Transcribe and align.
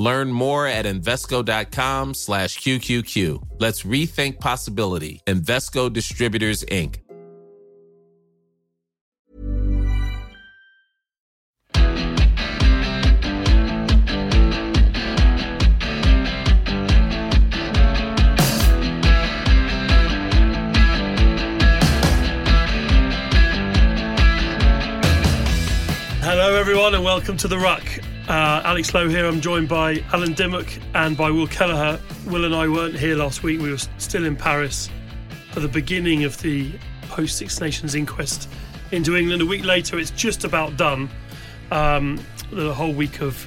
Learn 0.00 0.32
more 0.32 0.66
at 0.66 0.86
Invesco.com 0.86 2.14
slash 2.14 2.58
QQQ. 2.58 3.46
Let's 3.58 3.82
rethink 3.82 4.40
possibility. 4.40 5.20
Invesco 5.26 5.92
Distributors, 5.92 6.64
Inc. 6.64 7.00
Hello, 26.22 26.56
everyone, 26.56 26.94
and 26.94 27.04
welcome 27.04 27.36
to 27.36 27.48
The 27.48 27.58
Ruck. 27.58 27.84
Uh, 28.30 28.62
Alex 28.64 28.94
Lowe 28.94 29.08
here. 29.08 29.26
I'm 29.26 29.40
joined 29.40 29.68
by 29.68 30.04
Alan 30.12 30.34
Dymock 30.34 30.80
and 30.94 31.16
by 31.16 31.32
Will 31.32 31.48
Kelleher. 31.48 31.98
Will 32.26 32.44
and 32.44 32.54
I 32.54 32.68
weren't 32.68 32.96
here 32.96 33.16
last 33.16 33.42
week. 33.42 33.60
We 33.60 33.72
were 33.72 33.78
still 33.98 34.24
in 34.24 34.36
Paris 34.36 34.88
for 35.50 35.58
the 35.58 35.66
beginning 35.66 36.22
of 36.22 36.40
the 36.40 36.70
post 37.08 37.38
Six 37.38 37.60
Nations 37.60 37.96
inquest 37.96 38.48
into 38.92 39.16
England. 39.16 39.42
A 39.42 39.46
week 39.46 39.64
later, 39.64 39.98
it's 39.98 40.12
just 40.12 40.44
about 40.44 40.76
done. 40.76 41.10
Um, 41.72 42.24
the 42.52 42.72
whole 42.72 42.92
week 42.92 43.20
of 43.20 43.44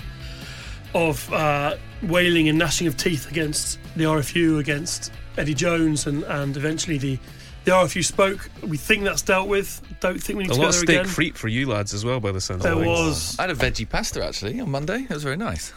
of 0.93 1.31
uh, 1.31 1.77
wailing 2.01 2.49
and 2.49 2.59
gnashing 2.59 2.85
of 2.85 2.97
teeth 2.97 3.31
against 3.31 3.79
the 3.95 4.03
RFU, 4.03 4.59
against 4.59 5.13
Eddie 5.37 5.53
Jones, 5.53 6.07
and, 6.07 6.23
and 6.23 6.57
eventually 6.57 6.97
the 6.97 7.17
the 7.65 7.71
RFU 7.71 8.03
spoke. 8.03 8.49
We 8.61 8.77
think 8.77 9.03
that's 9.03 9.21
dealt 9.21 9.47
with. 9.47 9.81
Don't 9.99 10.21
think 10.21 10.37
we 10.37 10.43
need 10.43 10.51
a 10.51 10.55
to 10.55 10.59
lot 10.59 10.65
go 10.65 10.69
of 10.69 10.73
there 10.73 10.81
steak 10.81 10.99
again. 11.01 11.07
free 11.07 11.31
for 11.31 11.47
you 11.47 11.67
lads 11.69 11.93
as 11.93 12.03
well, 12.03 12.19
by 12.19 12.31
the 12.31 12.41
sounds 12.41 12.63
There 12.63 12.73
of 12.73 12.79
things. 12.79 12.87
was, 12.89 13.39
I 13.39 13.43
had 13.43 13.51
a 13.51 13.55
veggie 13.55 13.87
pasta 13.89 14.25
actually 14.25 14.59
on 14.59 14.69
Monday. 14.69 15.03
It 15.03 15.09
was 15.09 15.23
very 15.23 15.37
nice. 15.37 15.73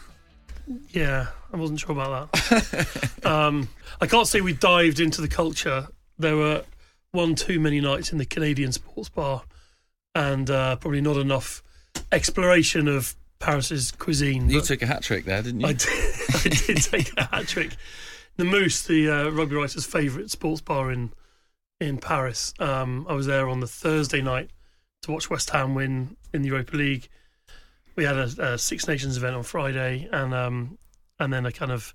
yeah. 0.89 1.27
I 1.53 1.55
wasn't 1.57 1.79
sure 1.79 1.91
about 1.93 2.31
that. 2.33 3.19
um, 3.25 3.69
I 4.01 4.05
can't 4.05 4.27
say 4.27 4.41
we 4.41 4.51
dived 4.51 4.99
into 4.99 5.21
the 5.21 5.29
culture. 5.29 5.87
There 6.19 6.35
were 6.35 6.63
one 7.11 7.35
too 7.35 7.57
many 7.59 7.79
nights 7.79 8.11
in 8.11 8.17
the 8.17 8.25
Canadian 8.25 8.73
sports 8.73 9.07
bar, 9.07 9.43
and 10.13 10.49
uh, 10.49 10.75
probably 10.75 10.99
not 10.99 11.15
enough 11.15 11.63
exploration 12.11 12.89
of 12.89 13.15
Paris's 13.39 13.91
cuisine. 13.91 14.49
You 14.49 14.59
took 14.61 14.81
a 14.81 14.87
hat 14.87 15.03
trick 15.03 15.23
there, 15.23 15.41
didn't 15.41 15.61
you? 15.61 15.67
I 15.67 15.73
did, 15.73 15.87
I 16.35 16.49
did 16.49 16.77
take 16.83 17.17
a 17.17 17.23
hat 17.23 17.47
trick. 17.47 17.75
The 18.35 18.43
Moose, 18.43 18.83
the 18.83 19.09
uh, 19.09 19.29
rugby 19.29 19.55
writer's 19.55 19.85
favourite 19.85 20.29
sports 20.29 20.59
bar 20.59 20.91
in 20.91 21.11
in 21.79 21.97
Paris. 21.97 22.53
Um, 22.59 23.05
I 23.09 23.13
was 23.13 23.25
there 23.25 23.47
on 23.47 23.59
the 23.59 23.67
Thursday 23.67 24.21
night 24.21 24.49
to 25.03 25.11
watch 25.11 25.29
West 25.29 25.49
Ham 25.51 25.75
win 25.75 26.17
in 26.33 26.41
the 26.41 26.49
Europa 26.49 26.75
League. 26.75 27.07
We 27.95 28.03
had 28.03 28.17
a, 28.17 28.53
a 28.53 28.57
Six 28.57 28.87
Nations 28.87 29.17
event 29.17 29.35
on 29.35 29.43
Friday, 29.43 30.07
and 30.11 30.33
um, 30.33 30.77
and 31.19 31.31
then 31.33 31.45
a 31.45 31.51
kind 31.51 31.71
of 31.71 31.93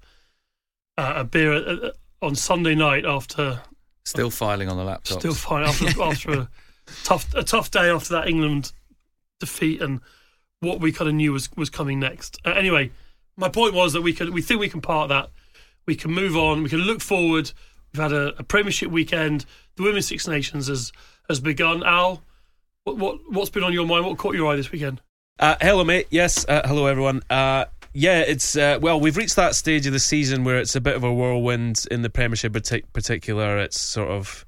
uh, 0.99 1.15
a 1.17 1.25
beer 1.25 1.53
uh, 1.55 1.91
on 2.21 2.35
Sunday 2.35 2.75
night 2.75 3.05
after 3.05 3.61
Still 4.05 4.31
filing 4.31 4.69
on 4.69 4.77
the 4.77 4.85
laptop. 4.85 5.21
still 5.21 5.35
fine 5.35 5.63
after 5.63 5.87
after 6.03 6.33
a 6.33 6.49
tough 7.05 7.33
a 7.35 7.45
tough 7.45 7.71
day 7.71 7.89
after 7.89 8.15
that 8.15 8.29
England 8.29 8.73
defeat 9.39 9.81
and 9.81 10.01
what 10.61 10.81
we 10.81 10.91
kind 10.93 11.09
of 11.09 11.15
knew 11.15 11.33
was 11.33 11.51
was 11.57 11.71
coming 11.71 12.01
next. 12.01 12.39
Uh, 12.45 12.51
anyway, 12.51 12.91
my 13.37 13.49
point 13.49 13.75
was 13.75 13.93
that 13.93 14.03
we 14.03 14.13
could 14.13 14.31
we 14.31 14.43
think 14.43 14.61
we 14.61 14.69
can 14.69 14.81
part 14.81 15.09
that. 15.09 15.31
We 15.87 15.95
can 15.95 16.13
move 16.13 16.37
on. 16.37 16.63
We 16.63 16.69
can 16.69 16.81
look 16.81 17.01
forward. 17.01 17.53
We've 17.93 18.03
had 18.03 18.13
a, 18.13 18.35
a 18.39 18.43
Premiership 18.43 18.91
weekend. 18.91 19.45
The 19.77 19.83
Women's 19.83 20.07
Six 20.07 20.27
Nations 20.27 20.69
has 20.69 20.93
has 21.29 21.41
begun. 21.41 21.83
Al, 21.83 22.23
what 22.85 22.97
what 22.97 23.19
what's 23.31 23.51
been 23.51 23.65
on 23.65 23.73
your 23.73 23.87
mind? 23.87 24.07
What 24.07 24.19
caught 24.19 24.35
your 24.35 24.53
eye 24.53 24.57
this 24.57 24.73
weekend? 24.73 25.01
Uh, 25.39 25.57
hello, 25.61 25.85
mate. 25.85 26.07
Yes, 26.11 26.47
uh, 26.49 26.63
hello, 26.65 26.87
everyone. 26.87 27.23
Uh, 27.29 27.67
yeah, 27.95 28.21
it's 28.21 28.57
uh, 28.57 28.79
well, 28.81 28.99
we've 28.99 29.17
reached 29.17 29.37
that 29.37 29.55
stage 29.55 29.87
of 29.87 29.93
the 29.93 29.99
season 29.99 30.45
where 30.45 30.59
it's 30.59 30.75
a 30.75 30.81
bit 30.81 30.95
of 30.95 31.05
a 31.05 31.13
whirlwind 31.13 31.85
in 31.91 32.03
the 32.03 32.11
Premiership, 32.11 32.53
partic- 32.53 32.93
particular. 32.93 33.59
It's 33.59 33.79
sort 33.81 34.11
of 34.11 34.47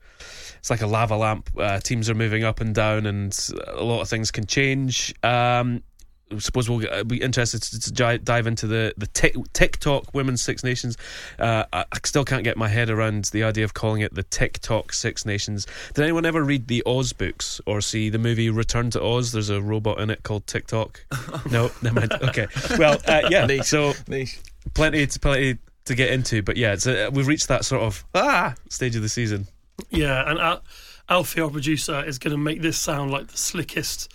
it's 0.58 0.70
like 0.70 0.80
a 0.80 0.86
lava 0.86 1.16
lamp. 1.16 1.50
Uh, 1.58 1.78
teams 1.80 2.08
are 2.08 2.14
moving 2.14 2.44
up 2.44 2.60
and 2.60 2.74
down, 2.74 3.04
and 3.04 3.36
a 3.68 3.84
lot 3.84 4.00
of 4.00 4.08
things 4.08 4.30
can 4.30 4.46
change. 4.46 5.14
Um, 5.22 5.82
I 6.32 6.38
suppose 6.38 6.68
we'll 6.70 6.80
get- 6.80 7.06
be 7.06 7.20
interested 7.20 7.62
to, 7.62 7.80
to 7.92 8.18
dive 8.18 8.46
into 8.46 8.66
the 8.66 8.94
the 8.96 9.06
tic- 9.08 9.36
TikTok 9.52 10.14
Women's 10.14 10.42
Six 10.42 10.64
Nations. 10.64 10.96
Uh, 11.38 11.64
I, 11.72 11.84
I 11.92 11.98
still 12.04 12.24
can't 12.24 12.44
get 12.44 12.56
my 12.56 12.68
head 12.68 12.90
around 12.90 13.26
the 13.26 13.42
idea 13.44 13.64
of 13.64 13.74
calling 13.74 14.00
it 14.00 14.14
the 14.14 14.22
TikTok 14.22 14.92
Six 14.92 15.24
Nations. 15.26 15.66
Did 15.94 16.02
anyone 16.02 16.24
ever 16.26 16.42
read 16.42 16.66
the 16.68 16.82
Oz 16.86 17.12
books 17.12 17.60
or 17.66 17.80
see 17.80 18.08
the 18.08 18.18
movie 18.18 18.50
Return 18.50 18.90
to 18.90 19.02
Oz? 19.02 19.32
There's 19.32 19.50
a 19.50 19.60
robot 19.60 20.00
in 20.00 20.10
it 20.10 20.22
called 20.22 20.46
TikTok. 20.46 21.04
no, 21.50 21.70
never 21.82 22.00
mind. 22.00 22.12
Okay, 22.14 22.46
well, 22.78 22.98
uh, 23.06 23.22
yeah. 23.30 23.46
Niche. 23.46 23.64
So 23.64 23.92
Niche. 24.08 24.38
plenty, 24.74 25.06
to, 25.06 25.20
plenty 25.20 25.58
to 25.84 25.94
get 25.94 26.10
into, 26.10 26.42
but 26.42 26.56
yeah, 26.56 26.72
it's 26.72 26.86
a, 26.86 27.10
we've 27.10 27.26
reached 27.26 27.48
that 27.48 27.64
sort 27.64 27.82
of 27.82 28.04
ah 28.14 28.54
stage 28.70 28.96
of 28.96 29.02
the 29.02 29.08
season. 29.08 29.46
Yeah, 29.90 30.28
and 30.30 30.38
Al, 30.38 30.62
Alfie, 31.08 31.40
our 31.42 31.50
producer, 31.50 32.02
is 32.04 32.18
going 32.18 32.32
to 32.32 32.38
make 32.38 32.62
this 32.62 32.78
sound 32.78 33.10
like 33.10 33.26
the 33.28 33.36
slickest 33.36 34.10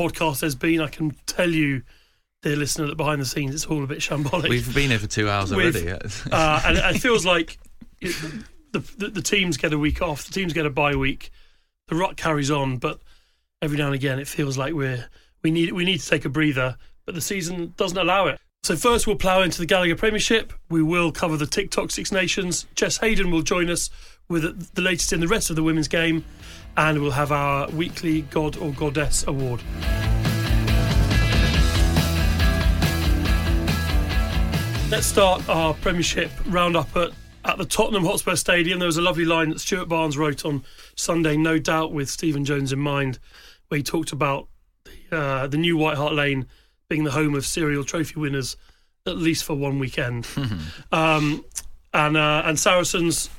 podcast 0.00 0.40
there's 0.40 0.54
been. 0.54 0.80
I 0.80 0.88
can 0.88 1.16
tell 1.26 1.50
you, 1.50 1.82
dear 2.42 2.56
listener, 2.56 2.86
that 2.86 2.96
behind 2.96 3.20
the 3.20 3.26
scenes 3.26 3.54
it's 3.54 3.66
all 3.66 3.84
a 3.84 3.86
bit 3.86 3.98
shambolic. 3.98 4.48
We've 4.48 4.74
been 4.74 4.90
here 4.90 4.98
for 4.98 5.06
two 5.06 5.28
hours 5.28 5.52
already. 5.52 5.90
uh, 5.90 6.62
and 6.64 6.96
it 6.96 7.00
feels 7.00 7.26
like 7.26 7.58
it, 8.00 8.16
the, 8.72 8.80
the 8.98 9.08
the 9.08 9.22
teams 9.22 9.56
get 9.56 9.72
a 9.72 9.78
week 9.78 10.00
off, 10.02 10.24
the 10.24 10.32
teams 10.32 10.52
get 10.52 10.66
a 10.66 10.70
bye 10.70 10.94
week, 10.96 11.30
the 11.88 11.96
rut 11.96 12.16
carries 12.16 12.50
on, 12.50 12.78
but 12.78 13.00
every 13.62 13.76
now 13.76 13.86
and 13.86 13.94
again 13.94 14.18
it 14.18 14.26
feels 14.26 14.56
like 14.56 14.72
we're 14.72 15.06
we 15.42 15.50
need 15.50 15.72
we 15.72 15.84
need 15.84 16.00
to 16.00 16.08
take 16.08 16.24
a 16.24 16.30
breather, 16.30 16.76
but 17.04 17.14
the 17.14 17.20
season 17.20 17.74
doesn't 17.76 17.98
allow 17.98 18.26
it. 18.26 18.40
So 18.62 18.76
first 18.76 19.06
we'll 19.06 19.16
plough 19.16 19.42
into 19.42 19.58
the 19.58 19.66
Gallagher 19.66 19.96
Premiership. 19.96 20.52
We 20.68 20.82
will 20.82 21.12
cover 21.12 21.36
the 21.36 21.46
TikTok 21.46 21.90
Six 21.90 22.12
Nations. 22.12 22.66
Jess 22.74 22.98
Hayden 22.98 23.30
will 23.30 23.42
join 23.42 23.70
us 23.70 23.90
with 24.28 24.74
the 24.74 24.82
latest 24.82 25.12
in 25.12 25.20
the 25.20 25.28
rest 25.28 25.50
of 25.50 25.56
the 25.56 25.62
women's 25.62 25.88
game, 25.88 26.24
and 26.76 27.00
we'll 27.00 27.10
have 27.10 27.32
our 27.32 27.68
weekly 27.70 28.22
God 28.22 28.56
or 28.56 28.72
Goddess 28.72 29.26
award. 29.26 29.62
Let's 34.90 35.06
start 35.06 35.48
our 35.48 35.74
Premiership 35.74 36.32
roundup 36.46 36.96
at, 36.96 37.10
at 37.44 37.58
the 37.58 37.64
Tottenham 37.64 38.04
Hotspur 38.04 38.34
Stadium. 38.34 38.80
There 38.80 38.86
was 38.86 38.96
a 38.96 39.02
lovely 39.02 39.24
line 39.24 39.50
that 39.50 39.60
Stuart 39.60 39.88
Barnes 39.88 40.18
wrote 40.18 40.44
on 40.44 40.64
Sunday, 40.96 41.36
no 41.36 41.58
doubt 41.58 41.92
with 41.92 42.10
Stephen 42.10 42.44
Jones 42.44 42.72
in 42.72 42.80
mind, 42.80 43.20
where 43.68 43.76
he 43.76 43.84
talked 43.84 44.10
about 44.10 44.48
the, 44.84 45.16
uh, 45.16 45.46
the 45.46 45.58
new 45.58 45.76
White 45.76 45.96
Hart 45.96 46.14
Lane 46.14 46.46
being 46.88 47.04
the 47.04 47.12
home 47.12 47.36
of 47.36 47.46
serial 47.46 47.84
trophy 47.84 48.18
winners, 48.18 48.56
at 49.06 49.16
least 49.16 49.44
for 49.44 49.54
one 49.54 49.78
weekend. 49.78 50.26
um, 50.92 51.44
and 51.94 52.16
uh, 52.16 52.42
and 52.44 52.58
Saracens 52.58 53.30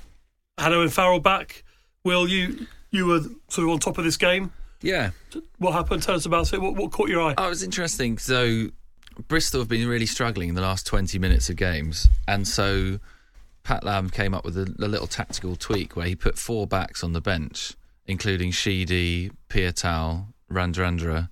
had 0.57 0.71
Owen 0.73 0.89
Farrell 0.89 1.19
back. 1.19 1.63
Will 2.03 2.27
you 2.27 2.65
you 2.91 3.05
were 3.07 3.21
sort 3.47 3.67
of 3.67 3.73
on 3.73 3.79
top 3.79 3.97
of 3.97 4.03
this 4.03 4.17
game? 4.17 4.51
yeah. 4.81 5.11
What 5.57 5.73
happened? 5.73 6.03
Tell 6.03 6.15
us 6.15 6.25
about 6.25 6.51
it. 6.53 6.61
What, 6.61 6.75
what 6.75 6.91
caught 6.91 7.09
your 7.09 7.21
eye? 7.21 7.35
Oh, 7.37 7.45
it 7.45 7.49
was 7.49 7.63
interesting. 7.63 8.17
So 8.17 8.67
Bristol 9.27 9.61
have 9.61 9.69
been 9.69 9.87
really 9.87 10.05
struggling 10.05 10.49
in 10.49 10.55
the 10.55 10.61
last 10.61 10.85
20 10.87 11.19
minutes 11.19 11.49
of 11.49 11.55
games. 11.55 12.09
And 12.27 12.47
so 12.47 12.99
Pat 13.63 13.83
Lam 13.83 14.09
came 14.09 14.33
up 14.33 14.43
with 14.43 14.57
a, 14.57 14.73
a 14.79 14.87
little 14.87 15.07
tactical 15.07 15.55
tweak 15.55 15.95
where 15.95 16.07
he 16.07 16.15
put 16.15 16.37
four 16.37 16.67
backs 16.67 17.03
on 17.03 17.13
the 17.13 17.21
bench, 17.21 17.75
including 18.07 18.51
Sheedy, 18.51 19.31
Piutau, 19.49 20.25
Radradra, 20.51 21.29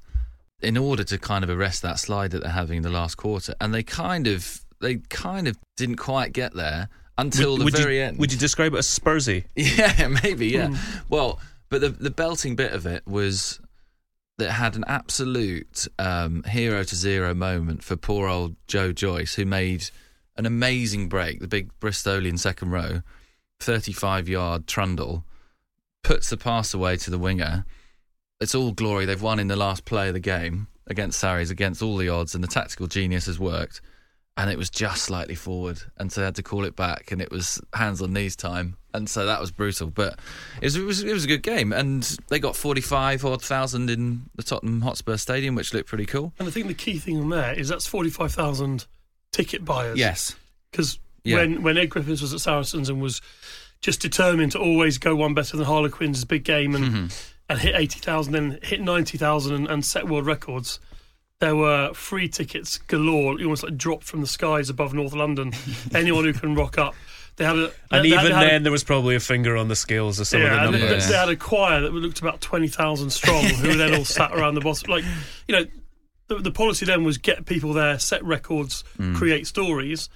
in 0.62 0.78
order 0.78 1.04
to 1.06 1.18
kind 1.18 1.44
of 1.44 1.50
arrest 1.50 1.82
that 1.82 2.00
slide 2.00 2.32
that 2.32 2.44
they're 2.44 2.52
having 2.52 2.78
in 2.78 2.84
the 2.84 2.90
last 2.90 3.16
quarter. 3.16 3.56
And 3.60 3.74
they 3.74 3.84
kind 3.84 4.28
of 4.28 4.64
they 4.82 4.98
kind 5.10 5.48
of 5.48 5.58
didn't 5.76 5.98
quite 5.98 6.32
get 6.32 6.54
there 6.54 6.88
until 7.22 7.52
would, 7.52 7.60
the 7.60 7.66
would 7.66 7.78
very 7.78 7.98
you, 7.98 8.04
end. 8.04 8.18
Would 8.20 8.32
you 8.32 8.38
describe 8.38 8.74
it 8.74 8.78
as 8.78 8.88
Spursy? 8.88 9.46
Yeah, 9.56 10.08
maybe, 10.24 10.48
yeah. 10.48 10.68
Hmm. 10.68 10.76
Well, 11.10 11.40
but 11.70 11.82
the 11.82 11.90
the 11.90 12.10
belting 12.10 12.56
bit 12.56 12.74
of 12.74 12.86
it 12.86 13.08
was 13.08 13.60
that 14.40 14.52
had 14.52 14.76
an 14.76 14.86
absolute 14.88 15.88
um, 16.00 16.44
hero 16.44 16.84
to 16.84 16.96
zero 16.96 17.34
moment 17.34 17.84
for 17.84 17.96
poor 17.96 18.28
old 18.28 18.56
Joe 18.68 18.92
Joyce, 18.92 19.36
who 19.36 19.46
made 19.46 19.90
an 20.38 20.46
amazing 20.46 21.10
break, 21.10 21.40
the 21.40 21.48
big 21.48 21.70
Bristolian 21.80 22.40
second 22.40 22.72
row, 22.72 23.02
35 23.60 24.30
yard 24.30 24.68
trundle, 24.68 25.26
puts 26.04 26.30
the 26.30 26.38
pass 26.38 26.74
away 26.74 26.96
to 26.98 27.12
the 27.12 27.20
winger. 27.20 27.66
It's 28.40 28.56
all 28.56 28.72
glory. 28.72 29.06
They've 29.06 29.22
won 29.22 29.40
in 29.40 29.48
the 29.48 29.58
last 29.58 29.84
play 29.84 30.08
of 30.08 30.14
the 30.14 30.22
game 30.22 30.68
against 30.88 31.20
Sarries, 31.20 31.52
against 31.52 31.82
all 31.82 31.98
the 31.98 32.10
odds, 32.10 32.34
and 32.34 32.44
the 32.44 32.48
tactical 32.48 32.88
genius 32.88 33.26
has 33.26 33.38
worked. 33.38 33.82
And 34.40 34.50
it 34.50 34.58
was 34.58 34.70
just 34.70 35.04
slightly 35.04 35.36
forward, 35.36 35.82
and 35.98 36.10
so 36.12 36.22
they 36.22 36.26
had 36.26 36.36
to 36.36 36.44
call 36.44 36.64
it 36.64 36.74
back, 36.74 37.12
and 37.12 37.22
it 37.22 37.30
was 37.30 37.60
hands 37.74 38.02
on 38.02 38.14
knees 38.14 38.38
time, 38.38 38.78
and 38.94 39.10
so 39.10 39.26
that 39.26 39.42
was 39.42 39.52
brutal. 39.52 39.90
But 39.90 40.18
it 40.62 40.66
was 40.68 40.76
it 40.78 40.84
was, 40.86 41.04
it 41.04 41.12
was 41.12 41.26
a 41.26 41.28
good 41.28 41.44
game, 41.44 41.74
and 41.74 42.04
they 42.30 42.40
got 42.40 42.56
forty 42.56 42.80
five 42.80 43.26
odd 43.26 43.42
thousand 43.44 43.90
in 43.90 44.30
the 44.36 44.44
Tottenham 44.44 44.80
Hotspur 44.80 45.18
Stadium, 45.18 45.56
which 45.56 45.74
looked 45.74 45.90
pretty 45.90 46.06
cool. 46.06 46.32
And 46.40 46.48
I 46.48 46.52
think 46.52 46.68
the 46.68 46.74
key 46.74 47.00
thing 47.00 47.20
on 47.20 47.28
there 47.30 47.52
is 47.54 47.68
that's 47.68 47.86
45,000 47.86 48.86
ticket 49.34 49.66
buyers. 49.66 49.98
Yes, 50.00 50.36
Because 50.72 51.00
Yeah. 51.26 51.36
when, 51.38 51.62
when 51.62 51.78
Ed 51.78 51.88
Griffiths 51.88 52.22
was 52.22 52.34
at 52.34 52.40
Saracens 52.40 52.88
and 52.88 53.02
was 53.02 53.22
just 53.82 54.00
determined 54.02 54.54
to 54.54 54.60
always 54.60 54.98
go 54.98 55.16
one 55.18 55.34
better 55.34 55.58
than 55.58 55.66
Harlequins' 55.66 56.24
big 56.24 56.44
game 56.46 56.76
and, 56.76 56.86
Mm-hmm. 56.86 57.06
and 57.50 57.60
hit 57.60 57.76
80,000, 57.76 58.32
then 58.34 58.60
hit 58.64 58.80
90,000 58.82 59.54
and, 59.54 59.68
and 59.68 59.84
set 59.86 60.08
world 60.08 60.26
records, 60.26 60.80
there 61.40 61.56
were 61.56 61.94
free 61.94 62.28
tickets 62.28 62.78
galore, 62.80 63.34
almost 63.42 63.64
like 63.64 63.78
dropped 63.78 64.04
from 64.04 64.22
the 64.22 64.28
skies 64.28 64.70
above 64.70 64.94
North 64.94 65.14
London. 65.14 65.54
Anyone 65.94 66.26
who 66.26 66.34
can 66.34 66.54
rock 66.56 66.78
up. 66.78 66.96
They 67.38 67.46
had 67.46 67.56
a, 67.56 67.72
And 67.92 68.04
they, 68.04 68.10
even 68.10 68.26
they 68.26 68.32
had 68.34 68.44
a- 68.44 68.50
then, 68.50 68.64
there 68.64 68.72
was 68.72 68.84
probably 68.84 69.16
a 69.16 69.20
finger 69.22 69.56
on 69.56 69.70
the 69.70 69.76
scales 69.76 70.20
of 70.20 70.28
some 70.28 70.42
yeah, 70.42 70.66
of 70.66 70.74
the 70.74 70.78
numbers. 70.80 71.06
they, 71.06 71.14
they 71.14 71.18
had 71.18 71.30
a 71.30 71.38
choir 71.38 71.80
that 71.82 71.94
looked 71.94 72.20
about 72.20 72.42
20,000 72.42 73.10
strong 73.10 73.46
who 73.46 73.74
then 73.78 73.96
all 73.96 74.04
sat 74.04 74.34
around 74.34 74.56
the 74.56 74.62
boss. 74.62 74.86
Like, 74.88 75.06
you 75.48 75.56
know, 75.56 75.66
the, 76.28 76.36
the 76.40 76.52
policy 76.52 76.86
then 76.86 77.06
was 77.06 77.18
get 77.18 77.46
people 77.46 77.72
there, 77.74 77.98
set 78.00 78.24
records, 78.26 78.84
Mm. 78.98 79.16
create 79.16 79.48
stories. 79.48 80.10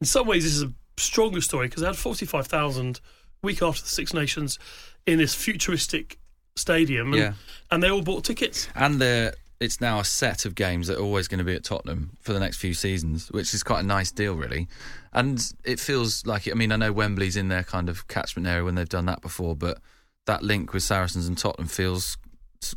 In 0.00 0.06
some 0.06 0.26
ways, 0.26 0.44
this 0.44 0.54
is 0.54 0.62
a 0.62 0.72
stronger 0.96 1.42
story 1.42 1.68
because 1.68 1.82
they 1.82 1.86
had 1.86 1.96
45,000 1.96 3.00
week 3.42 3.60
after 3.60 3.82
the 3.82 3.88
Six 3.88 4.14
Nations 4.14 4.58
in 5.06 5.18
this 5.18 5.34
futuristic 5.34 6.18
stadium. 6.56 7.12
And, 7.12 7.20
Yeah. 7.22 7.32
and 7.70 7.82
they 7.82 7.90
all 7.90 8.00
bought 8.02 8.24
tickets. 8.24 8.68
and 8.74 8.98
they're, 8.98 9.34
it's 9.62 9.80
now 9.80 10.00
a 10.00 10.04
set 10.04 10.44
of 10.44 10.54
games 10.54 10.88
that 10.88 10.98
are 10.98 11.02
always 11.02 11.28
going 11.28 11.38
to 11.38 11.44
be 11.44 11.54
at 11.54 11.64
Tottenham 11.64 12.16
for 12.20 12.32
the 12.32 12.40
next 12.40 12.56
few 12.56 12.74
seasons, 12.74 13.30
which 13.30 13.54
is 13.54 13.62
quite 13.62 13.80
a 13.80 13.86
nice 13.86 14.10
deal, 14.10 14.34
really. 14.34 14.66
And 15.12 15.40
it 15.64 15.78
feels 15.78 16.26
like, 16.26 16.48
I 16.50 16.54
mean, 16.54 16.72
I 16.72 16.76
know 16.76 16.92
Wembley's 16.92 17.36
in 17.36 17.48
their 17.48 17.62
kind 17.62 17.88
of 17.88 18.08
catchment 18.08 18.48
area 18.48 18.64
when 18.64 18.74
they've 18.74 18.88
done 18.88 19.06
that 19.06 19.22
before, 19.22 19.54
but 19.54 19.78
that 20.26 20.42
link 20.42 20.72
with 20.72 20.82
Saracens 20.82 21.26
and 21.28 21.38
Tottenham 21.38 21.68
feels 21.68 22.16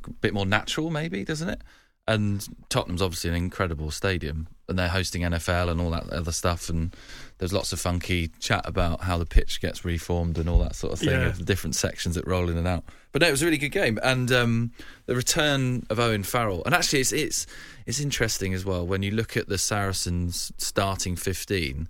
a 0.06 0.12
bit 0.12 0.34
more 0.34 0.46
natural, 0.46 0.90
maybe, 0.90 1.24
doesn't 1.24 1.50
it? 1.50 1.62
And 2.07 2.48
Tottenham's 2.69 3.02
obviously 3.02 3.31
an 3.31 3.36
incredible 3.36 3.90
stadium, 3.90 4.48
and 4.69 4.78
they're 4.78 4.90
hosting 4.90 5.24
NFL 5.24 5.72
and 5.72 5.81
all 5.81 5.90
that 5.90 6.07
other 6.12 6.31
stuff. 6.31 6.69
And 6.69 6.96
there's 7.40 7.52
lots 7.52 7.74
of 7.74 7.80
funky 7.80 8.28
chat 8.40 8.62
about 8.68 9.02
how 9.02 9.18
the 9.18 9.25
pitch 9.25 9.60
gets 9.60 9.84
reformed 9.84 10.38
and 10.38 10.48
all 10.48 10.60
that 10.60 10.75
sort 10.75 10.94
of 10.94 11.00
thing 11.00 11.10
Yeah. 11.10 11.25
of 11.30 11.40
the 11.40 11.44
different 11.44 11.75
sections 11.75 12.13
that 12.13 12.28
roll 12.28 12.48
in 12.50 12.57
and 12.57 12.68
out. 12.68 12.84
But 13.12 13.24
no, 13.24 13.28
it 13.28 13.31
was 13.31 13.42
a 13.42 13.46
really 13.46 13.57
good 13.57 13.72
game, 13.72 13.98
and 14.04 14.31
um, 14.31 14.72
the 15.07 15.16
return 15.16 15.84
of 15.90 16.00
Owen 16.00 16.22
Farrell. 16.22 16.62
And 16.66 16.75
actually, 16.75 17.00
it's 17.00 17.12
it's 17.12 17.48
it's 17.88 18.00
interesting 18.00 18.54
as 18.54 18.63
well 18.66 18.86
when 18.86 19.01
you 19.01 19.10
look 19.12 19.36
at 19.36 19.48
the 19.50 19.58
Saracens 19.58 20.51
starting 20.58 21.16
fifteen. 21.16 21.88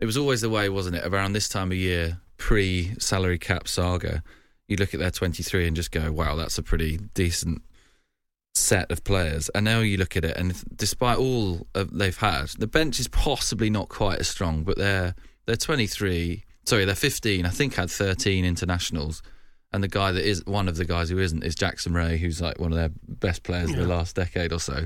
It 0.00 0.06
was 0.06 0.16
always 0.16 0.40
the 0.40 0.50
way, 0.50 0.68
wasn't 0.68 0.96
it? 0.96 1.06
Around 1.06 1.34
this 1.34 1.48
time 1.48 1.70
of 1.70 1.78
year, 1.78 2.18
pre 2.38 2.94
salary 2.98 3.38
cap 3.38 3.68
saga, 3.68 4.24
you 4.66 4.76
look 4.76 4.94
at 4.94 4.98
their 5.00 5.12
23 5.12 5.68
and 5.68 5.76
just 5.76 5.92
go, 5.92 6.10
wow, 6.10 6.34
that's 6.34 6.58
a 6.58 6.62
pretty 6.62 6.98
decent 7.14 7.62
set 8.54 8.90
of 8.90 9.04
players. 9.04 9.48
And 9.50 9.64
now 9.64 9.80
you 9.80 9.96
look 9.96 10.16
at 10.16 10.24
it, 10.24 10.36
and 10.36 10.54
despite 10.76 11.18
all 11.18 11.66
of 11.74 11.96
they've 11.96 12.16
had, 12.16 12.48
the 12.58 12.66
bench 12.66 13.00
is 13.00 13.08
possibly 13.08 13.70
not 13.70 13.88
quite 13.88 14.20
as 14.20 14.28
strong, 14.28 14.62
but 14.62 14.76
they're, 14.76 15.14
they're 15.46 15.56
23, 15.56 16.44
sorry, 16.64 16.84
they're 16.84 16.94
15, 16.94 17.46
I 17.46 17.48
think 17.48 17.74
had 17.74 17.90
13 17.90 18.44
internationals. 18.44 19.22
And 19.72 19.82
the 19.82 19.88
guy 19.88 20.12
that 20.12 20.26
is 20.26 20.44
one 20.44 20.68
of 20.68 20.76
the 20.76 20.84
guys 20.84 21.08
who 21.08 21.18
isn't 21.18 21.42
is 21.42 21.54
Jackson 21.54 21.94
Wray, 21.94 22.18
who's 22.18 22.42
like 22.42 22.58
one 22.58 22.72
of 22.72 22.76
their 22.76 22.90
best 23.08 23.42
players 23.42 23.70
in 23.70 23.78
the 23.78 23.86
last 23.86 24.14
decade 24.14 24.52
or 24.52 24.60
so. 24.60 24.84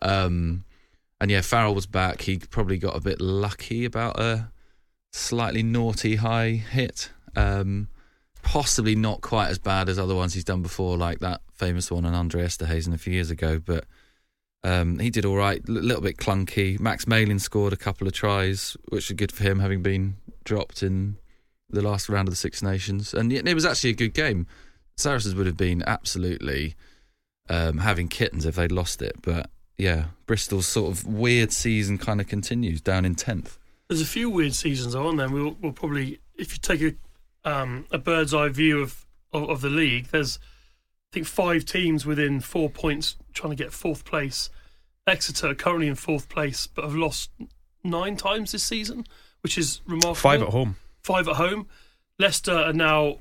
Um, 0.00 0.64
and 1.20 1.30
yeah, 1.30 1.40
Farrell 1.40 1.74
was 1.74 1.86
back. 1.86 2.22
He 2.22 2.38
probably 2.38 2.78
got 2.78 2.96
a 2.96 3.00
bit 3.00 3.20
lucky 3.20 3.84
about 3.84 4.20
a 4.20 4.50
slightly 5.12 5.64
naughty 5.64 6.16
high 6.16 6.50
hit. 6.50 7.10
Um, 7.34 7.88
possibly 8.42 8.94
not 8.94 9.20
quite 9.22 9.48
as 9.48 9.58
bad 9.58 9.88
as 9.88 9.98
other 9.98 10.14
ones 10.14 10.34
he's 10.34 10.44
done 10.44 10.62
before, 10.62 10.96
like 10.96 11.20
that 11.20 11.40
famous 11.62 11.92
one 11.92 12.04
on 12.04 12.12
Andre 12.12 12.44
Esterhuizen 12.44 12.92
a 12.92 12.98
few 12.98 13.12
years 13.12 13.30
ago. 13.30 13.60
But 13.64 13.84
um, 14.64 14.98
he 14.98 15.10
did 15.10 15.24
all 15.24 15.36
right. 15.36 15.62
A 15.68 15.70
little 15.70 16.02
bit 16.02 16.16
clunky. 16.16 16.80
Max 16.80 17.06
Malin 17.06 17.38
scored 17.38 17.72
a 17.72 17.76
couple 17.76 18.08
of 18.08 18.12
tries, 18.12 18.76
which 18.88 19.10
are 19.10 19.14
good 19.14 19.30
for 19.30 19.44
him, 19.44 19.60
having 19.60 19.80
been 19.80 20.16
dropped 20.44 20.82
in 20.82 21.16
the 21.70 21.80
last 21.80 22.08
round 22.08 22.26
of 22.26 22.32
the 22.32 22.36
Six 22.36 22.62
Nations. 22.62 23.14
And 23.14 23.32
it 23.32 23.54
was 23.54 23.64
actually 23.64 23.90
a 23.90 23.94
good 23.94 24.12
game. 24.12 24.46
Saracens 24.96 25.36
would 25.36 25.46
have 25.46 25.56
been 25.56 25.84
absolutely 25.86 26.74
um, 27.48 27.78
having 27.78 28.08
kittens 28.08 28.44
if 28.44 28.56
they'd 28.56 28.72
lost 28.72 29.00
it. 29.00 29.14
But 29.22 29.48
yeah, 29.78 30.06
Bristol's 30.26 30.66
sort 30.66 30.90
of 30.90 31.06
weird 31.06 31.52
season 31.52 31.96
kind 31.96 32.20
of 32.20 32.26
continues 32.26 32.80
down 32.80 33.04
in 33.04 33.14
10th. 33.14 33.56
There's 33.88 34.00
a 34.00 34.06
few 34.06 34.28
weird 34.28 34.54
seasons 34.54 34.96
on 34.96 35.16
there. 35.16 35.28
We'll, 35.28 35.56
we'll 35.60 35.72
probably, 35.72 36.18
if 36.34 36.52
you 36.52 36.58
take 36.58 36.82
a, 36.82 37.48
um, 37.48 37.86
a 37.92 37.98
bird's 37.98 38.34
eye 38.34 38.48
view 38.48 38.80
of, 38.80 39.06
of, 39.32 39.48
of 39.48 39.60
the 39.60 39.70
league, 39.70 40.08
there's, 40.08 40.40
I 41.12 41.14
think, 41.14 41.26
five 41.26 41.66
teams 41.66 42.06
within 42.06 42.40
four 42.40 42.70
points 42.70 43.16
trying 43.34 43.50
to 43.50 43.62
get 43.62 43.70
fourth 43.70 44.04
place. 44.06 44.48
Exeter 45.06 45.48
are 45.48 45.54
currently 45.54 45.88
in 45.88 45.94
fourth 45.94 46.30
place, 46.30 46.66
but 46.66 46.84
have 46.84 46.94
lost 46.94 47.30
nine 47.84 48.16
times 48.16 48.52
this 48.52 48.62
season, 48.62 49.06
which 49.42 49.58
is 49.58 49.82
remarkable. 49.86 50.14
Five 50.14 50.40
at 50.40 50.48
home. 50.48 50.76
Five 51.02 51.28
at 51.28 51.36
home. 51.36 51.66
Leicester 52.18 52.52
are 52.52 52.72
now 52.72 53.18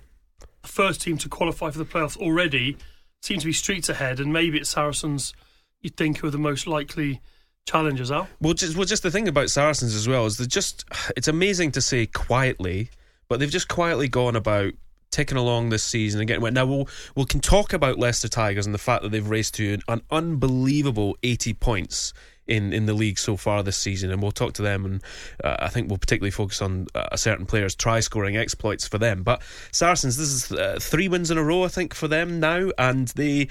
the 0.62 0.68
first 0.70 1.02
team 1.02 1.18
to 1.18 1.28
qualify 1.28 1.70
for 1.70 1.80
the 1.80 1.86
playoffs 1.86 2.16
already. 2.16 2.78
Seem 3.22 3.40
to 3.40 3.46
be 3.46 3.52
streets 3.52 3.90
ahead, 3.90 4.22
and 4.22 4.32
maybe 4.32 4.58
it's 4.58 4.70
Saracens. 4.70 5.34
You'd 5.82 5.98
think 5.98 6.20
who 6.20 6.28
are 6.28 6.32
the 6.32 6.38
most 6.38 6.68
likely 6.68 7.20
challengers. 7.66 8.10
Al. 8.10 8.30
Well, 8.40 8.54
just 8.54 8.78
well, 8.78 8.86
just 8.86 9.04
the 9.04 9.12
thing 9.12 9.28
about 9.28 9.50
Saracens 9.50 9.96
as 9.96 10.08
well 10.08 10.26
is 10.28 10.38
they're 10.38 10.48
just 10.48 10.86
it's 11.18 11.28
amazing 11.28 11.72
to 11.72 11.82
say 11.82 12.06
quietly, 12.06 12.90
but 13.28 13.42
they've 13.42 13.50
just 13.50 13.68
quietly 13.68 14.08
gone 14.08 14.38
about 14.38 14.74
ticking 15.12 15.38
along 15.38 15.70
this 15.70 15.84
season 15.84 16.22
and 16.22 16.30
again. 16.30 16.54
Now 16.54 16.66
we'll 16.66 16.90
we 17.16 17.26
can 17.26 17.40
talk 17.42 17.74
about 17.74 18.00
Leicester 18.00 18.30
Tigers 18.30 18.66
and 18.66 18.74
the 18.74 18.80
fact 18.80 19.04
that 19.04 19.10
they've 19.10 19.30
raced 19.30 19.54
to 19.56 19.78
an 19.88 20.02
unbelievable 20.10 21.18
eighty 21.22 21.54
points. 21.54 22.14
In, 22.48 22.74
in 22.74 22.86
the 22.86 22.94
league 22.94 23.18
so 23.18 23.38
far 23.38 23.64
this 23.64 23.78
season, 23.78 24.12
and 24.12 24.22
we'll 24.22 24.32
talk 24.34 24.54
to 24.54 24.62
them, 24.62 24.84
and 24.84 25.04
uh, 25.42 25.56
I 25.60 25.70
think 25.70 25.88
we'll 25.88 26.00
particularly 26.00 26.32
focus 26.32 26.62
on 26.62 26.88
uh, 26.94 27.08
a 27.10 27.18
certain 27.18 27.46
player's 27.46 27.76
try 27.76 28.02
scoring 28.02 28.36
exploits 28.36 28.86
for 28.86 28.98
them. 28.98 29.24
But 29.24 29.42
Saracens, 29.72 30.18
this 30.18 30.28
is 30.28 30.52
uh, 30.52 30.78
three 30.82 31.08
wins 31.08 31.32
in 31.32 31.38
a 31.38 31.44
row, 31.44 31.64
I 31.64 31.70
think, 31.70 31.94
for 31.94 32.10
them 32.10 32.42
now, 32.42 32.72
and 32.78 33.08
they 33.10 33.48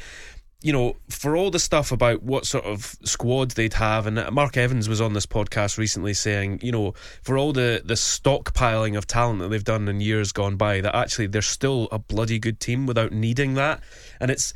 you 0.62 0.72
know, 0.72 0.96
for 1.08 1.36
all 1.36 1.50
the 1.50 1.58
stuff 1.58 1.90
about 1.90 2.22
what 2.22 2.44
sort 2.44 2.64
of 2.64 2.96
squad 3.04 3.52
they'd 3.52 3.72
have, 3.74 4.06
and 4.06 4.30
Mark 4.30 4.56
Evans 4.56 4.88
was 4.88 5.00
on 5.00 5.14
this 5.14 5.24
podcast 5.26 5.78
recently 5.78 6.12
saying, 6.12 6.60
you 6.62 6.70
know, 6.72 6.92
for 7.22 7.38
all 7.38 7.52
the 7.52 7.80
the 7.84 7.94
stockpiling 7.94 8.96
of 8.96 9.06
talent 9.06 9.38
that 9.40 9.48
they've 9.48 9.64
done 9.64 9.88
in 9.88 10.00
years 10.00 10.32
gone 10.32 10.56
by, 10.56 10.80
that 10.82 10.94
actually 10.94 11.28
they're 11.28 11.40
still 11.42 11.88
a 11.90 11.98
bloody 11.98 12.38
good 12.38 12.60
team 12.60 12.86
without 12.86 13.10
needing 13.12 13.54
that, 13.54 13.80
and 14.20 14.30
it's, 14.30 14.52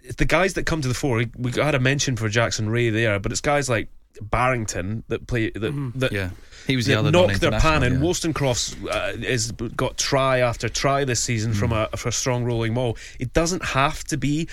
it's 0.00 0.16
the 0.16 0.24
guys 0.24 0.54
that 0.54 0.64
come 0.64 0.80
to 0.80 0.88
the 0.88 0.94
fore. 0.94 1.22
We 1.36 1.52
had 1.52 1.74
a 1.74 1.80
mention 1.80 2.16
for 2.16 2.28
Jackson 2.28 2.70
Wray 2.70 2.88
there, 2.90 3.18
but 3.18 3.30
it's 3.30 3.40
guys 3.42 3.68
like 3.68 3.88
Barrington 4.22 5.04
that 5.08 5.26
play 5.26 5.50
that 5.50 5.92
that 5.96 6.12
Yeah, 6.12 6.30
he 6.66 6.76
was 6.76 6.86
the 6.86 6.92
that 6.94 6.98
other 7.00 7.10
knock 7.10 7.34
their 7.34 7.50
pan 7.50 7.82
in. 7.82 8.00
non-international, 8.00 8.00
yeah. 8.00 8.04
Wollstonecroft's 8.06 8.76
uh, 8.86 9.16
has 9.28 9.52
got 9.52 9.98
try 9.98 10.38
after 10.38 10.70
try 10.70 11.04
this 11.04 11.20
season 11.20 11.52
from 11.52 11.70
Hmm. 11.72 11.84
a 11.92 11.96
for 11.98 12.08
a 12.08 12.12
strong 12.12 12.44
rolling 12.44 12.72
maul. 12.72 12.96
It 13.20 13.34
doesn't 13.34 13.62
have 13.64 14.02
to 14.04 14.16
be 14.16 14.48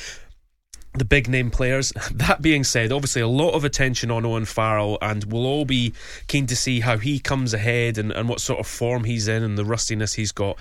the 0.96 1.06
big 1.06 1.28
name 1.28 1.52
players. 1.52 1.94
That 2.14 2.42
being 2.42 2.64
said, 2.64 2.92
obviously 2.92 3.22
a 3.22 3.28
lot 3.28 3.52
of 3.52 3.66
attention 3.66 4.12
on 4.12 4.26
Owen 4.26 4.46
Farrell, 4.46 4.98
and 5.02 5.24
we'll 5.26 5.46
all 5.46 5.66
be 5.66 5.94
keen 6.28 6.46
to 6.48 6.56
see 6.56 6.80
how 6.80 6.98
he 6.98 7.20
comes 7.20 7.54
ahead 7.54 7.98
and, 7.98 8.12
and 8.12 8.30
what 8.30 8.40
sort 8.40 8.60
of 8.60 8.68
form 8.68 9.04
he's 9.04 9.28
in 9.28 9.44
and 9.44 9.58
the 9.58 9.66
rustiness 9.66 10.14
he's 10.14 10.32
got. 10.32 10.58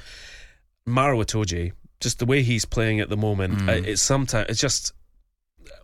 Maro 0.87 1.23
Itoje, 1.23 1.73
just 2.01 2.19
the 2.19 2.27
way 2.27 2.43
he's 2.43 2.65
playing 2.65 3.01
at 3.01 3.09
the 3.09 3.17
moment, 3.17 3.69
uh, 3.69 3.73
it's 3.73 4.03
sometimes 4.03 4.47
it's 4.49 4.61
just 4.61 4.93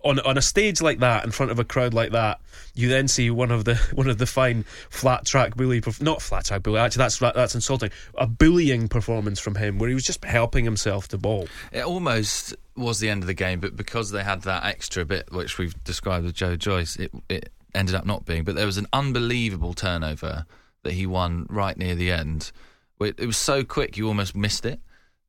on 0.04 0.18
on 0.20 0.38
a 0.38 0.42
stage 0.42 0.80
like 0.80 0.98
that 1.00 1.24
in 1.24 1.30
front 1.30 1.52
of 1.52 1.58
a 1.58 1.64
crowd 1.64 1.94
like 1.94 2.12
that, 2.12 2.40
you 2.74 2.88
then 2.88 3.08
see 3.08 3.30
one 3.30 3.50
of 3.50 3.64
the 3.64 3.74
one 3.94 4.08
of 4.08 4.18
the 4.18 4.26
fine 4.26 4.64
flat 4.90 5.24
track 5.24 5.56
bully, 5.56 5.82
not 6.00 6.22
flat 6.22 6.44
track 6.44 6.62
bully. 6.62 6.78
Actually, 6.78 7.00
that's 7.00 7.18
that's 7.18 7.54
insulting. 7.54 7.90
A 8.16 8.26
bullying 8.26 8.88
performance 8.88 9.38
from 9.40 9.54
him 9.54 9.78
where 9.78 9.88
he 9.88 9.94
was 9.94 10.04
just 10.04 10.24
helping 10.24 10.64
himself 10.64 11.08
to 11.08 11.18
ball. 11.18 11.48
It 11.72 11.84
almost 11.84 12.54
was 12.78 13.00
the 13.00 13.08
end 13.08 13.22
of 13.22 13.26
the 13.26 13.34
game, 13.34 13.60
but 13.60 13.76
because 13.76 14.10
they 14.10 14.22
had 14.22 14.42
that 14.42 14.64
extra 14.64 15.04
bit, 15.04 15.32
which 15.32 15.58
we've 15.58 15.82
described 15.84 16.24
with 16.24 16.34
Joe 16.34 16.56
Joyce, 16.56 16.96
it, 16.96 17.12
it 17.28 17.52
ended 17.74 17.94
up 17.94 18.06
not 18.06 18.24
being. 18.24 18.44
But 18.44 18.54
there 18.54 18.66
was 18.66 18.78
an 18.78 18.86
unbelievable 18.92 19.74
turnover 19.74 20.46
that 20.82 20.92
he 20.92 21.06
won 21.06 21.46
right 21.48 21.76
near 21.76 21.94
the 21.94 22.10
end. 22.10 22.52
It 23.00 23.20
was 23.20 23.36
so 23.36 23.64
quick 23.64 23.96
you 23.96 24.08
almost 24.08 24.34
missed 24.34 24.64
it. 24.64 24.80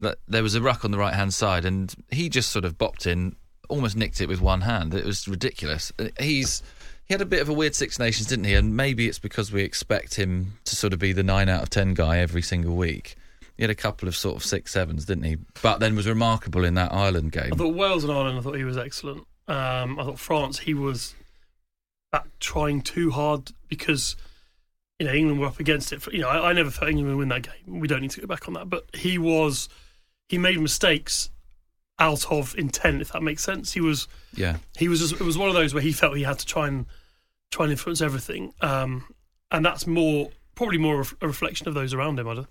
That 0.02 0.18
there 0.28 0.44
was 0.44 0.56
a 0.56 0.62
ruck 0.62 0.86
on 0.86 0.92
the 0.92 0.98
right 0.98 1.14
hand 1.14 1.34
side, 1.34 1.66
and 1.66 1.94
he 2.10 2.30
just 2.30 2.52
sort 2.52 2.64
of 2.64 2.78
bopped 2.78 3.06
in, 3.06 3.36
almost 3.68 3.98
nicked 3.98 4.22
it 4.22 4.30
with 4.30 4.40
one 4.40 4.62
hand. 4.62 4.94
It 4.94 5.04
was 5.06 5.28
ridiculous. 5.28 5.92
Uh, 6.00 6.08
He's 6.20 6.64
he 7.06 7.14
had 7.14 7.22
a 7.22 7.26
bit 7.26 7.42
of 7.42 7.50
a 7.50 7.54
weird 7.54 7.76
Six 7.76 8.00
Nations, 8.00 8.28
didn't 8.28 8.46
he? 8.46 8.54
And 8.54 8.78
maybe 8.78 9.08
it's 9.08 9.20
because 9.20 9.52
we 9.52 9.64
expect 9.64 10.16
him 10.16 10.54
to 10.66 10.76
sort 10.76 10.94
of 10.94 11.00
be 11.00 11.12
the 11.12 11.24
nine 11.24 11.50
out 11.50 11.64
of 11.64 11.70
ten 11.70 11.96
guy 11.96 12.20
every 12.20 12.42
single 12.42 12.76
week. 12.76 13.16
He 13.60 13.64
had 13.64 13.72
a 13.72 13.76
couple 13.76 14.08
of 14.08 14.16
sort 14.16 14.38
of 14.38 14.46
six 14.46 14.72
sevens, 14.72 15.04
didn't 15.04 15.26
he? 15.26 15.36
But 15.62 15.82
then 15.82 15.94
was 15.94 16.08
remarkable 16.08 16.64
in 16.64 16.76
that 16.76 16.94
Ireland 16.94 17.34
game. 17.34 17.52
I 17.52 17.58
thought 17.58 17.76
Wales 17.76 18.06
and 18.06 18.14
Ireland. 18.14 18.40
I 18.40 18.42
thought 18.42 18.56
he 18.56 18.64
was 18.64 18.78
excellent. 18.78 19.28
Um, 19.50 20.00
I 20.00 20.06
thought 20.06 20.18
France. 20.18 20.60
He 20.60 20.74
was 20.74 21.14
back 22.10 22.26
trying 22.40 22.80
too 22.80 23.12
hard 23.12 23.52
because 23.68 24.16
you 24.98 25.06
know 25.06 25.12
England 25.12 25.42
were 25.42 25.48
up 25.48 25.60
against 25.60 25.92
it. 25.92 26.02
For, 26.02 26.10
you 26.14 26.22
know, 26.22 26.30
I, 26.30 26.52
I 26.52 26.54
never 26.54 26.70
thought 26.70 26.88
England 26.88 27.10
would 27.10 27.18
win 27.18 27.28
that 27.28 27.42
game. 27.42 27.82
We 27.82 27.90
don't 27.90 28.00
need 28.00 28.12
to 28.12 28.22
go 28.22 28.28
back 28.28 28.48
on 28.48 28.54
that. 28.54 28.70
But 28.70 28.86
he 28.96 29.18
was. 29.18 29.68
He 30.30 30.38
made 30.38 30.58
mistakes 30.58 31.30
out 32.00 32.32
of 32.32 32.56
intent, 32.58 33.02
if 33.02 33.12
that 33.12 33.22
makes 33.22 33.44
sense. 33.44 33.74
He 33.74 33.82
was. 33.82 34.08
yeah, 34.36 34.56
He 34.78 34.88
was. 34.88 35.02
Just, 35.02 35.16
it 35.16 35.26
was 35.26 35.38
one 35.38 35.50
of 35.50 35.56
those 35.56 35.74
where 35.74 35.84
he 35.84 35.92
felt 35.92 36.16
he 36.16 36.24
had 36.24 36.40
to 36.40 36.46
try 36.46 36.70
and 36.70 36.86
try 37.52 37.66
and 37.66 37.74
influence 37.74 38.00
everything. 38.00 38.54
Um, 38.62 39.14
and 39.52 39.66
that's 39.66 39.86
more 39.86 40.30
probably 40.60 40.78
more 40.78 41.06
a 41.22 41.28
reflection 41.28 41.68
of 41.68 41.74
those 41.74 41.94
around 41.94 42.20
him. 42.20 42.28
I 42.28 42.36
don't, 42.36 42.48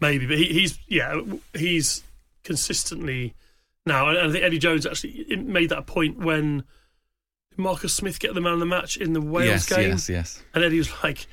maybe, 0.00 0.26
but 0.26 0.36
he, 0.38 0.46
he's 0.46 0.78
yeah, 0.88 1.20
he's 1.54 2.02
consistently 2.42 3.34
now. 3.86 4.08
And 4.08 4.18
I 4.18 4.30
think 4.32 4.44
Eddie 4.44 4.58
Jones 4.58 4.84
actually 4.86 5.36
made 5.36 5.68
that 5.70 5.86
point 5.86 6.18
when 6.18 6.64
Marcus 7.56 7.94
Smith 7.94 8.18
get 8.18 8.34
the 8.34 8.40
man 8.40 8.54
of 8.54 8.58
the 8.58 8.66
match 8.66 8.96
in 8.96 9.12
the 9.12 9.20
Wales 9.20 9.46
yes, 9.46 9.68
game, 9.68 9.90
yes, 9.90 10.08
yes. 10.08 10.42
and 10.52 10.62
Eddie 10.64 10.78
was 10.78 10.90
like. 11.02 11.26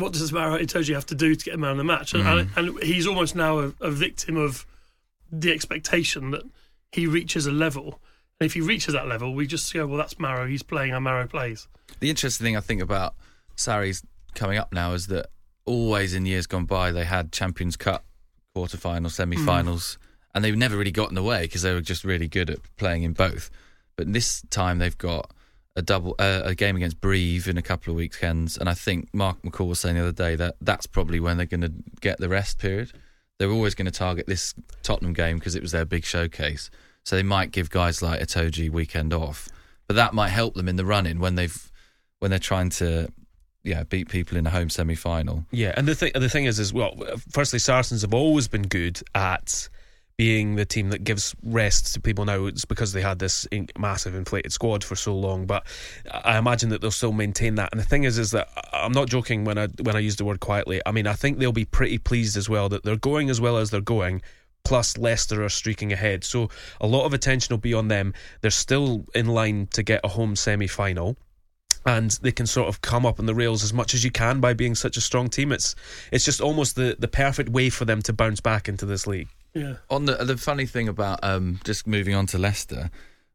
What 0.00 0.12
does 0.12 0.32
Maro 0.32 0.56
Itoje 0.56 0.94
have 0.94 1.06
to 1.06 1.16
do 1.16 1.34
to 1.34 1.44
get 1.44 1.54
a 1.54 1.58
man 1.58 1.72
of 1.72 1.78
the 1.78 1.82
match? 1.82 2.14
And, 2.14 2.22
Mm. 2.22 2.56
and, 2.56 2.68
and 2.68 2.82
he's 2.84 3.04
almost 3.04 3.34
now 3.34 3.58
a, 3.58 3.74
a 3.80 3.90
victim 3.90 4.36
of 4.36 4.64
the 5.32 5.50
expectation 5.50 6.30
that 6.30 6.44
he 6.92 7.08
reaches 7.08 7.46
a 7.46 7.50
level. 7.50 7.98
And 8.38 8.46
if 8.46 8.54
he 8.54 8.60
reaches 8.60 8.94
that 8.94 9.08
level, 9.08 9.34
we 9.34 9.48
just 9.48 9.74
go, 9.74 9.88
well, 9.88 9.98
that's 9.98 10.16
Maro. 10.20 10.46
He's 10.46 10.62
playing 10.62 10.92
how 10.92 11.00
Maro 11.00 11.26
plays. 11.26 11.66
The 11.98 12.10
interesting 12.10 12.44
thing 12.44 12.56
I 12.56 12.60
think 12.60 12.80
about 12.80 13.16
Sarri's 13.56 14.04
coming 14.36 14.56
up 14.56 14.72
now 14.72 14.92
is 14.92 15.08
that 15.08 15.30
always 15.68 16.14
in 16.14 16.26
years 16.26 16.46
gone 16.46 16.64
by 16.64 16.90
they 16.90 17.04
had 17.04 17.32
Champions 17.32 17.76
Cup 17.76 18.04
quarterfinals, 18.56 19.12
semi-finals, 19.12 19.98
and 20.34 20.44
they've 20.44 20.56
never 20.56 20.76
really 20.76 20.90
got 20.90 21.08
in 21.08 21.14
the 21.14 21.22
way 21.22 21.42
because 21.42 21.62
they 21.62 21.72
were 21.72 21.80
just 21.80 22.04
really 22.04 22.28
good 22.28 22.50
at 22.50 22.58
playing 22.76 23.02
in 23.02 23.12
both. 23.12 23.50
But 23.96 24.12
this 24.12 24.42
time 24.50 24.78
they've 24.78 24.96
got 24.98 25.30
a 25.76 25.82
double 25.82 26.16
uh, 26.18 26.42
a 26.44 26.54
game 26.54 26.76
against 26.76 27.00
Brive 27.00 27.46
in 27.46 27.56
a 27.56 27.62
couple 27.62 27.92
of 27.92 27.96
weekends, 27.96 28.56
and 28.58 28.68
I 28.68 28.74
think 28.74 29.08
Mark 29.12 29.42
McCall 29.42 29.68
was 29.68 29.80
saying 29.80 29.94
the 29.96 30.02
other 30.02 30.12
day 30.12 30.34
that 30.36 30.56
that's 30.60 30.86
probably 30.86 31.20
when 31.20 31.36
they're 31.36 31.46
going 31.46 31.60
to 31.60 31.72
get 32.00 32.18
the 32.18 32.28
rest 32.28 32.58
period. 32.58 32.92
They're 33.38 33.50
always 33.50 33.76
going 33.76 33.86
to 33.86 33.92
target 33.92 34.26
this 34.26 34.54
Tottenham 34.82 35.12
game 35.12 35.38
because 35.38 35.54
it 35.54 35.62
was 35.62 35.70
their 35.70 35.84
big 35.84 36.04
showcase, 36.04 36.70
so 37.04 37.14
they 37.14 37.22
might 37.22 37.52
give 37.52 37.70
guys 37.70 38.02
like 38.02 38.20
Itoje 38.20 38.70
weekend 38.70 39.14
off, 39.14 39.48
but 39.86 39.94
that 39.94 40.14
might 40.14 40.30
help 40.30 40.54
them 40.54 40.68
in 40.68 40.76
the 40.76 40.84
run-in 40.84 41.20
when 41.20 41.36
they've 41.36 41.70
when 42.18 42.30
they're 42.30 42.40
trying 42.40 42.70
to 42.70 43.08
yeah 43.68 43.84
beat 43.84 44.08
people 44.08 44.36
in 44.36 44.46
a 44.46 44.50
home 44.50 44.70
semi-final. 44.70 45.44
Yeah, 45.50 45.74
and 45.76 45.86
the 45.86 45.94
thing 45.94 46.12
the 46.14 46.28
thing 46.28 46.46
is, 46.46 46.58
as 46.58 46.72
well, 46.72 46.96
firstly, 47.30 47.58
Saracens 47.58 48.02
have 48.02 48.14
always 48.14 48.48
been 48.48 48.62
good 48.62 49.00
at 49.14 49.68
being 50.18 50.56
the 50.56 50.64
team 50.64 50.90
that 50.90 51.04
gives 51.04 51.34
rest 51.44 51.94
to 51.94 52.00
people. 52.00 52.24
Now 52.24 52.46
it's 52.46 52.64
because 52.64 52.92
they 52.92 53.00
had 53.00 53.20
this 53.20 53.46
massive 53.78 54.16
inflated 54.16 54.52
squad 54.52 54.82
for 54.82 54.96
so 54.96 55.16
long, 55.16 55.46
but 55.46 55.64
I 56.12 56.36
imagine 56.36 56.70
that 56.70 56.80
they'll 56.80 56.90
still 56.90 57.12
maintain 57.12 57.54
that. 57.54 57.68
And 57.72 57.80
the 57.80 57.84
thing 57.84 58.02
is, 58.02 58.18
is 58.18 58.32
that 58.32 58.48
I'm 58.72 58.92
not 58.92 59.08
joking 59.08 59.44
when 59.44 59.56
I 59.56 59.68
when 59.82 59.94
I 59.94 60.00
use 60.00 60.16
the 60.16 60.24
word 60.24 60.40
quietly. 60.40 60.82
I 60.84 60.90
mean, 60.90 61.06
I 61.06 61.12
think 61.12 61.38
they'll 61.38 61.52
be 61.52 61.64
pretty 61.64 61.98
pleased 61.98 62.36
as 62.36 62.48
well 62.48 62.68
that 62.68 62.82
they're 62.82 62.96
going 62.96 63.30
as 63.30 63.40
well 63.40 63.56
as 63.56 63.70
they're 63.70 63.80
going. 63.80 64.20
Plus, 64.64 64.98
Leicester 64.98 65.44
are 65.44 65.48
streaking 65.48 65.92
ahead, 65.92 66.24
so 66.24 66.50
a 66.80 66.86
lot 66.86 67.06
of 67.06 67.14
attention 67.14 67.54
will 67.54 67.58
be 67.58 67.72
on 67.72 67.88
them. 67.88 68.12
They're 68.42 68.50
still 68.50 69.06
in 69.14 69.26
line 69.26 69.68
to 69.72 69.82
get 69.82 70.00
a 70.04 70.08
home 70.08 70.36
semi-final 70.36 71.16
and 71.86 72.10
they 72.22 72.32
can 72.32 72.46
sort 72.46 72.68
of 72.68 72.80
come 72.80 73.06
up 73.06 73.18
on 73.18 73.26
the 73.26 73.34
rails 73.34 73.62
as 73.62 73.72
much 73.72 73.94
as 73.94 74.04
you 74.04 74.10
can 74.10 74.40
by 74.40 74.54
being 74.54 74.74
such 74.74 74.96
a 74.96 75.00
strong 75.00 75.28
team. 75.28 75.52
It's 75.52 75.74
it's 76.12 76.24
just 76.24 76.40
almost 76.40 76.76
the, 76.76 76.96
the 76.98 77.08
perfect 77.08 77.48
way 77.48 77.70
for 77.70 77.84
them 77.84 78.02
to 78.02 78.12
bounce 78.12 78.40
back 78.40 78.68
into 78.68 78.86
this 78.86 79.06
league. 79.06 79.28
Yeah. 79.54 79.76
On 79.90 80.04
the 80.04 80.16
the 80.16 80.36
funny 80.36 80.66
thing 80.66 80.88
about 80.88 81.20
um, 81.22 81.60
just 81.64 81.86
moving 81.86 82.14
on 82.14 82.26
to 82.26 82.38
Leicester 82.38 82.90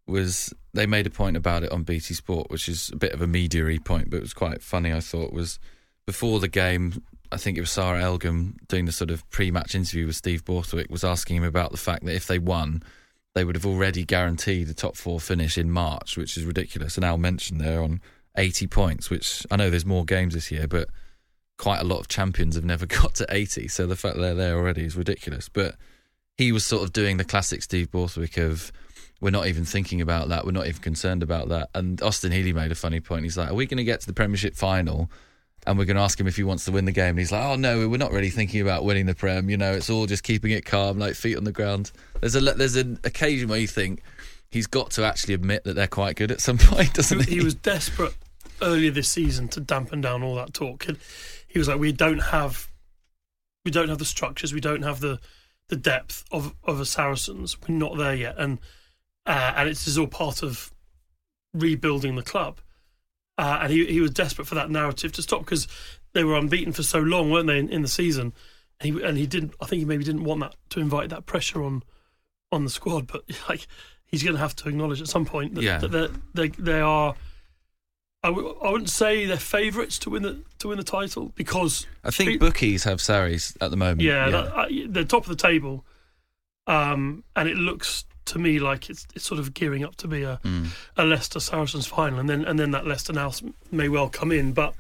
was 0.08 0.54
they 0.74 0.86
made 0.86 1.08
a 1.08 1.10
point 1.10 1.38
about 1.38 1.64
it 1.64 1.72
on 1.72 1.84
BT 1.84 2.14
Sport, 2.14 2.50
which 2.50 2.68
is 2.68 2.90
a 2.92 2.98
bit 2.98 3.14
of 3.14 3.22
a 3.22 3.28
media 3.28 3.80
point, 3.80 4.10
but 4.10 4.18
it 4.18 4.24
was 4.24 4.34
quite 4.34 4.62
funny. 4.62 4.92
I 4.92 5.00
thought 5.00 5.34
was 5.34 5.60
before 6.06 6.40
the 6.40 6.48
game. 6.48 7.04
I 7.32 7.38
think 7.38 7.58
it 7.58 7.62
was 7.62 7.72
Sarra 7.72 8.00
Elgan 8.00 8.56
doing 8.68 8.86
the 8.86 8.92
sort 8.92 9.10
of 9.10 9.28
pre-match 9.32 9.74
interview 9.74 10.06
with 10.06 10.16
Steve 10.16 10.46
Borthwick 10.46 10.92
was 10.92 11.04
asking 11.04 11.38
him 11.38 11.44
about 11.44 11.72
the 11.72 11.78
fact 11.78 12.06
that 12.06 12.14
if 12.14 12.28
they 12.28 12.38
won, 12.38 12.84
they 13.34 13.44
would 13.44 13.56
have 13.56 13.66
already 13.66 14.04
guaranteed 14.04 14.70
a 14.70 14.74
top 14.74 14.96
four 14.96 15.20
finish 15.20 15.58
in 15.58 15.72
March, 15.72 16.16
which 16.16 16.38
is 16.38 16.46
ridiculous. 16.46 16.96
And 16.96 17.04
Al 17.04 17.18
mentioned 17.18 17.60
they're 17.60 17.82
on 17.82 18.02
80 18.36 18.68
points, 18.68 19.10
which 19.10 19.46
I 19.52 19.56
know 19.56 19.70
there's 19.70 19.86
more 19.86 20.06
games 20.06 20.34
this 20.34 20.52
year, 20.52 20.68
but 20.68 20.90
quite 21.58 21.80
a 21.80 21.84
lot 21.84 22.00
of 22.00 22.08
champions 22.08 22.56
have 22.56 22.66
never 22.66 22.86
got 23.02 23.16
to 23.16 23.26
80. 23.30 23.68
So 23.68 23.88
the 23.88 23.96
fact 23.96 24.16
that 24.16 24.22
they're 24.22 24.36
there 24.36 24.58
already 24.58 24.84
is 24.84 24.96
ridiculous. 24.96 25.50
But 25.50 25.76
he 26.38 26.52
was 26.52 26.66
sort 26.66 26.84
of 26.84 26.94
doing 26.94 27.18
the 27.18 27.24
classic 27.24 27.62
Steve 27.62 27.92
Borthwick 27.92 28.38
of 28.38 28.72
we're 29.22 29.30
not 29.30 29.48
even 29.48 29.64
thinking 29.64 30.02
about 30.02 30.30
that, 30.30 30.46
we're 30.46 30.52
not 30.52 30.68
even 30.68 30.82
concerned 30.82 31.24
about 31.24 31.48
that. 31.50 31.70
And 31.74 32.02
Austin 32.02 32.32
Healey 32.32 32.52
made 32.52 32.72
a 32.72 32.76
funny 32.76 33.00
point. 33.00 33.24
He's 33.24 33.38
like, 33.38 33.50
Are 33.50 33.54
we 33.54 33.66
going 33.66 33.78
to 33.78 33.84
get 33.84 34.02
to 34.02 34.08
the 34.08 34.14
Premiership 34.14 34.56
final? 34.56 35.10
And 35.66 35.78
we're 35.78 35.86
going 35.86 35.96
to 35.96 36.04
ask 36.04 36.20
him 36.20 36.28
if 36.28 36.36
he 36.36 36.44
wants 36.44 36.66
to 36.66 36.74
win 36.74 36.84
the 36.84 36.92
game. 36.92 37.12
And 37.12 37.20
he's 37.20 37.32
like, 37.32 37.46
Oh 37.46 37.56
no, 37.56 37.88
we're 37.88 37.96
not 37.98 38.12
really 38.12 38.30
thinking 38.30 38.60
about 38.60 38.84
winning 38.84 39.06
the 39.06 39.16
Prem. 39.16 39.50
You 39.50 39.56
know, 39.56 39.72
it's 39.72 39.90
all 39.90 40.08
just 40.08 40.24
keeping 40.24 40.52
it 40.52 40.66
calm, 40.66 41.00
like 41.00 41.16
feet 41.16 41.38
on 41.38 41.46
the 41.46 41.54
ground. 41.54 41.92
There's 42.20 42.36
a 42.36 42.42
there's 42.42 42.76
an 42.76 43.00
occasion 43.06 43.48
where 43.48 43.60
you 43.60 43.68
think 43.68 44.02
he's 44.50 44.68
got 44.68 44.92
to 44.92 45.06
actually 45.06 45.36
admit 45.36 45.64
that 45.64 45.76
they're 45.76 45.88
quite 45.88 46.18
good 46.18 46.32
at 46.32 46.42
some 46.42 46.58
point, 46.60 46.94
doesn't 46.94 47.24
he? 47.26 47.36
he 47.36 47.44
was 47.44 47.56
desperate 47.56 48.16
earlier 48.62 48.92
this 48.92 49.10
season 49.10 49.48
to 49.50 49.60
dampen 49.60 50.02
down 50.02 50.24
all 50.24 50.36
that 50.36 50.54
talk. 50.54 50.88
And 50.88 50.98
he 51.48 51.60
was 51.60 51.68
like, 51.68 51.80
"We 51.80 51.92
don't 51.92 52.20
have, 52.20 52.70
we 53.66 53.72
don't 53.72 53.90
have 53.90 54.00
the 54.00 54.06
structures, 54.06 54.54
we 54.54 54.62
don't 54.62 54.84
have 54.84 55.00
the 55.00 55.20
the 55.70 55.76
depth 55.76 56.24
of 56.32 56.54
of 56.64 56.80
a 56.80 56.86
Saracens. 56.86 57.58
We're 57.68 57.76
not 57.76 57.98
there 57.98 58.16
yet." 58.16 58.36
And 58.38 58.60
uh, 59.26 59.54
and 59.56 59.70
it's 59.70 59.98
all 59.98 60.08
part 60.08 60.44
of 60.44 60.72
rebuilding 61.54 62.16
the 62.16 62.24
club. 62.24 62.60
Uh, 63.38 63.60
and 63.64 63.74
he 63.74 63.86
he 63.86 64.00
was 64.00 64.12
desperate 64.12 64.48
for 64.48 64.56
that 64.56 64.70
narrative 64.70 65.12
to 65.14 65.22
stop 65.22 65.42
because 65.42 65.68
they 66.14 66.24
were 66.24 66.38
unbeaten 66.38 66.74
for 66.74 66.84
so 66.84 67.00
long, 67.00 67.32
weren't 67.32 67.48
they, 67.48 67.58
in, 67.58 67.70
in 67.70 67.82
the 67.82 67.88
season? 67.88 68.34
And 68.80 68.94
he 68.96 69.04
and 69.04 69.18
he 69.18 69.26
didn't. 69.26 69.54
I 69.62 69.66
think 69.66 69.80
he 69.80 69.86
maybe 69.86 70.04
didn't 70.04 70.24
want 70.24 70.42
that 70.42 70.56
to 70.70 70.80
invite 70.80 71.10
that 71.10 71.26
pressure 71.26 71.64
on 71.64 71.84
on 72.52 72.64
the 72.64 72.70
squad. 72.70 73.08
But 73.08 73.24
like, 73.50 73.66
he's 74.06 74.22
going 74.24 74.36
to 74.36 74.40
have 74.42 74.56
to 74.58 74.70
acknowledge 74.70 75.02
at 75.02 75.08
some 75.08 75.26
point 75.26 75.56
that, 75.56 75.64
Yeah. 75.64 75.80
that 75.80 76.12
they 76.34 76.50
they 76.50 76.82
are. 76.82 77.16
I 78.24 78.30
w- 78.30 78.56
I 78.64 78.70
wouldn't 78.72 78.90
say 78.90 79.26
they're 79.26 79.38
favourites 79.38 80.00
to 80.00 80.10
win 80.10 80.24
the 80.24 80.42
to 80.60 80.70
win 80.70 80.78
the 80.78 80.84
title 80.84 81.32
because 81.36 81.86
I 82.04 82.12
think 82.12 82.40
bookies 82.40 82.86
have 82.86 83.02
Sarries 83.02 83.56
at 83.60 83.70
the 83.72 83.78
moment. 83.78 84.02
yeah, 84.02 84.30
That, 84.30 84.46
uh, 84.56 84.66
they're 84.88 85.04
top 85.04 85.24
of 85.24 85.30
the 85.30 85.36
table, 85.36 85.86
um, 86.68 87.24
and 87.36 87.50
it 87.50 87.58
looks 87.58 88.06
to 88.26 88.40
me 88.40 88.60
like 88.60 88.90
it's 88.90 89.06
it's 89.16 89.26
sort 89.26 89.40
of 89.40 89.54
gearing 89.54 89.84
up 89.84 89.96
to 89.98 90.08
be 90.08 90.24
a 90.24 90.40
Mm. 90.44 90.68
a 90.98 91.04
Leicester 91.04 91.40
Saracens 91.42 91.86
final, 91.86 92.20
and 92.20 92.30
then 92.30 92.46
and 92.46 92.58
then 92.58 92.72
that 92.72 92.88
Leicester 92.88 93.12
now 93.14 93.32
may 93.72 93.90
well 93.90 94.10
come 94.10 94.32
in. 94.32 94.54
But 94.54 94.74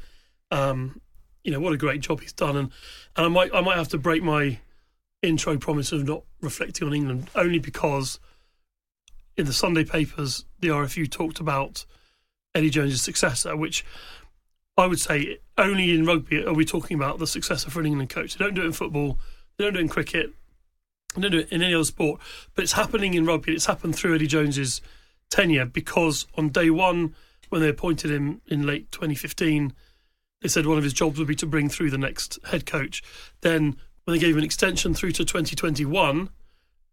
um, 0.52 1.02
you 1.44 1.52
know 1.52 1.60
what 1.60 1.74
a 1.74 1.78
great 1.78 2.00
job 2.02 2.22
he's 2.22 2.34
done, 2.34 2.56
and 2.56 2.72
and 3.18 3.26
I 3.26 3.30
might 3.30 3.54
I 3.54 3.60
might 3.62 3.78
have 3.78 3.90
to 3.90 3.98
break 3.98 4.24
my 4.24 4.60
intro 5.22 5.58
promise 5.58 5.92
of 5.92 6.06
not 6.06 6.24
reflecting 6.42 6.88
on 6.88 6.94
England 6.94 7.30
only 7.36 7.60
because 7.60 8.20
in 9.38 9.46
the 9.46 9.54
Sunday 9.54 9.84
papers 9.84 10.46
the 10.60 10.68
RFU 10.70 11.10
talked 11.10 11.40
about 11.40 11.86
Eddie 12.56 12.70
Jones' 12.70 13.02
successor, 13.02 13.56
which 13.56 13.86
I 14.78 14.88
would 14.88 15.00
say 15.00 15.38
only 15.58 15.92
in 15.94 16.06
rugby 16.06 16.44
are 16.46 16.54
we 16.54 16.66
talking 16.66 16.96
about 16.98 17.20
the 17.20 17.28
successor 17.28 17.70
for 17.70 17.80
an 17.80 17.86
England 17.86 18.10
coach. 18.10 18.36
They 18.36 18.44
don't 18.46 18.54
do 18.54 18.62
it 18.62 18.66
in 18.66 18.72
football, 18.74 19.20
they 19.58 19.64
don't 19.66 19.74
do 19.74 19.80
it 19.80 19.84
in 19.84 19.90
cricket, 19.90 20.32
they 21.16 21.22
don't 21.22 21.32
do 21.32 21.40
it 21.40 21.52
in 21.52 21.62
any 21.62 21.74
other 21.74 21.84
sport. 21.84 22.20
But 22.56 22.64
it's 22.64 22.74
happening 22.74 23.14
in 23.14 23.26
rugby. 23.26 23.54
It's 23.54 23.66
happened 23.66 23.96
through 23.96 24.16
Eddie 24.16 24.28
Jones's 24.28 24.82
tenure 25.30 25.66
because 25.66 26.26
on 26.38 26.50
day 26.50 26.70
one, 26.70 27.16
when 27.50 27.62
they 27.62 27.70
appointed 27.70 28.12
him 28.12 28.42
in 28.48 28.66
late 28.66 28.92
2015, 28.92 29.74
they 30.42 30.48
said 30.48 30.66
one 30.66 30.78
of 30.78 30.84
his 30.84 30.94
jobs 30.94 31.18
would 31.20 31.28
be 31.28 31.36
to 31.36 31.46
bring 31.46 31.70
through 31.70 31.90
the 31.92 31.98
next 31.98 32.38
head 32.46 32.66
coach. 32.66 33.02
Then, 33.42 33.78
when 34.04 34.16
they 34.16 34.20
gave 34.20 34.32
him 34.32 34.40
an 34.40 34.44
extension 34.44 34.94
through 34.94 35.12
to 35.14 35.24
2021, 35.24 36.30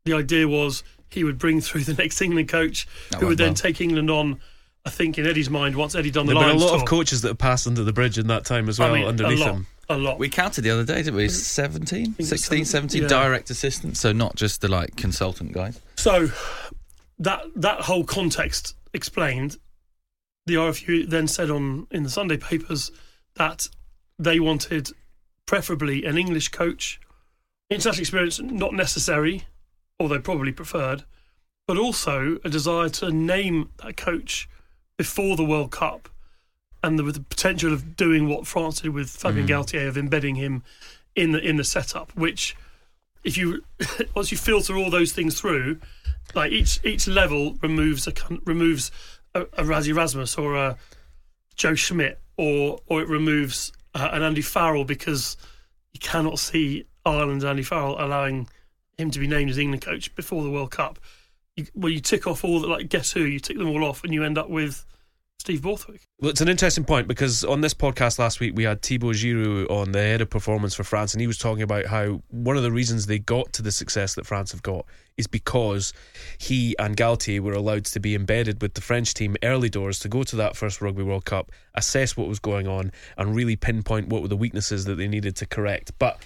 the 0.05 0.13
idea 0.13 0.47
was 0.47 0.85
he 1.11 1.25
would 1.25 1.39
bring 1.39 1.61
through 1.61 1.85
the 1.85 1.95
next 1.95 2.21
England 2.23 2.49
coach, 2.49 2.87
That 3.11 3.21
who 3.21 3.27
would 3.27 3.31
went 3.31 3.39
then 3.39 3.49
well. 3.49 3.55
take 3.57 3.81
England 3.81 4.11
on. 4.11 4.41
I 4.85 4.91
think 4.91 5.19
in 5.19 5.27
Eddie's 5.27 5.51
mind, 5.51 5.77
once 5.77 5.95
Eddie 5.95 6.11
done 6.11 6.27
the 6.27 6.33
There 6.33 6.43
have 6.43 6.53
been 6.53 6.61
a 6.61 6.65
lot 6.65 6.73
tour, 6.73 6.83
of 6.83 6.89
coaches 6.89 7.23
that 7.23 7.29
have 7.29 7.39
passed 7.39 7.67
under 7.67 7.85
the 7.85 7.93
bridge 7.93 8.19
in 8.19 8.29
that 8.29 8.45
time 8.45 8.69
as 8.69 8.79
well, 8.79 8.93
I 8.93 8.99
mean, 8.99 9.09
underneath 9.09 9.41
a 9.41 9.45
lot, 9.45 9.55
him. 9.55 9.67
a 9.91 9.99
lot. 9.99 10.19
We 10.19 10.31
counted 10.31 10.63
the 10.63 10.71
other 10.71 10.85
day, 10.85 11.03
didn't 11.03 11.17
we? 11.17 11.29
17, 11.29 12.15
it's 12.19 12.29
16, 12.31 12.65
17 12.65 13.03
yeah. 13.03 13.09
direct 13.09 13.51
assistants, 13.51 14.01
so 14.01 14.13
not 14.13 14.37
just 14.37 14.63
the 14.63 14.69
like 14.69 14.97
consultant 14.97 15.53
guys. 15.53 15.79
So 15.97 16.29
that 17.19 17.43
that 17.57 17.83
whole 17.83 18.05
context 18.05 18.75
explained. 18.95 19.59
The 20.47 20.55
RFU 20.55 21.09
then 21.09 21.29
said 21.29 21.51
on 21.51 21.87
in 21.91 22.03
the 22.03 22.11
Sunday 22.11 22.39
papers 22.39 22.91
that 23.37 23.69
they 24.19 24.41
wanted 24.41 24.91
preferably 25.47 26.05
an 26.05 26.17
English 26.17 26.49
coach. 26.49 26.99
International 27.69 28.01
experience 28.01 28.41
not 28.41 28.73
necessary, 28.73 29.45
although 30.01 30.19
probably 30.19 30.53
preferred, 30.53 31.05
but 31.69 31.77
also 31.77 32.39
a 32.43 32.49
desire 32.49 32.89
to 32.89 33.13
name 33.13 33.71
that 33.83 33.97
coach 33.97 34.49
before 35.01 35.35
the 35.35 35.43
World 35.43 35.71
Cup, 35.71 36.11
and 36.83 36.99
the, 36.99 37.03
with 37.03 37.15
the 37.15 37.23
potential 37.23 37.73
of 37.73 37.97
doing 37.97 38.29
what 38.29 38.47
France 38.47 38.83
did 38.83 38.91
with 38.91 39.09
Fabien 39.09 39.47
Galthié 39.47 39.89
of 39.89 39.97
embedding 39.97 40.35
him 40.35 40.63
in 41.17 41.33
the 41.33 41.39
in 41.39 41.57
the 41.57 41.65
setup. 41.65 42.15
Which, 42.15 42.55
if 43.25 43.39
you 43.39 43.65
once 44.15 44.31
you 44.31 44.37
filter 44.37 44.77
all 44.77 44.91
those 44.91 45.13
things 45.13 45.41
through, 45.41 45.81
like 46.35 46.53
each 46.53 46.81
each 46.85 47.09
level 47.09 47.57
removes 47.63 48.07
a 48.07 48.13
removes 48.45 48.91
a, 49.35 49.41
a 49.55 49.65
Rassie 49.65 49.89
Erasmus 49.89 50.37
or 50.37 50.55
a 50.55 50.77
Joe 51.57 51.75
Schmidt 51.75 52.21
or 52.37 52.81
or 52.87 53.01
it 53.01 53.09
removes 53.09 53.73
uh, 53.95 54.11
an 54.13 54.23
Andy 54.23 54.43
Farrell 54.43 54.85
because 54.85 55.39
you 55.95 56.01
cannot 56.01 56.39
see 56.39 56.85
Ireland's 57.07 57.47
Andy 57.47 57.63
Farrell 57.63 57.97
allowing 57.99 58.51
him 58.99 59.11
to 59.13 59.19
be 59.19 59.27
named 59.27 59.49
as 59.49 59.57
England 59.57 59.81
coach 59.81 60.15
before 60.15 60.43
the 60.43 60.51
World 60.51 60.73
Cup. 60.73 60.99
You, 61.57 61.67
well, 61.75 61.91
you 61.91 62.01
tick 62.01 62.27
off 62.27 62.45
all 62.45 62.61
the 62.61 62.69
like 62.69 62.89
guess 62.89 63.13
who 63.13 63.23
you 63.23 63.41
tick 63.41 63.59
them 63.59 63.69
all 63.69 63.85
off 63.85 64.05
and 64.05 64.15
you 64.15 64.25
end 64.25 64.39
up 64.39 64.49
with 64.49 64.85
Steve 65.41 65.63
Borthwick. 65.63 66.03
Well, 66.21 66.31
it's 66.31 66.43
an 66.43 66.51
interesting 66.51 66.85
point 66.85 67.09
because 67.09 67.45
on 67.45 67.63
this 67.63 67.73
podcast 67.73 68.19
last 68.19 68.41
week 68.41 68.55
we 68.55 68.65
had 68.65 68.83
Thibault 68.83 69.13
Giroud 69.13 69.71
on 69.71 69.93
the 69.93 69.99
head 69.99 70.21
of 70.21 70.29
performance 70.29 70.75
for 70.75 70.85
France, 70.85 71.15
and 71.15 71.21
he 71.23 71.27
was 71.27 71.39
talking 71.39 71.63
about 71.63 71.87
how 71.87 72.23
one 72.29 72.59
of 72.59 72.63
the 72.63 72.71
reasons 72.71 73.07
they 73.07 73.19
got 73.19 73.51
to 73.55 73.63
the 73.63 73.73
success 73.73 74.15
that 74.17 74.27
France 74.27 74.53
have 74.53 74.63
got 74.63 74.85
is 75.17 75.27
because 75.27 75.95
he 76.37 76.77
and 76.79 76.95
Galthié 76.95 77.41
were 77.41 77.55
allowed 77.55 77.87
to 77.87 78.01
be 78.01 78.15
embedded 78.15 78.61
with 78.61 78.75
the 78.75 78.83
French 78.83 79.15
team 79.15 79.35
early 79.43 79.71
doors 79.71 79.99
to 80.01 80.11
go 80.11 80.25
to 80.25 80.37
that 80.37 80.57
first 80.57 80.83
Rugby 80.83 81.03
World 81.03 81.25
Cup, 81.25 81.51
assess 81.75 82.19
what 82.19 82.29
was 82.29 82.39
going 82.39 82.69
on, 82.69 82.93
and 83.17 83.35
really 83.35 83.57
pinpoint 83.57 84.09
what 84.09 84.21
were 84.21 84.29
the 84.29 84.37
weaknesses 84.37 84.85
that 84.85 84.97
they 84.97 85.09
needed 85.09 85.37
to 85.37 85.47
correct. 85.47 85.93
But 85.99 86.23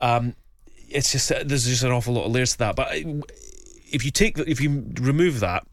um, 0.00 0.36
it's 0.88 1.10
just 1.10 1.30
there's 1.30 1.66
just 1.66 1.82
an 1.82 1.90
awful 1.90 2.14
lot 2.14 2.26
of 2.26 2.32
layers 2.32 2.52
to 2.52 2.58
that. 2.58 2.76
But 2.76 2.92
if 3.92 4.04
you 4.04 4.10
take 4.10 4.38
if 4.38 4.60
you 4.60 4.92
remove 5.00 5.40
that 5.40 5.66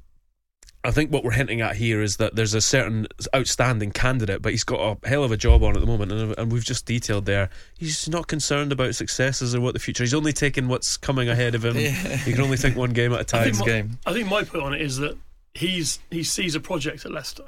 I 0.88 0.92
think 0.92 1.12
what 1.12 1.26
we're 1.26 1.32
hinting 1.32 1.60
at 1.60 1.76
here 1.76 2.02
is 2.02 2.16
that 2.16 2.36
there's 2.36 2.54
a 2.54 2.62
certain 2.62 3.08
outstanding 3.36 3.92
candidate, 3.92 4.42
but 4.42 4.54
he's 4.54 4.64
got 4.64 4.80
a 4.80 5.08
hell 5.08 5.26
of 5.26 5.34
a 5.34 5.38
job 5.38 5.62
on 5.62 5.76
at 5.76 5.82
the 5.82 5.86
moment, 5.86 6.14
and, 6.14 6.38
and 6.38 6.50
we've 6.50 6.64
just 6.64 6.86
detailed 6.86 7.26
there. 7.26 7.50
He's 7.78 8.08
not 8.08 8.28
concerned 8.28 8.72
about 8.72 8.96
successes 8.96 9.54
or 9.54 9.60
what 9.60 9.74
the 9.74 9.82
future. 9.82 10.04
He's 10.04 10.14
only 10.14 10.32
taking 10.32 10.70
what's 10.70 10.96
coming 10.96 11.28
ahead 11.28 11.56
of 11.56 11.66
him. 11.66 11.76
He 11.76 12.32
can 12.32 12.42
only 12.42 12.56
think 12.56 12.78
one 12.78 12.94
game 12.94 13.12
at 13.12 13.20
a 13.20 13.24
time. 13.26 13.42
I 13.42 13.44
think, 13.44 13.60
my, 13.60 13.66
game. 13.66 14.00
I 14.06 14.14
think 14.14 14.30
my 14.30 14.44
point 14.46 14.64
on 14.64 14.74
it 14.74 14.82
is 14.82 14.98
that 15.00 15.18
he's 15.54 16.00
he 16.10 16.24
sees 16.24 16.56
a 16.56 16.62
project 16.62 17.06
at 17.06 17.12
Leicester, 17.12 17.44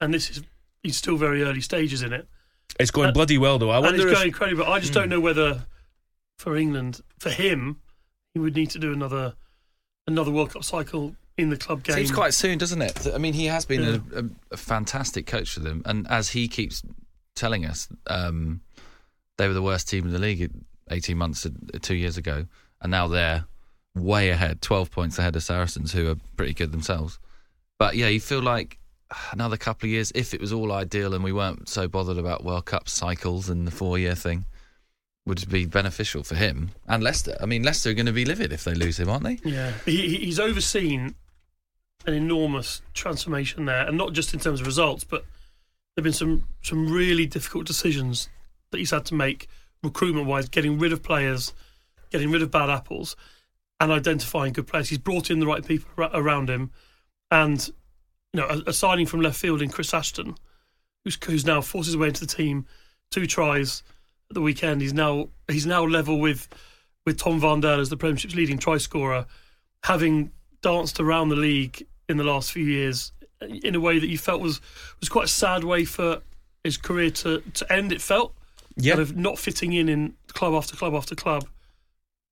and 0.00 0.14
this 0.14 0.30
is 0.30 0.42
he's 0.84 0.96
still 0.96 1.16
very 1.16 1.42
early 1.42 1.60
stages 1.60 2.02
in 2.02 2.12
it. 2.12 2.28
It's 2.78 2.92
going 2.92 3.08
And- 3.08 3.14
bloody 3.14 3.36
well, 3.36 3.58
though. 3.58 3.70
I 3.70 3.78
and 3.78 3.96
it's 3.96 4.04
if 4.04 4.12
going 4.12 4.28
incredible. 4.28 4.64
I 4.64 4.78
just 4.78 4.92
hmm. 4.92 5.00
don't 5.00 5.08
know 5.08 5.20
whether 5.20 5.66
for 6.38 6.56
England, 6.56 7.00
for 7.18 7.30
him, 7.30 7.80
he 8.32 8.38
would 8.38 8.54
need 8.54 8.70
to 8.70 8.78
do 8.78 8.92
another 8.92 9.34
another 10.06 10.30
World 10.30 10.50
Cup 10.50 10.64
cycle 10.64 11.14
in 11.36 11.50
the 11.50 11.56
club 11.56 11.82
game. 11.82 11.96
Seems 11.96 12.12
quite 12.12 12.34
soon, 12.34 12.58
doesn't 12.58 12.80
it? 12.80 13.06
I 13.12 13.18
mean, 13.18 13.32
he 13.34 13.46
has 13.46 13.64
been 13.64 13.82
Yeah. 13.82 14.20
a, 14.20 14.54
a, 14.54 14.56
fantastic 14.56 15.26
coach 15.26 15.54
for 15.54 15.60
them, 15.60 15.82
and 15.84 16.06
as 16.08 16.30
he 16.30 16.48
keeps 16.48 16.82
telling 17.34 17.64
us, 17.66 17.88
um, 18.06 18.60
they 19.38 19.48
were 19.48 19.54
the 19.54 19.62
worst 19.62 19.88
team 19.88 20.06
in 20.06 20.12
the 20.12 20.18
league 20.18 20.50
18 20.90 21.16
months, 21.16 21.44
uh, 21.46 21.50
two 21.80 21.94
years 21.96 22.16
ago, 22.16 22.46
and 22.80 22.90
now 22.90 23.08
they're 23.08 23.46
way 23.96 24.30
ahead, 24.30 24.60
12 24.60 24.90
points 24.90 25.18
ahead 25.18 25.34
of 25.34 25.42
Saracens, 25.42 25.92
who 25.92 26.10
are 26.10 26.16
pretty 26.36 26.54
good 26.54 26.72
themselves. 26.72 27.18
But 27.78 27.96
yeah, 27.96 28.08
you 28.08 28.20
feel 28.20 28.42
like 28.42 28.78
another 29.32 29.56
couple 29.56 29.86
of 29.86 29.90
years, 29.90 30.12
if 30.14 30.34
it 30.34 30.40
was 30.40 30.52
all 30.52 30.72
ideal 30.72 31.14
and 31.14 31.24
we 31.24 31.32
weren't 31.32 31.68
so 31.68 31.88
bothered 31.88 32.18
about 32.18 32.44
World 32.44 32.66
Cup 32.66 32.88
cycles 32.88 33.48
and 33.48 33.66
the 33.66 33.70
four-year 33.70 34.14
thing, 34.14 34.44
would 35.26 35.48
be 35.48 35.64
beneficial 35.64 36.22
for 36.22 36.34
him 36.34 36.70
and 36.86 37.02
Leicester. 37.02 37.36
I 37.40 37.46
mean, 37.46 37.62
Leicester 37.62 37.90
are 37.90 37.94
going 37.94 38.06
to 38.06 38.12
be 38.12 38.24
livid 38.26 38.52
if 38.52 38.64
they 38.64 38.74
lose 38.74 38.98
him, 39.00 39.08
aren't 39.08 39.24
they? 39.24 39.38
Yeah, 39.44 39.72
he, 39.86 40.08
he- 40.08 40.24
he's 40.26 40.38
overseen 40.38 41.14
an 42.06 42.12
enormous 42.14 42.82
transformation 42.92 43.64
there, 43.64 43.86
and 43.86 43.96
not 43.96 44.12
just 44.12 44.34
in 44.34 44.40
terms 44.40 44.60
of 44.60 44.66
results, 44.66 45.04
but 45.04 45.24
there've 45.96 46.04
been 46.04 46.12
some 46.12 46.44
some 46.62 46.90
really 46.92 47.24
difficult 47.26 47.66
decisions 47.66 48.28
that 48.70 48.78
he's 48.78 48.90
had 48.90 49.06
to 49.06 49.14
make 49.14 49.48
recruitment 49.82 50.26
wise, 50.26 50.48
getting 50.48 50.78
rid 50.78 50.92
of 50.92 51.02
players, 51.02 51.54
getting 52.10 52.30
rid 52.30 52.42
of 52.42 52.50
bad 52.50 52.68
apples, 52.68 53.16
and 53.80 53.90
identifying 53.90 54.52
good 54.52 54.66
players. 54.66 54.90
He's 54.90 54.98
brought 54.98 55.30
in 55.30 55.40
the 55.40 55.46
right 55.46 55.64
people 55.66 55.88
around 56.12 56.50
him, 56.50 56.70
and 57.30 57.66
you 58.34 58.40
know, 58.40 58.62
a, 58.66 58.72
signing 58.74 59.06
from 59.06 59.22
left 59.22 59.38
field 59.40 59.62
in 59.62 59.70
Chris 59.70 59.94
Ashton, 59.94 60.34
who's 61.04 61.16
who's 61.24 61.46
now 61.46 61.62
forced 61.62 61.86
his 61.86 61.96
way 61.96 62.08
into 62.08 62.26
the 62.26 62.34
team, 62.34 62.66
two 63.10 63.26
tries 63.26 63.82
the 64.34 64.40
weekend. 64.40 64.80
He's 64.80 64.94
now 64.94 65.28
he's 65.48 65.66
now 65.66 65.84
level 65.84 66.18
with 66.20 66.48
with 67.06 67.18
Tom 67.18 67.40
Van 67.40 67.60
Der 67.60 67.80
as 67.80 67.90
the 67.90 67.96
Premiership's 67.96 68.34
leading 68.34 68.58
try 68.58 68.78
scorer, 68.78 69.26
having 69.84 70.32
danced 70.62 71.00
around 71.00 71.28
the 71.28 71.36
league 71.36 71.86
in 72.08 72.16
the 72.16 72.24
last 72.24 72.52
few 72.52 72.64
years 72.64 73.12
in 73.40 73.74
a 73.74 73.80
way 73.80 73.98
that 73.98 74.08
you 74.08 74.18
felt 74.18 74.40
was 74.40 74.60
was 75.00 75.08
quite 75.08 75.26
a 75.26 75.28
sad 75.28 75.64
way 75.64 75.84
for 75.84 76.22
his 76.62 76.76
career 76.76 77.10
to, 77.10 77.40
to 77.52 77.72
end. 77.72 77.92
It 77.92 78.00
felt 78.00 78.34
yeah, 78.76 78.94
kind 78.94 79.02
of 79.02 79.16
not 79.16 79.38
fitting 79.38 79.72
in 79.72 79.88
in 79.88 80.14
club 80.28 80.54
after 80.54 80.76
club 80.76 80.94
after 80.94 81.14
club. 81.14 81.46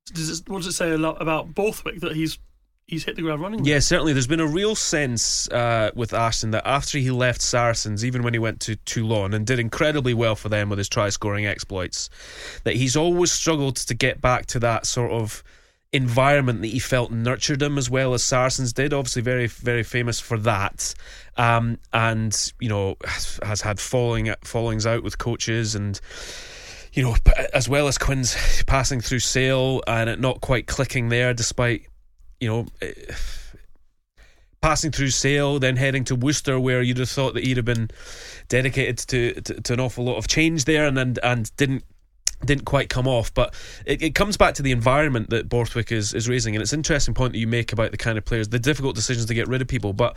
Does 0.06 0.40
it, 0.40 0.48
what 0.48 0.58
does 0.58 0.66
it 0.66 0.72
say 0.72 0.90
a 0.90 0.98
lot 0.98 1.20
about 1.20 1.54
Borthwick 1.54 2.00
that 2.00 2.16
he's 2.16 2.38
he's 2.86 3.04
hit 3.04 3.16
the 3.16 3.22
ground 3.22 3.40
running? 3.40 3.64
Yeah, 3.64 3.78
certainly. 3.78 4.12
There's 4.12 4.26
been 4.26 4.40
a 4.40 4.46
real 4.46 4.74
sense 4.74 5.48
uh, 5.48 5.90
with 5.94 6.12
Ashton 6.12 6.50
that 6.52 6.66
after 6.66 6.98
he 6.98 7.10
left 7.10 7.40
Saracens, 7.40 8.04
even 8.04 8.22
when 8.22 8.34
he 8.34 8.38
went 8.38 8.60
to 8.60 8.76
Toulon 8.76 9.34
and 9.34 9.46
did 9.46 9.58
incredibly 9.58 10.14
well 10.14 10.36
for 10.36 10.48
them 10.48 10.68
with 10.68 10.78
his 10.78 10.88
try 10.88 11.08
scoring 11.08 11.46
exploits, 11.46 12.10
that 12.64 12.74
he's 12.74 12.96
always 12.96 13.32
struggled 13.32 13.76
to 13.76 13.94
get 13.94 14.20
back 14.20 14.46
to 14.46 14.60
that 14.60 14.86
sort 14.86 15.12
of 15.12 15.42
environment 15.92 16.62
that 16.62 16.68
he 16.68 16.78
felt 16.78 17.10
nurtured 17.10 17.60
him 17.60 17.76
as 17.76 17.90
well 17.90 18.14
as 18.14 18.24
Saracens 18.24 18.72
did. 18.72 18.92
Obviously, 18.92 19.22
very, 19.22 19.46
very 19.46 19.82
famous 19.82 20.20
for 20.20 20.38
that. 20.38 20.94
Um, 21.36 21.78
and, 21.92 22.52
you 22.60 22.68
know, 22.68 22.96
has, 23.04 23.38
has 23.42 23.60
had 23.60 23.78
falling 23.80 24.34
fallings 24.42 24.86
out 24.86 25.02
with 25.02 25.18
coaches 25.18 25.74
and 25.74 26.00
you 26.94 27.02
know, 27.02 27.16
as 27.54 27.70
well 27.70 27.88
as 27.88 27.96
Quins 27.96 28.36
passing 28.66 29.00
through 29.00 29.20
Sale 29.20 29.82
and 29.86 30.10
it 30.10 30.20
not 30.20 30.42
quite 30.42 30.66
clicking 30.66 31.08
there, 31.08 31.32
despite 31.32 31.86
you 32.42 32.48
know, 32.48 32.66
eh, 32.82 32.92
passing 34.60 34.90
through 34.90 35.10
Sale, 35.10 35.60
then 35.60 35.76
heading 35.76 36.02
to 36.04 36.16
Worcester, 36.16 36.58
where 36.58 36.82
you'd 36.82 36.98
have 36.98 37.08
thought 37.08 37.34
that 37.34 37.44
he'd 37.44 37.56
have 37.56 37.66
been 37.66 37.88
dedicated 38.48 38.98
to 38.98 39.40
to, 39.42 39.60
to 39.60 39.72
an 39.72 39.80
awful 39.80 40.04
lot 40.04 40.16
of 40.16 40.26
change 40.26 40.64
there, 40.64 40.86
and 40.86 40.98
and, 40.98 41.20
and 41.22 41.56
didn't 41.56 41.84
didn't 42.44 42.64
quite 42.64 42.88
come 42.88 43.06
off. 43.06 43.32
But 43.32 43.54
it, 43.86 44.02
it 44.02 44.14
comes 44.14 44.36
back 44.36 44.54
to 44.54 44.62
the 44.62 44.72
environment 44.72 45.30
that 45.30 45.48
Borthwick 45.48 45.92
is, 45.92 46.14
is 46.14 46.28
raising, 46.28 46.54
and 46.54 46.62
it's 46.62 46.72
an 46.72 46.80
interesting 46.80 47.14
point 47.14 47.32
that 47.32 47.38
you 47.38 47.46
make 47.46 47.72
about 47.72 47.90
the 47.90 47.96
kind 47.96 48.18
of 48.18 48.24
players, 48.24 48.48
the 48.48 48.58
difficult 48.58 48.94
decisions 48.94 49.26
to 49.26 49.34
get 49.34 49.48
rid 49.48 49.62
of 49.62 49.68
people. 49.68 49.92
But 49.92 50.16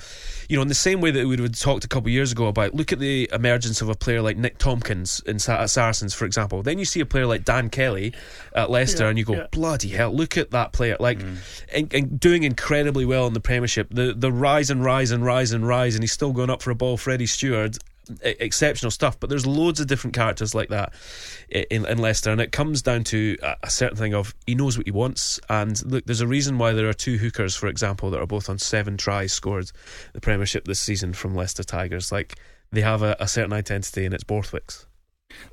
you 0.50 0.56
know, 0.56 0.62
in 0.62 0.68
the 0.68 0.76
same 0.76 1.02
way 1.02 1.12
that 1.12 1.20
we 1.22 1.26
would 1.28 1.40
have 1.40 1.60
talked 1.60 1.86
a 1.86 1.88
couple 1.88 2.08
of 2.08 2.14
years 2.14 2.32
ago 2.32 2.48
about, 2.48 2.74
look 2.74 2.92
at 2.92 3.00
the 3.00 3.30
emergence 3.32 3.82
of 3.82 3.90
a 3.90 3.96
player 3.96 4.22
like 4.22 4.38
Nick 4.38 4.58
Tompkins 4.58 5.22
in 5.26 5.40
Sa- 5.40 5.62
at 5.62 5.70
Saracens, 5.70 6.14
for 6.14 6.26
example. 6.26 6.62
Then 6.64 6.80
you 6.80 6.86
see 6.86 7.00
a 7.00 7.06
player 7.06 7.26
like 7.26 7.46
Dan 7.46 7.70
Kelly 7.70 8.14
at 8.54 8.70
Leicester, 8.70 9.04
Yeah, 9.04 9.10
and 9.10 9.18
you 9.18 9.26
go, 9.26 9.34
yeah. 9.34 9.48
bloody 9.52 9.90
hell, 9.90 10.14
look 10.14 10.38
at 10.38 10.52
that 10.52 10.74
player, 10.74 10.98
like, 11.00 11.20
mm. 11.20 11.38
and, 11.74 11.94
and 11.94 12.20
doing 12.20 12.44
incredibly 12.44 13.06
well 13.06 13.28
in 13.28 13.34
the 13.34 13.40
Premiership. 13.40 13.88
The 13.92 14.14
the 14.14 14.32
rise 14.32 14.70
and 14.70 14.84
rise 14.84 15.12
and 15.12 15.24
rise 15.24 15.52
and 15.52 15.68
rise, 15.68 15.96
and 15.96 16.04
he's 16.04 16.12
still 16.12 16.34
going 16.34 16.50
up 16.50 16.62
for 16.62 16.72
a 16.72 16.76
ball. 16.76 16.98
Freddie 16.98 17.26
Steward, 17.26 17.78
exceptional 18.22 18.92
stuff. 18.92 19.20
But 19.20 19.30
there's 19.30 19.46
loads 19.46 19.80
of 19.80 19.88
different 19.88 20.16
characters 20.16 20.56
like 20.56 20.70
that 20.70 20.94
in, 21.50 21.86
in 21.86 21.98
Leicester, 21.98 22.32
and 22.32 22.42
it 22.42 22.52
comes 22.52 22.82
down 22.82 23.04
to 23.06 23.38
a, 23.64 23.70
certain 23.70 23.98
thing 23.98 24.14
of 24.14 24.34
he 24.46 24.56
knows 24.56 24.78
what 24.78 24.88
he 24.88 24.92
wants. 24.92 25.40
And 25.50 25.84
look, 25.86 26.06
there's 26.06 26.22
a 26.22 26.28
reason 26.28 26.58
why 26.58 26.74
there 26.74 26.90
are 26.90 26.94
two 26.94 27.18
hookers, 27.18 27.56
for 27.56 27.68
example, 27.68 28.10
that 28.12 28.22
are 28.22 28.28
both 28.28 28.50
on 28.50 28.58
seven 28.58 28.98
tries 28.98 29.34
scored 29.34 29.72
the 30.14 30.22
Premiership 30.22 30.66
this 30.66 30.80
season 30.80 31.14
from 31.14 31.36
Leicester 31.36 31.64
Tigers. 31.64 32.12
Like 32.12 32.38
they 32.72 32.82
have 32.82 33.02
a, 33.02 33.16
a 33.20 33.28
certain 33.28 33.54
identity, 33.54 34.06
and 34.06 34.14
it's 34.14 34.24
Borthwick's. 34.24 34.86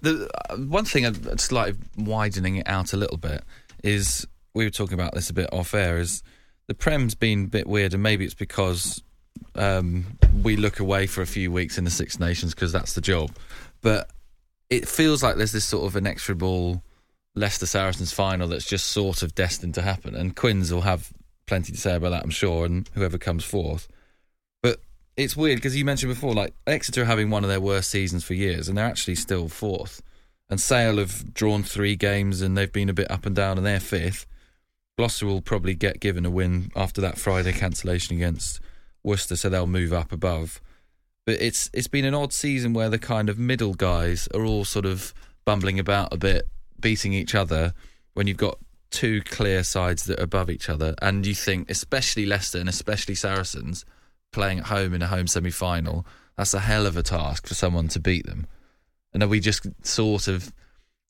The 0.01 0.29
uh, 0.51 0.57
one 0.57 0.85
thing, 0.85 1.07
I'd 1.07 1.41
slightly 1.41 1.79
widening 1.97 2.57
it 2.57 2.69
out 2.69 2.93
a 2.93 2.97
little 2.97 3.17
bit, 3.17 3.43
is 3.83 4.27
we 4.55 4.65
were 4.65 4.71
talking 4.71 4.95
about 4.95 5.15
this 5.15 5.31
a 5.31 5.35
bit 5.35 5.53
off 5.53 5.75
air. 5.75 5.99
Is 5.99 6.23
the 6.67 6.75
Prem's 6.75 7.15
been 7.15 7.45
a 7.45 7.49
bit 7.49 7.67
weird, 7.67 7.95
and 7.95 8.03
maybe 8.03 8.25
it's 8.25 8.35
because 8.35 9.03
um, 9.55 10.07
we 10.43 10.57
look 10.57 10.81
away 10.81 11.07
for 11.07 11.23
a 11.23 11.27
few 11.27 11.53
weeks 11.53 11.79
in 11.79 11.85
the 11.85 11.91
Six 11.91 12.19
Nations 12.19 12.55
because 12.55 12.73
that's 12.73 12.95
the 12.95 13.01
job. 13.01 13.31
But 13.81 14.11
it 14.71 14.89
feels 14.89 15.23
like 15.23 15.37
there's 15.37 15.53
this 15.53 15.65
sort 15.65 15.85
of 15.85 15.97
inexorable 15.97 16.83
Leicester 17.35 17.67
Saracens 17.67 18.13
final 18.13 18.49
that's 18.49 18.67
just 18.67 18.89
sort 18.89 19.23
of 19.23 19.35
destined 19.35 19.75
to 19.75 19.83
happen, 19.83 20.15
and 20.15 20.37
Quins 20.37 20.73
will 20.73 20.83
have 20.83 21.13
plenty 21.47 21.73
to 21.73 21.79
say 21.79 21.95
about 21.95 22.11
that, 22.11 22.23
I'm 22.23 22.31
sure, 22.31 22.65
and 22.65 22.89
whoever 22.95 23.19
comes 23.19 23.45
fourth. 23.45 23.89
But 24.63 24.81
it's 25.17 25.37
weird 25.37 25.57
because 25.57 25.77
you 25.77 25.85
mentioned 25.85 26.13
before, 26.13 26.35
like 26.35 26.55
Exeter 26.67 27.03
are 27.03 27.07
having 27.07 27.31
one 27.31 27.45
of 27.45 27.51
their 27.51 27.61
worst 27.61 27.91
seasons 27.91 28.25
for 28.25 28.35
years, 28.35 28.69
and 28.69 28.77
they're 28.77 28.87
actually 28.87 29.15
still 29.17 29.49
fourth. 29.49 30.03
And 30.49 30.61
Sale 30.61 30.99
have 30.99 31.33
drawn 31.33 31.63
three 31.63 31.97
games, 31.97 32.43
and 32.43 32.57
they've 32.57 32.73
been 32.73 32.91
a 32.91 32.95
bit 32.95 33.11
up 33.11 33.27
and 33.27 33.35
down, 33.35 33.57
and 33.57 33.67
they're 33.67 33.81
fifth. 33.81 34.27
Gloucester 34.99 35.27
will 35.27 35.41
probably 35.41 35.75
get 35.75 36.01
given 36.01 36.27
a 36.27 36.31
win 36.31 36.71
after 36.77 37.01
that 37.01 37.19
Friday 37.19 37.53
cancellation 37.53 38.17
against 38.17 38.61
Worcester, 39.05 39.37
so 39.37 39.49
they'll 39.49 39.67
move 39.67 39.93
up 39.93 40.13
above. 40.13 40.61
But 41.25 41.41
it's 41.41 41.71
it's 41.73 41.89
been 41.89 42.05
an 42.05 42.15
odd 42.15 42.33
season 42.33 42.73
where 42.73 42.91
the 42.91 42.99
kind 42.99 43.29
of 43.29 43.39
middle 43.39 43.75
guys 43.75 44.29
are 44.35 44.45
all 44.45 44.65
sort 44.65 44.87
of 44.87 45.15
bumbling 45.45 45.79
about 45.79 46.13
a 46.13 46.17
bit, 46.17 46.49
beating 46.81 47.13
each 47.13 47.35
other 47.35 47.75
when 48.15 48.27
you've 48.27 48.37
got 48.37 48.59
two 48.91 49.23
clear 49.23 49.65
sides 49.65 50.05
that 50.05 50.21
are 50.21 50.25
above 50.25 50.51
each 50.51 50.69
other, 50.69 50.95
and 51.01 51.27
you 51.27 51.35
think, 51.35 51.71
especially 51.71 52.27
Leicester 52.27 52.59
and 52.59 52.69
especially 52.69 53.15
Saracens, 53.15 53.85
playing 54.33 54.59
at 54.61 54.67
home 54.67 54.95
in 54.95 55.03
a 55.03 55.07
home 55.07 55.27
semi 55.27 55.51
final, 55.51 56.07
that's 56.37 56.55
a 56.55 56.61
hell 56.61 56.87
of 56.87 56.97
a 56.97 57.03
task 57.03 57.47
for 57.47 57.55
someone 57.55 57.89
to 57.89 58.01
beat 58.01 58.27
them. 58.27 58.47
And 59.13 59.23
are 59.23 59.29
we 59.29 59.41
just 59.41 59.67
sort 59.85 60.29
of 60.29 60.53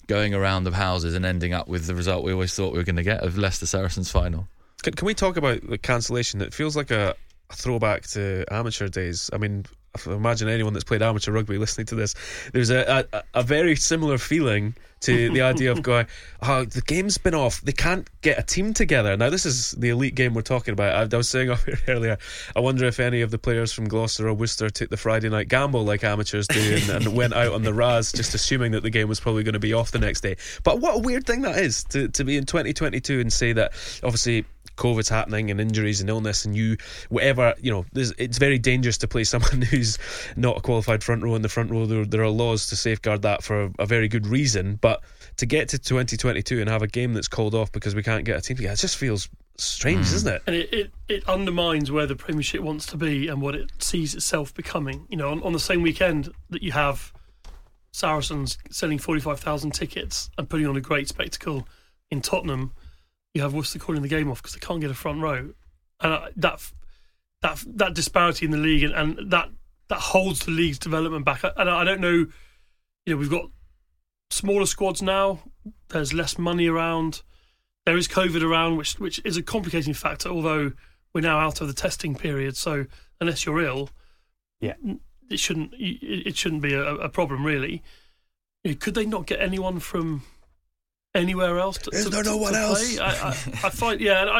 going 0.06 0.34
around 0.34 0.64
the 0.64 0.72
houses 0.72 1.14
and 1.14 1.24
ending 1.24 1.52
up 1.52 1.68
with 1.68 1.86
the 1.86 1.94
result 1.94 2.24
we 2.24 2.32
always 2.32 2.54
thought 2.54 2.72
we 2.72 2.78
were 2.78 2.84
going 2.84 2.96
to 2.96 3.02
get 3.02 3.22
of 3.22 3.38
Leicester 3.38 3.66
Saracens 3.66 4.10
final? 4.10 4.48
Can, 4.82 4.94
can 4.94 5.06
we 5.06 5.14
talk 5.14 5.36
about 5.36 5.68
the 5.68 5.78
cancellation? 5.78 6.40
It 6.40 6.52
feels 6.52 6.76
like 6.76 6.90
a, 6.90 7.14
a 7.52 7.56
throwback 7.56 8.06
to 8.08 8.44
amateur 8.50 8.88
days. 8.88 9.30
I 9.32 9.38
mean, 9.38 9.66
I 9.94 10.10
imagine 10.10 10.48
anyone 10.48 10.72
that's 10.72 10.84
played 10.84 11.02
amateur 11.02 11.32
rugby 11.32 11.58
listening 11.58 11.86
to 11.86 11.94
this, 11.94 12.14
there's 12.52 12.70
a, 12.70 13.06
a, 13.12 13.22
a 13.34 13.42
very 13.42 13.76
similar 13.76 14.16
feeling 14.16 14.74
to 15.00 15.30
the 15.30 15.42
idea 15.42 15.70
of 15.70 15.82
going, 15.82 16.06
oh, 16.42 16.64
the 16.64 16.80
game's 16.80 17.18
been 17.18 17.34
off. 17.34 17.60
They 17.60 17.72
can't 17.72 18.08
get 18.22 18.38
a 18.38 18.42
team 18.42 18.72
together. 18.72 19.16
Now, 19.16 19.28
this 19.28 19.44
is 19.44 19.72
the 19.72 19.90
elite 19.90 20.14
game 20.14 20.32
we're 20.32 20.42
talking 20.42 20.72
about. 20.72 20.94
I, 20.94 21.14
I 21.14 21.18
was 21.18 21.28
saying 21.28 21.50
off 21.50 21.64
here 21.64 21.78
earlier, 21.88 22.16
I 22.56 22.60
wonder 22.60 22.86
if 22.86 23.00
any 23.00 23.20
of 23.20 23.30
the 23.30 23.38
players 23.38 23.72
from 23.72 23.86
Gloucester 23.86 24.26
or 24.28 24.34
Worcester 24.34 24.70
took 24.70 24.88
the 24.88 24.96
Friday 24.96 25.28
night 25.28 25.48
gamble 25.48 25.84
like 25.84 26.04
amateurs 26.04 26.46
do 26.48 26.78
and, 26.80 27.04
and 27.04 27.14
went 27.16 27.34
out 27.34 27.52
on 27.52 27.62
the 27.62 27.74
Raz 27.74 28.12
just 28.12 28.34
assuming 28.34 28.72
that 28.72 28.82
the 28.82 28.90
game 28.90 29.08
was 29.08 29.20
probably 29.20 29.42
going 29.42 29.52
to 29.54 29.60
be 29.60 29.74
off 29.74 29.90
the 29.90 29.98
next 29.98 30.22
day. 30.22 30.36
But 30.62 30.80
what 30.80 30.96
a 30.96 30.98
weird 31.00 31.26
thing 31.26 31.42
that 31.42 31.58
is 31.58 31.84
to, 31.90 32.08
to 32.08 32.24
be 32.24 32.38
in 32.38 32.46
2022 32.46 33.20
and 33.20 33.30
say 33.30 33.52
that 33.52 33.72
obviously 34.02 34.46
COVID's 34.76 35.08
happening 35.08 35.50
and 35.50 35.60
injuries 35.60 36.00
and 36.00 36.08
illness, 36.08 36.44
and 36.44 36.56
you, 36.56 36.76
whatever, 37.08 37.54
you 37.60 37.70
know, 37.70 37.84
it's 37.94 38.38
very 38.38 38.58
dangerous 38.58 38.98
to 38.98 39.08
play 39.08 39.24
someone 39.24 39.62
who's 39.70 39.98
not 40.36 40.58
a 40.58 40.60
qualified 40.60 41.02
front 41.02 41.22
row 41.22 41.34
in 41.34 41.42
the 41.42 41.48
front 41.48 41.70
row. 41.70 41.86
There, 41.86 42.04
there 42.04 42.22
are 42.22 42.28
laws 42.28 42.68
to 42.68 42.76
safeguard 42.76 43.22
that 43.22 43.42
for 43.42 43.64
a, 43.64 43.70
a, 43.80 43.86
very 43.86 44.08
good 44.08 44.26
reason. 44.26 44.78
But 44.80 45.02
to 45.36 45.46
get 45.46 45.68
to 45.70 45.78
2022 45.78 46.60
and 46.60 46.68
have 46.68 46.82
a 46.82 46.86
game 46.86 47.14
that's 47.14 47.28
called 47.28 47.54
off 47.54 47.72
because 47.72 47.94
we 47.94 48.02
can't 48.02 48.24
get 48.24 48.36
a 48.36 48.40
team 48.40 48.56
together, 48.56 48.74
it 48.74 48.78
just 48.78 48.96
feels 48.96 49.28
strange, 49.56 50.06
mm. 50.06 50.14
isn't 50.14 50.34
it? 50.34 50.42
And 50.46 50.56
it, 50.56 50.72
it, 50.72 50.90
it, 51.08 51.28
undermines 51.28 51.90
where 51.90 52.06
the 52.06 52.16
Premiership 52.16 52.60
wants 52.60 52.86
to 52.86 52.96
be 52.96 53.28
and 53.28 53.40
what 53.40 53.54
it 53.54 53.70
sees 53.78 54.14
itself 54.14 54.54
becoming. 54.54 55.06
You 55.08 55.16
know, 55.16 55.30
on, 55.30 55.42
on 55.42 55.52
the 55.52 55.60
same 55.60 55.82
weekend 55.82 56.30
that 56.50 56.62
you 56.62 56.72
have 56.72 57.12
Saracens 57.92 58.58
selling 58.70 58.98
45,000 58.98 59.72
tickets 59.72 60.30
and 60.38 60.48
putting 60.48 60.66
on 60.66 60.76
a 60.76 60.80
great 60.80 61.08
spectacle 61.08 61.66
in 62.10 62.20
Tottenham 62.20 62.72
you 63.34 63.42
have 63.42 63.54
Worcester 63.54 63.78
calling 63.78 64.02
the 64.02 64.08
game 64.08 64.30
off 64.30 64.42
because 64.42 64.54
they 64.54 64.60
can't 64.60 64.80
get 64.80 64.90
a 64.90 64.94
front 64.94 65.22
row, 65.22 65.52
and 66.00 66.12
uh, 66.12 66.28
that 66.36 66.72
that 67.40 67.62
that 67.66 67.94
disparity 67.94 68.44
in 68.44 68.50
the 68.50 68.58
league 68.58 68.82
and, 68.82 68.92
and 68.94 69.30
that 69.30 69.48
that 69.88 69.98
holds 69.98 70.40
the 70.40 70.50
league's 70.50 70.78
development 70.78 71.24
back. 71.24 71.42
And 71.44 71.68
I, 71.68 71.80
I 71.80 71.84
don't 71.84 72.00
know, 72.00 72.26
you 73.06 73.08
know, 73.08 73.16
we've 73.16 73.30
got 73.30 73.50
smaller 74.30 74.66
squads 74.66 75.02
now. 75.02 75.40
There's 75.88 76.12
less 76.12 76.38
money 76.38 76.66
around. 76.66 77.22
There 77.84 77.96
is 77.96 78.08
COVID 78.08 78.42
around, 78.42 78.76
which 78.76 78.98
which 78.98 79.20
is 79.24 79.36
a 79.36 79.42
complicating 79.42 79.94
factor. 79.94 80.28
Although 80.28 80.72
we're 81.12 81.20
now 81.20 81.38
out 81.38 81.60
of 81.60 81.68
the 81.68 81.74
testing 81.74 82.14
period, 82.14 82.56
so 82.56 82.86
unless 83.20 83.44
you're 83.44 83.60
ill, 83.60 83.90
yeah, 84.60 84.74
it 85.30 85.38
shouldn't 85.38 85.72
it 85.78 86.36
shouldn't 86.36 86.62
be 86.62 86.74
a, 86.74 86.94
a 86.96 87.08
problem 87.08 87.44
really. 87.44 87.82
Could 88.78 88.94
they 88.94 89.06
not 89.06 89.26
get 89.26 89.40
anyone 89.40 89.80
from 89.80 90.22
anywhere 91.14 91.58
else. 91.58 91.78
To, 91.78 91.90
Is 91.90 92.04
to, 92.04 92.10
there 92.10 92.24
no 92.24 92.36
one 92.36 92.54
else? 92.54 92.98
I, 92.98 93.06
I, 93.06 93.28
I, 93.28 93.70
find, 93.70 94.00
yeah, 94.00 94.22
and, 94.22 94.30
I, 94.30 94.38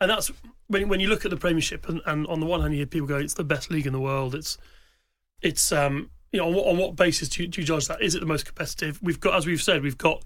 and 0.00 0.10
that's 0.10 0.30
when 0.68 0.88
when 0.88 1.00
you 1.00 1.08
look 1.08 1.24
at 1.24 1.30
the 1.30 1.36
Premiership, 1.36 1.88
and, 1.88 2.00
and, 2.06 2.26
on 2.26 2.40
the 2.40 2.46
one 2.46 2.60
hand, 2.60 2.72
you 2.72 2.78
hear 2.78 2.86
people 2.86 3.08
go, 3.08 3.18
"It's 3.18 3.34
the 3.34 3.44
best 3.44 3.70
league 3.70 3.86
in 3.86 3.92
the 3.92 4.00
world." 4.00 4.34
It's 4.34 4.58
it's 5.40 5.72
um 5.72 6.10
you 6.32 6.40
know 6.40 6.48
on 6.48 6.54
what, 6.54 6.66
on 6.66 6.76
what 6.78 6.96
basis 6.96 7.28
do 7.28 7.42
you, 7.42 7.48
do 7.48 7.60
you 7.60 7.66
judge 7.66 7.88
that? 7.88 8.00
Is 8.00 8.14
it 8.14 8.20
the 8.20 8.26
most 8.26 8.46
competitive? 8.46 9.00
We've 9.02 9.20
got, 9.20 9.34
as 9.34 9.46
we've 9.46 9.62
said, 9.62 9.82
we've 9.82 9.98
got 9.98 10.24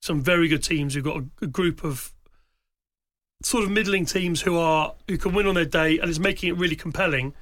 some 0.00 0.22
very 0.22 0.48
good 0.48 0.62
teams. 0.62 0.94
We've 0.94 1.04
got 1.04 1.18
a, 1.18 1.24
a 1.42 1.46
group 1.46 1.84
of 1.84 2.12
sort 3.42 3.64
of 3.64 3.70
middling 3.70 4.04
teams 4.06 4.42
who 4.42 4.56
are 4.56 4.94
who 5.08 5.18
can 5.18 5.34
win 5.34 5.46
on 5.46 5.54
their 5.54 5.64
day, 5.64 5.98
and 5.98 6.08
it's 6.08 6.18
making 6.18 6.50
it 6.50 6.56
really 6.56 6.76
compelling. 6.76 7.34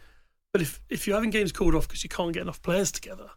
But 0.53 0.63
if 0.63 0.81
if 0.89 1.07
you're 1.07 1.17
having 1.17 1.31
games 1.31 1.53
called 1.53 1.75
off 1.75 1.87
because 1.87 2.03
you 2.03 2.09
can't 2.09 2.33
get 2.33 2.43
enough 2.43 2.63
players 2.63 2.91
together 2.91 3.31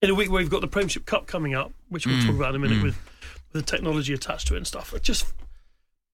in 0.00 0.10
a 0.10 0.14
week 0.14 0.30
where 0.30 0.40
we've 0.42 0.50
got 0.50 0.60
the 0.60 0.68
Premiership 0.68 1.06
Cup 1.06 1.26
coming 1.26 1.54
up, 1.54 1.72
which 1.88 2.06
we'll 2.06 2.16
mm. 2.16 2.26
talk 2.26 2.36
about 2.36 2.50
in 2.50 2.56
a 2.56 2.58
minute 2.58 2.78
mm. 2.78 2.84
with 2.84 2.98
the 3.52 3.62
technology 3.62 4.12
attached 4.12 4.48
to 4.48 4.54
it 4.54 4.58
and 4.58 4.66
stuff. 4.66 4.92
It 4.92 5.02
just 5.02 5.32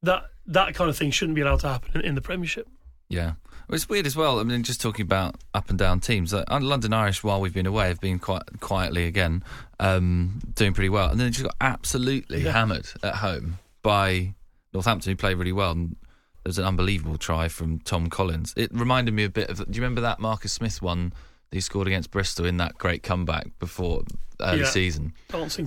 that 0.02 0.24
that 0.46 0.74
kind 0.74 0.90
of 0.90 0.96
thing 0.96 1.10
shouldn't 1.10 1.36
be 1.36 1.40
allowed 1.42 1.60
to 1.60 1.68
happen 1.68 1.92
in, 1.94 2.00
in 2.02 2.14
the 2.14 2.20
Premiership. 2.20 2.68
Yeah. 3.08 3.32
Well, 3.68 3.76
it's 3.76 3.88
weird 3.88 4.06
as 4.06 4.16
well. 4.16 4.38
I 4.40 4.44
mean, 4.44 4.62
just 4.62 4.80
talking 4.80 5.02
about 5.02 5.36
up 5.52 5.68
and 5.68 5.78
down 5.78 6.00
teams. 6.00 6.32
Like, 6.32 6.46
London 6.48 6.92
Irish, 6.94 7.22
while 7.22 7.40
we've 7.40 7.52
been 7.52 7.66
away, 7.66 7.88
have 7.88 8.00
been 8.00 8.18
quite 8.18 8.42
quietly 8.60 9.04
again, 9.04 9.42
um, 9.78 10.40
doing 10.54 10.72
pretty 10.72 10.88
well. 10.88 11.10
And 11.10 11.20
then 11.20 11.32
just 11.32 11.44
got 11.44 11.54
absolutely 11.60 12.42
yeah. 12.42 12.52
hammered 12.52 12.86
at 13.02 13.16
home 13.16 13.58
by 13.82 14.34
Northampton, 14.72 15.12
who 15.12 15.16
played 15.16 15.36
really 15.36 15.52
well. 15.52 15.72
And 15.72 15.96
there 16.44 16.50
was 16.50 16.58
an 16.58 16.64
unbelievable 16.64 17.18
try 17.18 17.48
from 17.48 17.78
Tom 17.80 18.08
Collins. 18.08 18.54
It 18.56 18.70
reminded 18.72 19.12
me 19.12 19.24
a 19.24 19.30
bit 19.30 19.50
of. 19.50 19.58
Do 19.58 19.64
you 19.76 19.82
remember 19.82 20.00
that 20.00 20.18
Marcus 20.18 20.52
Smith 20.52 20.80
one 20.80 21.12
he 21.50 21.60
scored 21.60 21.86
against 21.86 22.10
Bristol 22.10 22.46
in 22.46 22.58
that 22.58 22.76
great 22.76 23.02
comeback 23.02 23.46
before 23.58 24.02
early 24.40 24.60
yeah. 24.60 24.66
season, 24.66 25.12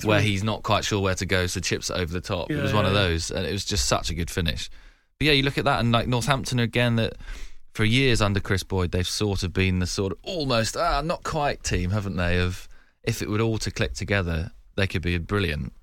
where 0.03 0.21
he's 0.21 0.43
not 0.43 0.63
quite 0.63 0.85
sure 0.85 1.01
where 1.01 1.15
to 1.15 1.25
go, 1.25 1.47
so 1.47 1.59
chips 1.59 1.89
over 1.89 2.11
the 2.11 2.21
top. 2.21 2.49
Yeah, 2.49 2.57
it 2.57 2.63
was 2.63 2.73
one 2.73 2.85
of 2.85 2.93
those, 2.93 3.31
and 3.31 3.45
it 3.45 3.51
was 3.51 3.65
just 3.65 3.85
such 3.85 4.09
a 4.09 4.13
good 4.13 4.29
finish. 4.29 4.69
But 5.17 5.27
yeah, 5.27 5.33
you 5.33 5.43
look 5.43 5.57
at 5.57 5.65
that, 5.65 5.79
and 5.79 5.91
like 5.91 6.07
Northampton 6.07 6.59
again, 6.59 6.95
that 6.95 7.13
for 7.73 7.83
years 7.83 8.21
under 8.21 8.39
Chris 8.39 8.63
Boyd, 8.63 8.91
they've 8.91 9.07
sort 9.07 9.43
of 9.43 9.53
been 9.53 9.79
the 9.79 9.87
sort 9.87 10.13
of 10.13 10.19
almost 10.23 10.77
ah 10.77 11.01
not 11.01 11.23
quite 11.23 11.63
team, 11.63 11.91
haven't 11.91 12.17
they? 12.17 12.39
Of 12.39 12.67
if 13.03 13.21
it 13.21 13.29
would 13.29 13.41
all 13.41 13.57
to 13.59 13.71
click 13.71 13.93
together, 13.93 14.51
they 14.75 14.87
could 14.87 15.01
be 15.01 15.17
brilliant. 15.17 15.73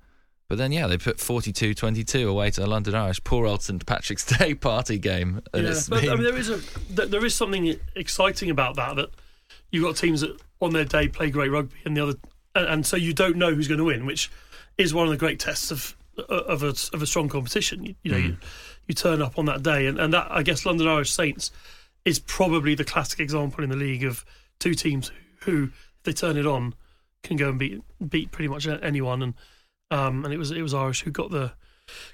But 0.47 0.57
then, 0.57 0.71
yeah, 0.71 0.87
they 0.87 0.97
put 0.97 1.17
42-22 1.17 2.27
away 2.27 2.49
to 2.49 2.61
the 2.61 2.65
London 2.65 2.95
Irish. 2.95 3.23
Poor 3.23 3.45
old 3.45 3.61
St 3.61 3.85
Patrick's 3.85 4.25
Day 4.37 4.55
party 4.55 4.97
game. 4.97 5.43
And 5.53 5.67
yeah, 5.67 5.79
but. 5.87 6.09
I 6.09 6.15
mean, 6.15 6.23
there 6.23 6.35
is 6.35 6.49
a 6.49 6.57
there 6.89 7.23
is 7.23 7.35
something 7.35 7.79
exciting 7.95 8.49
about 8.49 8.75
that 8.77 8.95
that 8.95 9.09
you've 9.71 9.83
got 9.83 9.95
teams 9.95 10.21
that 10.21 10.39
on 10.61 10.73
their 10.73 10.85
day 10.85 11.07
play 11.07 11.29
great 11.29 11.51
rugby, 11.51 11.77
and 11.85 11.95
the 11.95 12.03
other, 12.03 12.13
and, 12.55 12.67
and 12.67 12.85
so 12.85 12.97
you 12.97 13.13
don't 13.13 13.37
know 13.37 13.53
who's 13.53 13.67
going 13.67 13.79
to 13.79 13.85
win, 13.85 14.05
which 14.05 14.29
is 14.77 14.93
one 14.93 15.05
of 15.05 15.11
the 15.11 15.17
great 15.17 15.39
tests 15.39 15.71
of 15.71 15.95
of 16.27 16.63
a 16.63 16.73
of 16.93 17.01
a 17.01 17.05
strong 17.05 17.29
competition. 17.29 17.83
You, 17.83 17.95
you 18.03 18.11
know, 18.11 18.17
mm. 18.17 18.27
you, 18.27 18.37
you 18.87 18.95
turn 18.95 19.21
up 19.21 19.37
on 19.37 19.45
that 19.45 19.63
day, 19.63 19.87
and, 19.87 19.99
and 19.99 20.13
that 20.13 20.27
I 20.29 20.43
guess 20.43 20.65
London 20.65 20.87
Irish 20.87 21.11
Saints 21.11 21.51
is 22.05 22.19
probably 22.19 22.75
the 22.75 22.85
classic 22.85 23.19
example 23.19 23.63
in 23.63 23.69
the 23.69 23.75
league 23.75 24.03
of 24.03 24.25
two 24.59 24.73
teams 24.73 25.11
who, 25.41 25.51
who 25.51 25.63
if 25.63 26.03
they 26.03 26.13
turn 26.13 26.37
it 26.37 26.45
on, 26.45 26.73
can 27.23 27.37
go 27.37 27.49
and 27.49 27.59
beat 27.59 27.81
beat 28.07 28.31
pretty 28.31 28.47
much 28.47 28.67
anyone. 28.67 29.21
And 29.21 29.33
um, 29.91 30.25
and 30.25 30.33
it 30.33 30.37
was 30.37 30.51
it 30.51 30.61
was 30.61 30.73
Irish 30.73 31.01
who 31.01 31.11
got 31.11 31.31
the 31.31 31.53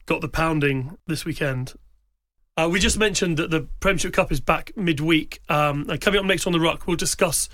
got 0.06 0.22
the 0.22 0.30
pounding 0.30 0.98
this 1.08 1.26
weekend. 1.26 1.74
Uh, 2.58 2.70
we 2.72 2.80
just 2.80 2.98
mentioned 2.98 3.36
that 3.36 3.50
the 3.50 3.68
Premiership 3.82 4.14
Cup 4.14 4.32
is 4.32 4.40
back 4.40 4.72
midweek. 4.78 5.42
Um, 5.50 5.90
and 5.90 6.00
coming 6.00 6.22
up 6.22 6.26
next 6.26 6.48
on 6.48 6.54
the 6.54 6.60
Ruck, 6.60 6.88
we'll 6.88 6.96
discuss 6.96 7.50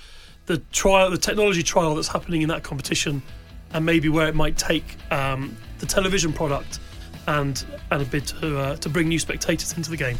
the 0.45 0.59
trial, 0.71 1.09
the 1.09 1.17
technology 1.17 1.63
trial 1.63 1.95
that's 1.95 2.07
happening 2.07 2.43
in 2.43 2.49
that 2.49 2.61
competition, 2.61 3.23
and 3.73 3.83
maybe 3.83 4.09
where 4.09 4.27
it 4.27 4.35
might 4.35 4.57
take 4.57 4.97
um, 5.11 5.57
the 5.79 5.87
television 5.87 6.31
product, 6.31 6.79
and 7.25 7.65
and 7.89 8.03
a 8.03 8.05
bid 8.05 8.27
to 8.27 8.59
uh, 8.59 8.75
to 8.75 8.89
bring 8.89 9.07
new 9.07 9.17
spectators 9.17 9.75
into 9.75 9.89
the 9.89 9.97
game. 9.97 10.19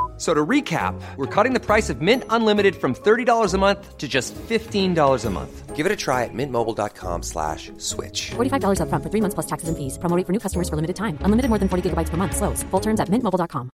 F- 0.21 0.27
So 0.27 0.35
to 0.35 0.45
recap, 0.45 0.93
we're 1.17 1.25
cutting 1.25 1.53
the 1.53 1.59
price 1.59 1.89
of 1.89 1.99
Mint 1.99 2.23
Unlimited 2.29 2.75
from 2.75 2.93
$30 2.93 3.53
a 3.55 3.57
month 3.57 3.97
to 3.97 4.07
just 4.07 4.35
$15 4.35 5.25
a 5.25 5.29
month. 5.31 5.75
Give 5.75 5.87
it 5.87 5.91
a 5.91 5.95
try 5.95 6.25
at 6.25 6.29
mintmobile.com 6.33 7.23
slash 7.23 7.71
switch. 7.79 8.29
$45 8.35 8.77
upfront 8.81 9.01
for 9.01 9.09
three 9.09 9.21
months 9.21 9.33
plus 9.33 9.47
taxes 9.47 9.67
and 9.69 9.75
fees. 9.75 9.97
Promo 9.97 10.15
rate 10.15 10.27
for 10.27 10.31
new 10.33 10.39
customers 10.39 10.69
for 10.69 10.75
limited 10.75 10.95
time. 10.95 11.17
Unlimited 11.21 11.49
more 11.49 11.57
than 11.57 11.67
40 11.69 11.89
gigabytes 11.89 12.09
per 12.11 12.17
month. 12.17 12.35
Slows. 12.37 12.61
Full 12.69 12.81
terms 12.81 12.99
at 12.99 13.09
mintmobile.com. 13.09 13.71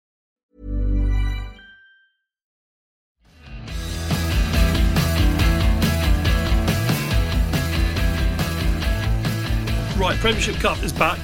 Right, 9.98 10.16
Premiership 10.18 10.56
Cup 10.56 10.82
is 10.82 10.92
back, 10.92 11.18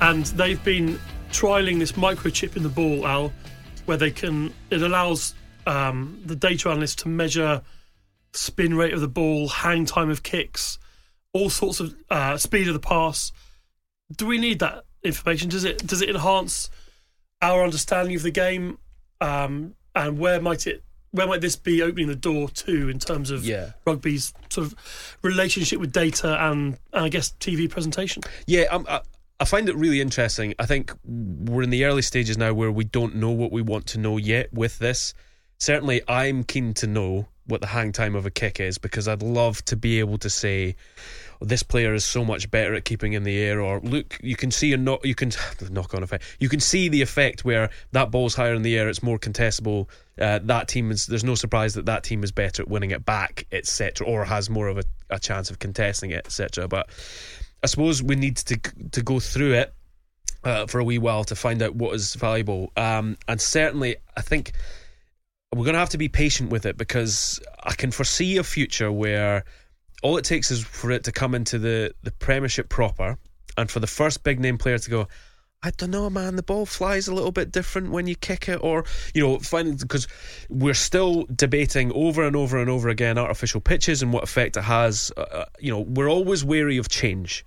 and 0.00 0.24
they've 0.26 0.62
been 0.64 0.98
trialing 1.30 1.78
this 1.78 1.92
microchip 1.92 2.56
in 2.56 2.62
the 2.62 2.68
ball, 2.70 3.06
Al, 3.06 3.30
where 3.86 3.96
they 3.96 4.10
can. 4.10 4.52
It 4.70 4.82
allows 4.82 5.34
um, 5.66 6.20
the 6.24 6.36
data 6.36 6.70
analyst 6.70 7.00
to 7.00 7.08
measure 7.08 7.62
spin 8.32 8.76
rate 8.76 8.92
of 8.92 9.00
the 9.00 9.08
ball, 9.08 9.48
hang 9.48 9.86
time 9.86 10.10
of 10.10 10.22
kicks, 10.22 10.78
all 11.32 11.48
sorts 11.50 11.80
of 11.80 11.94
uh, 12.10 12.36
speed 12.36 12.68
of 12.68 12.74
the 12.74 12.80
pass. 12.80 13.32
Do 14.16 14.26
we 14.26 14.38
need 14.38 14.58
that 14.60 14.84
information? 15.02 15.48
Does 15.48 15.64
it 15.64 15.86
does 15.86 16.02
it 16.02 16.08
enhance 16.10 16.70
our 17.42 17.64
understanding 17.64 18.14
of 18.16 18.22
the 18.22 18.30
game? 18.30 18.78
Um, 19.20 19.74
and 19.94 20.18
where 20.18 20.40
might 20.40 20.66
it 20.66 20.82
where 21.12 21.26
might 21.26 21.40
this 21.40 21.56
be 21.56 21.80
opening 21.80 22.08
the 22.08 22.14
door 22.16 22.50
to 22.50 22.88
in 22.90 22.98
terms 22.98 23.30
of 23.30 23.42
Yeah. 23.44 23.70
rugby's 23.86 24.34
sort 24.50 24.66
of 24.66 25.18
relationship 25.22 25.80
with 25.80 25.90
data 25.90 26.36
and, 26.50 26.76
and 26.92 27.04
I 27.04 27.08
guess 27.08 27.32
TV 27.40 27.70
presentation? 27.70 28.22
Yeah, 28.46 28.62
um, 28.64 28.84
I, 28.88 29.00
I 29.38 29.44
find 29.44 29.68
it 29.68 29.76
really 29.76 30.00
interesting. 30.00 30.54
I 30.58 30.66
think 30.66 30.92
we're 31.04 31.62
in 31.62 31.70
the 31.70 31.84
early 31.84 32.02
stages 32.02 32.38
now 32.38 32.54
where 32.54 32.72
we 32.72 32.84
don't 32.84 33.16
know 33.16 33.30
what 33.30 33.52
we 33.52 33.60
want 33.60 33.86
to 33.88 33.98
know 33.98 34.16
yet 34.16 34.52
with 34.52 34.78
this. 34.78 35.12
Certainly, 35.58 36.02
I'm 36.08 36.42
keen 36.42 36.72
to 36.74 36.86
know 36.86 37.28
what 37.46 37.60
the 37.60 37.66
hang 37.66 37.92
time 37.92 38.14
of 38.14 38.26
a 38.26 38.30
kick 38.30 38.60
is 38.60 38.78
because 38.78 39.06
I'd 39.06 39.22
love 39.22 39.64
to 39.66 39.76
be 39.76 40.00
able 40.00 40.18
to 40.18 40.30
say, 40.30 40.74
"Oh, 41.40 41.44
this 41.44 41.62
player 41.62 41.94
is 41.94 42.04
so 42.04 42.24
much 42.24 42.50
better 42.50 42.74
at 42.74 42.84
keeping 42.84 43.12
in 43.12 43.24
the 43.24 43.38
air, 43.38 43.60
or 43.60 43.80
look, 43.80 44.18
you 44.22 44.36
can 44.36 44.50
see 44.50 44.72
a 44.72 44.76
knock, 44.76 45.04
you 45.04 45.14
can 45.14 45.30
knock 45.70 45.94
on 45.94 46.02
effect. 46.02 46.24
You 46.40 46.48
can 46.48 46.60
see 46.60 46.88
the 46.88 47.02
effect 47.02 47.44
where 47.44 47.70
that 47.92 48.10
ball's 48.10 48.34
higher 48.34 48.54
in 48.54 48.62
the 48.62 48.76
air, 48.76 48.88
it's 48.88 49.02
more 49.02 49.18
contestable. 49.18 49.88
Uh, 50.18 50.40
that 50.44 50.66
team 50.66 50.90
is 50.90 51.06
there's 51.06 51.24
no 51.24 51.34
surprise 51.34 51.74
that 51.74 51.86
that 51.86 52.04
team 52.04 52.24
is 52.24 52.32
better 52.32 52.62
at 52.62 52.68
winning 52.68 52.90
it 52.90 53.04
back, 53.04 53.46
etc., 53.52 54.06
or 54.06 54.24
has 54.24 54.48
more 54.48 54.68
of 54.68 54.78
a, 54.78 54.84
a 55.10 55.18
chance 55.18 55.50
of 55.50 55.58
contesting 55.58 56.10
it, 56.10 56.26
etc. 56.26 56.68
But 56.68 56.88
I 57.66 57.68
suppose 57.68 58.00
we 58.00 58.14
need 58.14 58.36
to 58.36 58.56
to 58.92 59.02
go 59.02 59.18
through 59.18 59.54
it 59.54 59.74
uh, 60.44 60.66
for 60.66 60.78
a 60.78 60.84
wee 60.84 60.98
while 60.98 61.24
to 61.24 61.34
find 61.34 61.60
out 61.60 61.74
what 61.74 61.96
is 61.96 62.14
valuable. 62.14 62.70
Um, 62.76 63.16
and 63.26 63.40
certainly, 63.40 63.96
I 64.16 64.20
think 64.20 64.52
we're 65.52 65.64
going 65.64 65.72
to 65.72 65.80
have 65.80 65.88
to 65.88 65.98
be 65.98 66.08
patient 66.08 66.50
with 66.50 66.64
it 66.64 66.76
because 66.76 67.40
I 67.64 67.72
can 67.72 67.90
foresee 67.90 68.36
a 68.36 68.44
future 68.44 68.92
where 68.92 69.44
all 70.04 70.16
it 70.16 70.24
takes 70.24 70.52
is 70.52 70.62
for 70.62 70.92
it 70.92 71.02
to 71.04 71.12
come 71.12 71.34
into 71.34 71.58
the 71.58 71.92
the 72.04 72.12
Premiership 72.12 72.68
proper, 72.68 73.18
and 73.58 73.68
for 73.68 73.80
the 73.80 73.88
first 73.88 74.22
big 74.22 74.38
name 74.38 74.58
player 74.58 74.78
to 74.78 74.90
go. 74.90 75.08
I 75.62 75.70
don't 75.70 75.90
know, 75.90 76.08
man. 76.10 76.36
The 76.36 76.42
ball 76.42 76.66
flies 76.66 77.08
a 77.08 77.14
little 77.14 77.32
bit 77.32 77.50
different 77.50 77.90
when 77.90 78.06
you 78.06 78.14
kick 78.14 78.48
it, 78.48 78.60
or 78.62 78.84
you 79.14 79.26
know, 79.26 79.38
because 79.38 80.06
we're 80.48 80.74
still 80.74 81.26
debating 81.34 81.90
over 81.92 82.24
and 82.24 82.36
over 82.36 82.58
and 82.58 82.70
over 82.70 82.88
again 82.88 83.18
artificial 83.18 83.60
pitches 83.60 84.02
and 84.02 84.12
what 84.12 84.22
effect 84.22 84.56
it 84.56 84.62
has. 84.62 85.10
Uh, 85.16 85.20
uh, 85.22 85.44
you 85.58 85.72
know, 85.72 85.80
we're 85.80 86.10
always 86.10 86.44
wary 86.44 86.76
of 86.76 86.88
change. 86.88 87.44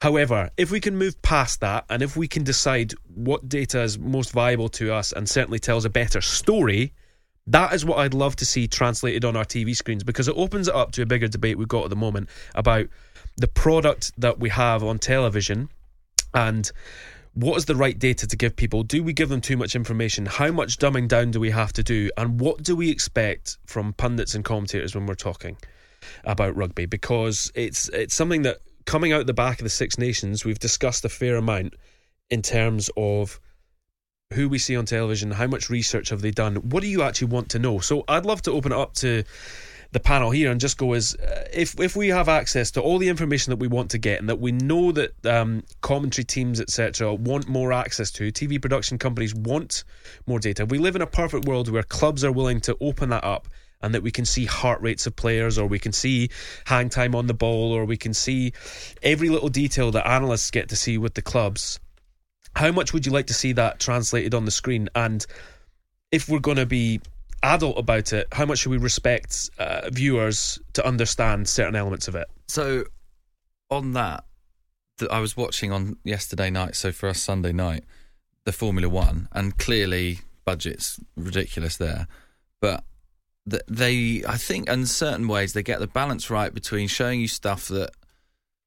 However, 0.00 0.50
if 0.56 0.70
we 0.70 0.80
can 0.80 0.96
move 0.96 1.20
past 1.20 1.60
that 1.60 1.84
and 1.90 2.02
if 2.02 2.16
we 2.16 2.26
can 2.26 2.42
decide 2.42 2.94
what 3.14 3.48
data 3.48 3.82
is 3.82 3.98
most 3.98 4.32
viable 4.32 4.70
to 4.70 4.92
us 4.92 5.12
and 5.12 5.28
certainly 5.28 5.58
tells 5.58 5.84
a 5.84 5.90
better 5.90 6.22
story, 6.22 6.94
that 7.46 7.74
is 7.74 7.84
what 7.84 7.98
I'd 7.98 8.14
love 8.14 8.34
to 8.36 8.46
see 8.46 8.66
translated 8.66 9.26
on 9.26 9.36
our 9.36 9.44
TV 9.44 9.76
screens 9.76 10.02
because 10.02 10.26
it 10.26 10.36
opens 10.36 10.68
it 10.68 10.74
up 10.74 10.92
to 10.92 11.02
a 11.02 11.06
bigger 11.06 11.28
debate 11.28 11.58
we've 11.58 11.68
got 11.68 11.84
at 11.84 11.90
the 11.90 11.96
moment 11.96 12.30
about 12.54 12.86
the 13.36 13.48
product 13.48 14.12
that 14.18 14.38
we 14.38 14.48
have 14.48 14.82
on 14.82 14.98
television 14.98 15.68
and 16.32 16.72
what 17.34 17.56
is 17.56 17.64
the 17.64 17.76
right 17.76 17.98
data 17.98 18.26
to 18.26 18.36
give 18.36 18.56
people? 18.56 18.82
Do 18.82 19.02
we 19.02 19.12
give 19.12 19.28
them 19.28 19.40
too 19.40 19.56
much 19.56 19.76
information? 19.76 20.26
How 20.26 20.50
much 20.50 20.78
dumbing 20.78 21.08
down 21.08 21.30
do 21.30 21.40
we 21.40 21.50
have 21.50 21.72
to 21.74 21.82
do? 21.82 22.10
And 22.16 22.40
what 22.40 22.62
do 22.62 22.74
we 22.74 22.90
expect 22.90 23.58
from 23.66 23.92
pundits 23.92 24.34
and 24.34 24.44
commentators 24.44 24.94
when 24.94 25.06
we're 25.06 25.14
talking 25.14 25.56
about 26.24 26.56
rugby? 26.56 26.86
Because 26.86 27.52
it's 27.54 27.88
it's 27.90 28.14
something 28.14 28.42
that 28.42 28.58
coming 28.84 29.12
out 29.12 29.26
the 29.26 29.34
back 29.34 29.60
of 29.60 29.64
the 29.64 29.70
Six 29.70 29.98
Nations, 29.98 30.44
we've 30.44 30.58
discussed 30.58 31.04
a 31.04 31.08
fair 31.08 31.36
amount 31.36 31.74
in 32.30 32.42
terms 32.42 32.90
of 32.96 33.40
who 34.32 34.48
we 34.48 34.58
see 34.58 34.76
on 34.76 34.86
television, 34.86 35.30
how 35.30 35.46
much 35.46 35.70
research 35.70 36.10
have 36.10 36.20
they 36.20 36.30
done? 36.30 36.56
What 36.56 36.82
do 36.82 36.88
you 36.88 37.02
actually 37.02 37.28
want 37.28 37.48
to 37.50 37.58
know? 37.58 37.80
So 37.80 38.04
I'd 38.06 38.26
love 38.26 38.42
to 38.42 38.52
open 38.52 38.72
it 38.72 38.78
up 38.78 38.94
to 38.94 39.24
the 39.92 40.00
panel 40.00 40.30
here 40.30 40.50
and 40.50 40.60
just 40.60 40.78
go 40.78 40.92
as 40.92 41.14
uh, 41.16 41.44
if 41.52 41.78
if 41.80 41.96
we 41.96 42.08
have 42.08 42.28
access 42.28 42.70
to 42.70 42.80
all 42.80 42.98
the 42.98 43.08
information 43.08 43.50
that 43.50 43.56
we 43.56 43.66
want 43.66 43.90
to 43.90 43.98
get 43.98 44.20
and 44.20 44.28
that 44.28 44.38
we 44.38 44.52
know 44.52 44.92
that 44.92 45.26
um, 45.26 45.62
commentary 45.80 46.24
teams 46.24 46.60
etc 46.60 47.12
want 47.12 47.48
more 47.48 47.72
access 47.72 48.10
to 48.12 48.30
TV 48.30 48.60
production 48.60 48.98
companies 48.98 49.34
want 49.34 49.84
more 50.26 50.38
data. 50.38 50.64
We 50.64 50.78
live 50.78 50.96
in 50.96 51.02
a 51.02 51.06
perfect 51.06 51.46
world 51.46 51.68
where 51.70 51.82
clubs 51.82 52.24
are 52.24 52.32
willing 52.32 52.60
to 52.62 52.76
open 52.80 53.10
that 53.10 53.24
up 53.24 53.48
and 53.82 53.94
that 53.94 54.02
we 54.02 54.10
can 54.10 54.24
see 54.24 54.44
heart 54.44 54.80
rates 54.80 55.06
of 55.06 55.16
players 55.16 55.58
or 55.58 55.66
we 55.66 55.78
can 55.78 55.92
see 55.92 56.30
hang 56.66 56.88
time 56.88 57.14
on 57.14 57.26
the 57.26 57.34
ball 57.34 57.72
or 57.72 57.84
we 57.84 57.96
can 57.96 58.14
see 58.14 58.52
every 59.02 59.28
little 59.28 59.48
detail 59.48 59.90
that 59.90 60.06
analysts 60.06 60.50
get 60.50 60.68
to 60.68 60.76
see 60.76 60.98
with 60.98 61.14
the 61.14 61.22
clubs. 61.22 61.80
How 62.54 62.72
much 62.72 62.92
would 62.92 63.06
you 63.06 63.12
like 63.12 63.28
to 63.28 63.34
see 63.34 63.52
that 63.52 63.80
translated 63.80 64.34
on 64.34 64.44
the 64.44 64.50
screen? 64.50 64.88
And 64.94 65.24
if 66.12 66.28
we're 66.28 66.40
going 66.40 66.56
to 66.58 66.66
be 66.66 67.00
adult 67.42 67.78
about 67.78 68.12
it, 68.12 68.28
how 68.32 68.46
much 68.46 68.60
should 68.60 68.70
we 68.70 68.78
respect 68.78 69.50
uh, 69.58 69.88
viewers 69.90 70.58
to 70.74 70.86
understand 70.86 71.48
certain 71.48 71.76
elements 71.76 72.08
of 72.08 72.14
it? 72.14 72.28
So, 72.48 72.84
on 73.70 73.92
that, 73.92 74.24
th- 74.98 75.10
I 75.10 75.20
was 75.20 75.36
watching 75.36 75.72
on 75.72 75.96
yesterday 76.04 76.50
night. 76.50 76.76
So 76.76 76.92
for 76.92 77.08
us 77.08 77.20
Sunday 77.20 77.52
night, 77.52 77.84
the 78.44 78.52
Formula 78.52 78.88
One, 78.88 79.28
and 79.32 79.56
clearly 79.58 80.20
budget's 80.44 81.00
ridiculous 81.16 81.76
there, 81.76 82.06
but 82.60 82.84
th- 83.48 83.62
they, 83.68 84.22
I 84.26 84.36
think, 84.36 84.68
in 84.68 84.86
certain 84.86 85.28
ways, 85.28 85.52
they 85.52 85.62
get 85.62 85.80
the 85.80 85.86
balance 85.86 86.30
right 86.30 86.52
between 86.52 86.88
showing 86.88 87.20
you 87.20 87.28
stuff 87.28 87.68
that. 87.68 87.90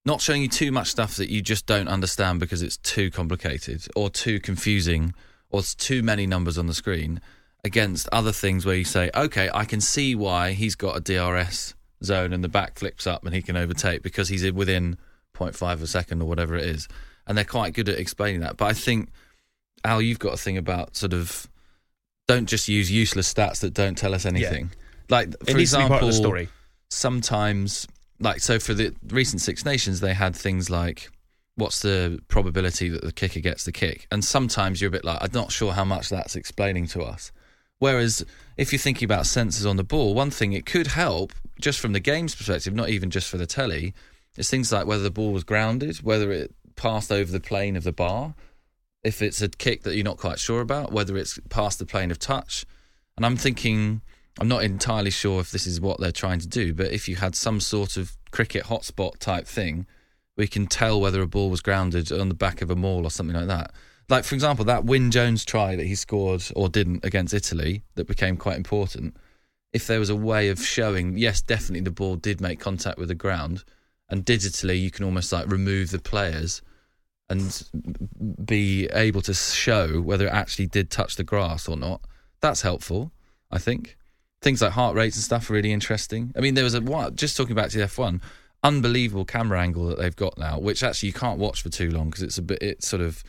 Not 0.06 0.20
showing 0.20 0.42
you 0.42 0.50
too 0.50 0.74
much 0.74 0.90
stuff 0.90 1.16
that 1.16 1.30
you 1.30 1.42
just 1.42 1.66
don't 1.66 1.88
understand 1.88 2.42
because 2.42 2.62
it's 2.62 2.76
too 2.76 3.10
complicated 3.10 3.88
or 3.96 4.10
too 4.10 4.42
confusing 4.42 5.14
or 5.50 5.62
too 5.62 6.04
many 6.04 6.28
numbers 6.28 6.58
on 6.58 6.68
the 6.68 6.74
screen 6.74 7.22
against 7.63 8.10
other 8.12 8.32
things 8.32 8.65
where 8.65 8.76
you 8.76 8.84
say, 8.84 9.10
okay, 9.15 9.49
I 9.54 9.65
can 9.65 9.80
see 9.82 10.15
why 10.15 10.52
he's 10.52 10.76
got 10.76 10.97
a 10.97 10.99
DRS 10.99 11.73
zone 12.04 12.34
and 12.34 12.43
the 12.43 12.49
back 12.49 12.78
flips 12.78 13.08
up 13.08 13.26
and 13.26 13.34
he 13.34 13.41
can 13.41 13.56
overtake 13.56 14.04
because 14.04 14.28
he's 14.30 14.52
within 14.52 14.97
0.5 15.36 15.73
of 15.73 15.82
a 15.82 15.88
second 15.88 16.21
or 16.21 16.26
whatever 16.26 16.56
it 16.56 16.65
is. 16.65 16.88
And 17.26 17.38
they're 17.38 17.45
quite 17.45 17.73
good 17.73 17.88
at 17.88 17.97
explaining 17.97 18.41
that. 18.41 18.58
But 18.58 18.65
I 18.65 18.73
think, 18.73 19.10
Al, 19.86 20.02
you've 20.02 20.19
got 20.19 20.34
a 20.34 20.38
thing 20.38 20.58
about 20.58 20.97
sort 20.97 21.13
of 21.13 21.47
don't 22.28 22.47
just 22.47 22.67
use 22.67 22.91
useless 22.91 23.34
stats 23.34 23.62
that 23.62 23.73
don't 23.73 23.97
tell 23.97 24.13
us 24.13 24.26
anything. 24.26 24.71
Like, 25.10 25.34
for 25.45 25.58
example, 25.58 25.88
to 25.88 25.93
be 25.95 25.99
part 25.99 26.04
of 26.04 26.08
the 26.08 26.13
story. 26.13 26.49
sometimes 26.89 27.88
like 28.19 28.39
so 28.39 28.60
for 28.60 28.73
the 28.73 28.93
recent 29.10 29.41
Six 29.41 29.65
Nations 29.65 29.99
they 29.99 30.13
had 30.13 30.36
things 30.36 30.69
like 30.69 31.10
what's 31.56 31.82
the 31.82 32.19
probability 32.28 32.89
that 32.89 33.04
the 33.04 33.12
kicker 33.12 33.39
gets 33.39 33.63
the 33.65 33.71
kick 33.71 34.08
and 34.12 34.23
sometimes 34.23 34.82
you're 34.82 34.88
a 34.88 34.91
bit 34.91 35.04
like 35.04 35.17
I'm 35.21 35.32
not 35.34 35.52
sure 35.52 35.73
how 35.73 35.84
much 35.86 36.10
that's 36.10 36.36
explaining 36.36 36.88
to 36.88 37.02
us 37.04 37.32
whereas 37.84 38.26
if 38.56 38.72
you're 38.72 38.80
thinking 38.80 39.06
about 39.06 39.24
sensors 39.24 39.69
on 39.69 39.76
the 39.76 39.84
ball 39.84 40.13
one 40.13 40.32
thing 40.32 40.54
it 40.54 40.65
could 40.65 40.88
help 40.88 41.34
just 41.60 41.80
from 41.80 41.93
the 41.93 42.00
game's 42.00 42.36
perspective 42.36 42.74
not 42.74 42.89
even 42.89 43.10
just 43.10 43.30
for 43.30 43.38
the 43.38 43.46
telly 43.46 43.93
is 44.38 44.50
things 44.50 44.72
like 44.72 44.88
whether 44.88 45.04
the 45.04 45.12
ball 45.12 45.34
was 45.34 45.43
grounded 45.43 45.98
whether 45.98 46.32
it 46.32 46.54
passed 46.76 47.12
over 47.12 47.32
the 47.32 47.39
plane 47.39 47.76
of 47.76 47.84
the 47.84 47.91
bar 47.91 48.34
if 49.04 49.22
it's 49.22 49.41
a 49.41 49.50
kick 49.50 49.84
that 49.84 49.96
you're 49.96 50.04
not 50.04 50.17
quite 50.17 50.39
sure 50.39 50.62
about 50.62 50.91
whether 50.91 51.17
it's 51.17 51.38
past 51.50 51.78
the 51.78 51.86
plane 51.86 52.10
of 52.10 52.17
touch 52.17 52.65
and 53.17 53.26
I'm 53.26 53.36
thinking 53.36 54.02
I'm 54.39 54.48
not 54.48 54.63
entirely 54.63 55.12
sure 55.12 55.39
if 55.41 55.52
this 55.52 55.67
is 55.67 55.80
what 55.80 56.00
they're 56.00 56.12
trying 56.12 56.39
to 56.39 56.48
do, 56.48 56.74
but 56.74 56.91
if 56.91 57.08
you 57.08 57.17
had 57.17 57.36
some 57.36 57.60
sort 57.60 57.98
of 57.98 58.17
cricket 58.32 58.63
hotspot 58.63 59.19
type 59.19 59.46
thing, 59.46 59.86
we 60.36 60.48
can 60.48 60.65
tell 60.65 61.00
whether 61.00 61.22
a 61.22 61.28
ball 61.28 61.52
was 61.52 61.62
grounded 61.62 62.12
on 62.12 62.30
the 62.30 62.36
back 62.36 62.62
of 62.62 62.72
a 62.72 62.76
maul 62.76 63.06
or 63.06 63.12
something 63.12 63.36
like 63.36 63.48
that. 63.48 63.72
Like, 64.10 64.26
for 64.26 64.36
example, 64.36 64.66
that 64.66 64.86
Win 64.86 65.12
Jones 65.12 65.46
try 65.46 65.76
that 65.76 65.86
he 65.86 65.96
scored 65.96 66.44
or 66.56 66.70
didn't 66.70 67.06
against 67.06 67.34
Italy 67.34 67.84
that 67.96 68.08
became 68.08 68.38
quite 68.38 68.58
important. 68.58 69.16
If 69.72 69.88
there 69.88 70.00
was 70.00 70.10
a 70.10 70.16
way 70.16 70.50
of 70.50 70.63
showing, 70.63 71.18
yes, 71.18 71.42
definitely 71.42 71.82
the 71.82 71.92
ball 71.92 72.16
did 72.16 72.42
make 72.42 72.60
contact 72.60 72.98
with 72.98 73.08
the 73.08 73.16
ground, 73.16 73.63
and 74.10 74.26
digitally 74.26 74.80
you 74.80 74.92
can 74.92 75.06
almost 75.06 75.32
like 75.32 75.50
remove 75.50 75.92
the 75.92 76.00
players 76.00 76.62
and 77.30 77.63
be 78.46 78.86
able 78.94 79.22
to 79.22 79.34
show 79.34 80.02
whether 80.02 80.28
it 80.28 80.34
actually 80.34 80.68
did 80.68 80.92
touch 80.92 81.16
the 81.16 81.24
grass 81.24 81.68
or 81.68 81.78
not. 81.78 82.02
That's 82.42 82.62
helpful, 82.62 83.12
I 83.50 83.58
think. 83.58 83.98
Things 84.42 84.62
like 84.62 84.74
heart 84.74 84.96
rates 84.96 85.16
and 85.16 85.24
stuff 85.24 85.50
are 85.50 85.54
really 85.54 85.72
interesting. 85.72 86.34
I 86.36 86.42
mean, 86.42 86.54
there 86.54 86.66
was 86.66 86.76
a 86.76 86.82
what 86.82 87.16
just 87.16 87.38
talking 87.38 87.56
back 87.56 87.70
to 87.70 87.78
the 87.78 87.86
F1, 87.86 88.22
unbelievable 88.62 89.26
camera 89.26 89.62
angle 89.62 89.88
that 89.88 89.98
they've 89.98 90.16
got 90.16 90.38
now, 90.38 90.60
which 90.60 90.84
actually 90.84 91.08
you 91.08 91.13
can't 91.13 91.39
watch 91.39 91.63
for 91.63 91.70
too 91.70 91.89
long 91.89 92.10
because 92.10 92.24
it's 92.24 92.38
a 92.38 92.42
bit 92.42 92.62
it's 92.62 92.88
sort 92.88 93.02
of 93.02 93.24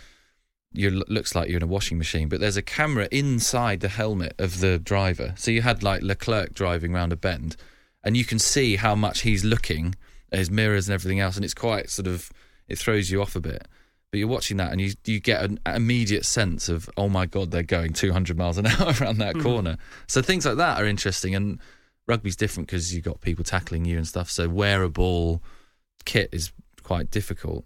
you 0.75 0.91
looks 1.09 1.35
like 1.35 1.49
you're 1.49 1.59
in 1.59 1.63
a 1.63 1.69
washing 1.69 1.99
machine. 1.99 2.29
But 2.29 2.41
there's 2.41 2.57
a 2.57 2.63
camera 2.63 3.09
inside 3.11 3.81
the 3.81 3.89
helmet 3.89 4.35
of 4.39 4.61
the 4.61 4.79
driver, 4.79 5.35
so 5.37 5.51
you 5.51 5.63
had 5.63 5.83
like 5.83 6.03
Leclerc 6.03 6.53
driving 6.55 6.95
around 6.95 7.13
a 7.13 7.17
bend, 7.17 7.57
and 8.03 8.17
you 8.17 8.25
can 8.25 8.39
see 8.39 8.77
how 8.77 8.95
much 8.95 9.21
he's 9.21 9.45
looking 9.45 9.95
at 10.33 10.39
his 10.39 10.51
mirrors 10.51 10.89
and 10.89 10.95
everything 10.95 11.21
else, 11.21 11.37
and 11.37 11.45
it's 11.45 11.55
quite 11.55 11.91
sort 11.91 12.07
of 12.07 12.31
it 12.69 12.79
throws 12.79 13.11
you 13.11 13.23
off 13.23 13.37
a 13.37 13.41
bit. 13.41 13.67
But 14.11 14.19
you're 14.19 14.29
watching 14.29 14.59
that 14.59 14.71
and 14.71 14.81
you 14.81 14.93
you 15.07 15.21
get 15.21 15.43
an 15.43 15.59
immediate 15.67 16.25
sense 16.25 16.69
of 16.69 16.89
oh 16.97 17.09
my 17.09 17.27
god 17.27 17.51
they're 17.51 17.65
going 17.65 17.93
200 17.93 18.39
miles 18.39 18.59
an 18.59 18.67
hour 18.69 18.95
around 19.01 19.19
that 19.19 19.35
mm. 19.35 19.43
corner. 19.43 19.77
So 20.07 20.23
things 20.23 20.47
like 20.47 20.57
that 20.57 20.81
are 20.81 20.87
interesting 20.87 21.35
and 21.35 21.59
rugby's 22.07 22.37
different 22.37 22.69
because 22.69 22.95
you've 22.95 23.05
got 23.05 23.21
people 23.21 23.45
tackling 23.45 23.85
you 23.85 23.97
and 23.97 24.07
stuff. 24.07 24.31
So 24.31 24.49
wearable 24.49 25.43
kit 26.05 26.29
is 26.33 26.53
quite 26.83 27.11
difficult. 27.11 27.65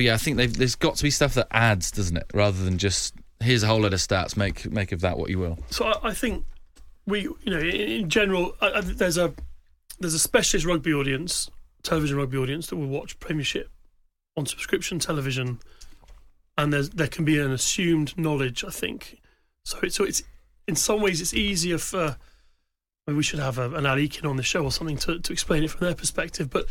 But 0.00 0.04
yeah, 0.06 0.14
I 0.14 0.16
think 0.16 0.38
there's 0.38 0.76
got 0.76 0.94
to 0.94 1.02
be 1.02 1.10
stuff 1.10 1.34
that 1.34 1.48
adds, 1.50 1.90
doesn't 1.90 2.16
it, 2.16 2.24
rather 2.32 2.64
than 2.64 2.78
just 2.78 3.14
here's 3.38 3.62
a 3.62 3.66
whole 3.66 3.82
lot 3.82 3.92
of 3.92 3.98
stats. 3.98 4.34
Make 4.34 4.64
make 4.72 4.92
of 4.92 5.02
that 5.02 5.18
what 5.18 5.28
you 5.28 5.38
will. 5.38 5.58
So 5.68 5.84
I, 5.84 6.08
I 6.08 6.14
think 6.14 6.46
we, 7.04 7.24
you 7.24 7.38
know, 7.44 7.58
in, 7.58 7.74
in 7.74 8.08
general, 8.08 8.56
I, 8.62 8.78
I, 8.78 8.80
there's 8.80 9.18
a 9.18 9.34
there's 9.98 10.14
a 10.14 10.18
specialist 10.18 10.64
rugby 10.64 10.94
audience, 10.94 11.50
television 11.82 12.16
rugby 12.16 12.38
audience 12.38 12.68
that 12.68 12.76
will 12.76 12.86
watch 12.86 13.20
Premiership 13.20 13.68
on 14.38 14.46
subscription 14.46 15.00
television, 15.00 15.58
and 16.56 16.72
there's 16.72 16.88
there 16.88 17.06
can 17.06 17.26
be 17.26 17.38
an 17.38 17.50
assumed 17.50 18.16
knowledge. 18.16 18.64
I 18.64 18.70
think 18.70 19.20
so. 19.66 19.80
It's 19.82 19.96
so 19.96 20.04
it's 20.04 20.22
in 20.66 20.76
some 20.76 21.02
ways 21.02 21.20
it's 21.20 21.34
easier 21.34 21.76
for. 21.76 22.16
Maybe 23.06 23.18
we 23.18 23.22
should 23.22 23.40
have 23.40 23.58
a, 23.58 23.70
an 23.74 23.84
Ali 23.84 24.10
on 24.24 24.38
the 24.38 24.42
show 24.42 24.64
or 24.64 24.72
something 24.72 24.96
to, 24.96 25.18
to 25.18 25.32
explain 25.34 25.62
it 25.62 25.70
from 25.70 25.84
their 25.86 25.94
perspective. 25.94 26.48
But 26.48 26.64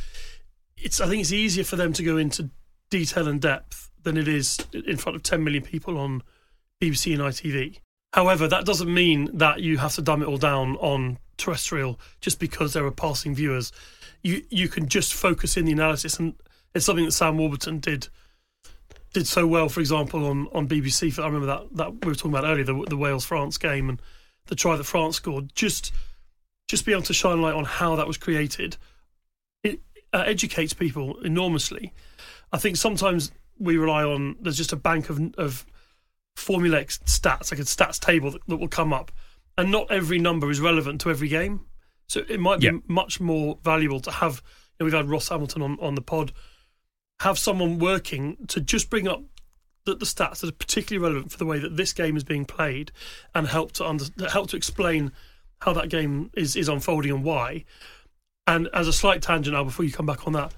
it's 0.76 1.00
I 1.00 1.06
think 1.06 1.22
it's 1.22 1.32
easier 1.32 1.64
for 1.64 1.76
them 1.76 1.94
to 1.94 2.02
go 2.02 2.18
into 2.18 2.50
detail 2.90 3.28
and 3.28 3.42
depth 3.42 3.90
than 4.04 4.18
it 4.18 4.28
is 4.28 4.58
in 4.74 4.98
front 4.98 5.16
of 5.16 5.24
10 5.24 5.44
million 5.44 5.64
people 5.64 5.98
on 5.98 6.24
BBC 6.82 7.14
and 7.14 7.22
ITV. 7.22 7.80
However, 8.14 8.48
that 8.48 8.66
doesn't 8.66 8.92
mean 8.92 9.30
that 9.38 9.62
you 9.62 9.78
have 9.78 9.94
to 9.96 10.02
dumb 10.02 10.22
it 10.22 10.28
all 10.28 10.38
down 10.38 10.76
on 10.78 11.20
terrestrial 11.38 12.00
just 12.22 12.40
because 12.40 12.74
there 12.74 12.86
are 12.86 12.92
passing 12.92 13.36
viewers. 13.36 13.72
You 14.24 14.44
you 14.50 14.68
can 14.68 14.90
just 14.90 15.14
focus 15.14 15.58
in 15.58 15.66
the 15.66 15.72
analysis, 15.72 16.20
and 16.20 16.34
it's 16.74 16.86
something 16.86 17.06
that 17.06 17.12
Sam 17.12 17.38
Warburton 17.38 17.80
did 17.80 18.08
did 19.14 19.28
so 19.28 19.46
well. 19.46 19.70
For 19.70 19.80
example, 19.80 20.26
on 20.26 20.48
on 20.54 20.68
BBC, 20.68 21.20
I 21.20 21.26
remember 21.26 21.48
that 21.48 21.76
that 21.76 21.92
we 22.04 22.10
were 22.10 22.16
talking 22.16 22.32
about 22.32 22.46
earlier, 22.46 22.66
the, 22.66 22.86
the 22.90 22.98
Wales 22.98 23.26
France 23.26 23.58
game 23.58 23.90
and 23.90 24.02
the 24.48 24.56
try 24.56 24.76
that 24.76 24.84
France 24.84 25.18
scored. 25.18 25.54
Just 25.56 25.94
just 26.68 26.86
be 26.86 26.92
able 26.92 27.04
to 27.04 27.14
shine 27.14 27.42
light 27.42 27.56
on 27.56 27.66
how 27.66 27.96
that 27.96 28.08
was 28.08 28.18
created. 28.18 28.78
It 29.64 29.82
uh, 30.14 30.24
educates 30.26 30.74
people 30.74 31.20
enormously. 31.20 31.94
I 32.52 32.58
think 32.58 32.78
sometimes 32.78 33.32
we 33.58 33.78
rely 33.78 34.04
on 34.04 34.38
there's 34.42 34.58
just 34.58 34.74
a 34.74 34.78
bank 34.78 35.10
of 35.10 35.20
of 35.38 35.66
formulaic 36.38 37.00
stats, 37.04 37.52
like 37.52 37.60
a 37.60 37.64
stats 37.64 38.00
table 38.00 38.32
that, 38.32 38.42
that 38.48 38.58
will 38.58 38.68
come 38.68 38.94
up, 38.94 39.12
and 39.58 39.72
not 39.72 39.92
every 39.92 40.20
number 40.20 40.50
is 40.50 40.60
relevant 40.60 41.02
to 41.02 41.10
every 41.10 41.28
game. 41.28 41.66
So 42.08 42.24
it 42.28 42.40
might 42.40 42.60
be 42.60 42.68
yeah. 42.68 42.80
much 42.88 43.20
more 43.20 43.58
valuable 43.64 44.00
to 44.02 44.12
have. 44.12 44.42
You 44.80 44.84
know, 44.84 44.86
we've 44.86 44.94
had 44.94 45.10
Ross 45.10 45.30
Hamilton 45.30 45.62
on 45.62 45.78
on 45.80 45.96
the 45.96 46.02
pod 46.02 46.32
have 47.20 47.38
someone 47.38 47.80
working 47.80 48.38
to 48.48 48.62
just 48.62 48.90
bring 48.90 49.08
up 49.08 49.22
the, 49.86 49.96
the, 49.96 50.06
stats 50.06 50.40
that 50.40 50.50
are 50.50 50.54
particularly 50.54 51.06
relevant 51.06 51.32
for 51.32 51.38
the 51.38 51.46
way 51.46 51.60
that 51.60 51.76
this 51.76 51.94
game 51.94 52.16
is 52.16 52.24
being 52.24 52.46
played 52.46 52.92
and 53.36 53.48
help 53.48 53.72
to 53.74 53.86
under, 53.86 54.06
help 54.30 54.50
to 54.50 54.56
explain 54.56 55.12
how 55.62 55.74
that 55.74 55.90
game 55.90 56.30
is 56.36 56.56
is 56.56 56.70
unfolding 56.70 57.12
and 57.12 57.24
why. 57.24 57.66
And 58.48 58.70
as 58.74 58.88
a 58.88 58.94
slight 58.94 59.22
tangent 59.22 59.54
now, 59.54 59.64
before 59.64 59.86
you 59.86 59.92
come 59.92 60.06
back 60.06 60.26
on 60.26 60.34
that, 60.34 60.54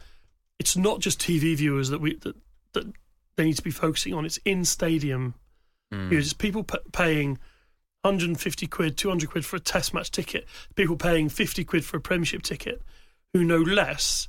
it's 0.61 0.77
not 0.77 0.99
just 0.99 1.19
TV 1.19 1.55
viewers 1.55 1.89
that 1.89 1.99
we 1.99 2.17
that, 2.17 2.35
that 2.73 2.85
they 3.35 3.45
need 3.45 3.55
to 3.55 3.63
be 3.63 3.71
focusing 3.71 4.13
on. 4.13 4.25
It's 4.25 4.37
in 4.45 4.63
stadium 4.63 5.33
mm. 5.91 6.07
viewers. 6.09 6.25
It's 6.25 6.33
people 6.33 6.63
p- 6.63 6.77
paying 6.91 7.39
150 8.03 8.67
quid, 8.67 8.95
200 8.95 9.27
quid 9.27 9.43
for 9.43 9.55
a 9.55 9.59
test 9.59 9.91
match 9.91 10.11
ticket. 10.11 10.45
People 10.75 10.97
paying 10.97 11.29
50 11.29 11.63
quid 11.63 11.83
for 11.83 11.97
a 11.97 11.99
Premiership 11.99 12.43
ticket, 12.43 12.83
who 13.33 13.43
know 13.43 13.57
less 13.57 14.27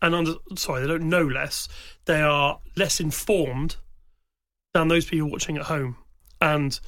and 0.00 0.14
under 0.14 0.34
sorry, 0.54 0.82
they 0.82 0.86
don't 0.86 1.08
know 1.08 1.26
less. 1.26 1.66
They 2.04 2.22
are 2.22 2.60
less 2.76 3.00
informed 3.00 3.74
than 4.72 4.86
those 4.86 5.06
people 5.06 5.30
watching 5.30 5.56
at 5.56 5.64
home, 5.64 5.96
and 6.40 6.78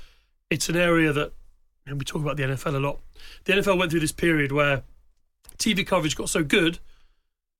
it's 0.50 0.68
an 0.68 0.76
area 0.76 1.12
that 1.12 1.32
you 1.84 1.92
know, 1.92 1.96
we 1.96 2.04
talk 2.04 2.22
about 2.22 2.36
the 2.36 2.44
NFL 2.44 2.76
a 2.76 2.78
lot. 2.78 3.00
The 3.44 3.54
NFL 3.54 3.76
went 3.76 3.90
through 3.90 4.00
this 4.00 4.12
period 4.12 4.52
where 4.52 4.84
TV 5.58 5.84
coverage 5.84 6.16
got 6.16 6.28
so 6.28 6.44
good 6.44 6.78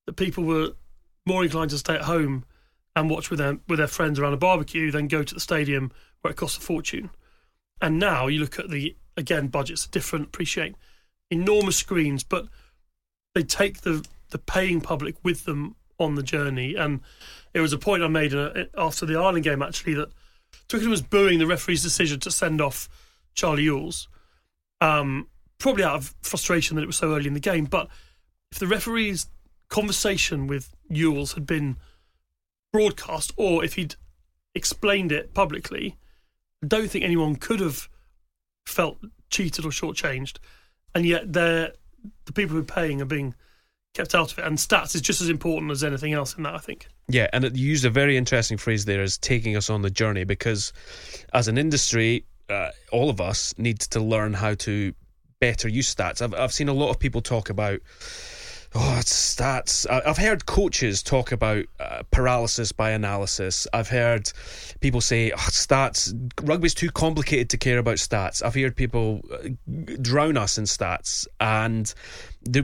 that 0.07 0.14
people 0.14 0.44
were 0.44 0.73
more 1.26 1.42
inclined 1.42 1.70
to 1.70 1.78
stay 1.78 1.94
at 1.94 2.02
home 2.02 2.44
and 2.96 3.10
watch 3.10 3.30
with 3.30 3.38
their 3.38 3.58
with 3.68 3.78
their 3.78 3.88
friends 3.88 4.18
around 4.18 4.34
a 4.34 4.38
barbecue 4.38 4.90
than 4.90 5.08
go 5.08 5.22
to 5.22 5.34
the 5.34 5.40
stadium 5.40 5.90
where 6.20 6.30
it 6.30 6.37
costs 6.37 6.58
a 6.58 6.60
fortune. 6.60 7.10
And 7.80 7.98
now 7.98 8.26
you 8.26 8.40
look 8.40 8.58
at 8.58 8.70
the 8.70 8.96
again 9.16 9.48
budgets 9.48 9.87
are 9.87 9.90
different. 9.90 10.26
Appreciate 10.26 10.74
enormous 11.30 11.76
screens, 11.76 12.22
but 12.22 12.46
they 13.34 13.42
take 13.42 13.80
the 13.82 14.04
the 14.30 14.38
paying 14.38 14.80
public 14.80 15.16
with 15.22 15.44
them 15.44 15.76
on 15.98 16.14
the 16.14 16.22
journey. 16.22 16.74
And 16.74 17.00
it 17.52 17.60
was 17.60 17.72
a 17.72 17.78
point 17.78 18.02
I 18.02 18.08
made 18.08 18.34
a, 18.34 18.68
after 18.76 19.06
the 19.06 19.16
Ireland 19.16 19.44
game 19.44 19.62
actually 19.62 19.94
that 19.94 20.10
Twickenham 20.68 20.90
was 20.90 21.02
booing 21.02 21.38
the 21.38 21.46
referee's 21.46 21.82
decision 21.82 22.20
to 22.20 22.30
send 22.30 22.60
off 22.60 22.88
Charlie 23.34 23.64
Ewels, 23.64 24.08
um, 24.80 25.28
probably 25.58 25.84
out 25.84 25.96
of 25.96 26.14
frustration 26.22 26.76
that 26.76 26.82
it 26.82 26.87
was 26.87 26.96
so 26.96 27.14
early 27.14 27.26
in 27.26 27.34
the 27.34 27.40
game. 27.40 27.64
But 27.64 27.88
if 28.50 28.58
the 28.58 28.66
referee's 28.66 29.26
conversation 29.68 30.46
with 30.46 30.74
Ewels 30.90 31.35
had 31.35 31.46
been 31.46 31.77
broadcast, 32.72 33.33
or 33.37 33.64
if 33.64 33.74
he'd 33.74 33.96
explained 34.55 35.12
it 35.12 35.35
publicly, 35.35 35.96
I 36.62 36.66
don't 36.66 36.90
think 36.90 37.05
anyone 37.05 37.37
could 37.37 37.61
have 37.61 37.88
felt 38.66 38.98
cheated 39.31 39.64
or 39.64 39.70
shortchanged. 39.70 40.38
And 40.94 41.05
yet, 41.05 41.33
they're 41.33 41.72
the 42.27 42.33
people 42.33 42.55
who 42.55 42.62
are 42.62 42.64
paying 42.64 43.00
are 43.00 43.07
being 43.07 43.35
kept 43.94 44.14
out 44.14 44.33
of 44.33 44.38
it. 44.38 44.44
And 44.44 44.59
stats 44.59 44.94
is 44.94 45.00
just 45.00 45.20
as 45.20 45.29
important 45.29 45.70
as 45.70 45.85
anything 45.85 46.12
else 46.12 46.37
in 46.37 46.42
that, 46.42 46.55
I 46.55 46.59
think. 46.59 46.88
Yeah, 47.09 47.29
and 47.33 47.44
it 47.44 47.57
used 47.57 47.85
a 47.85 47.90
very 47.90 48.16
interesting 48.16 48.59
phrase 48.59 48.85
there 48.85 49.03
as 49.03 49.18
taking 49.18 49.57
us 49.57 49.70
on 49.70 49.83
the 49.83 49.90
journey 49.90 50.24
because 50.24 50.72
as 51.33 51.48
an 51.48 51.59
industry, 51.59 52.24
uh, 52.48 52.70
all 52.92 53.11
of 53.11 53.20
us 53.20 53.55
need 53.59 53.81
to 53.81 54.00
learn 54.00 54.33
how 54.33 54.55
to 54.55 54.92
better 55.40 55.68
use 55.68 55.94
stats. 55.94 56.22
I've, 56.22 56.35
I've 56.35 56.53
seen 56.53 56.68
a 56.68 56.72
lot 56.72 56.90
of 56.90 56.98
people 56.98 57.20
talk 57.20 57.50
about 57.50 57.81
Oh, 58.76 58.96
it's 58.98 59.37
stats. 59.37 59.87
I've 59.88 60.18
heard 60.18 60.46
coaches 60.46 61.00
talk 61.00 61.30
about 61.30 61.64
uh, 61.78 62.02
paralysis 62.10 62.72
by 62.72 62.90
analysis. 62.90 63.68
I've 63.72 63.88
heard 63.88 64.32
people 64.80 65.00
say 65.00 65.30
oh, 65.30 65.37
stats. 65.37 66.12
Rugby's 66.42 66.74
too 66.74 66.90
complicated 66.90 67.50
to 67.50 67.56
care 67.56 67.78
about 67.78 67.98
stats. 67.98 68.44
I've 68.44 68.56
heard 68.56 68.74
people 68.74 69.20
uh, 69.32 69.50
drown 70.02 70.37
us 70.37 70.58
in 70.58 70.64
stats, 70.64 71.28
and 71.40 71.94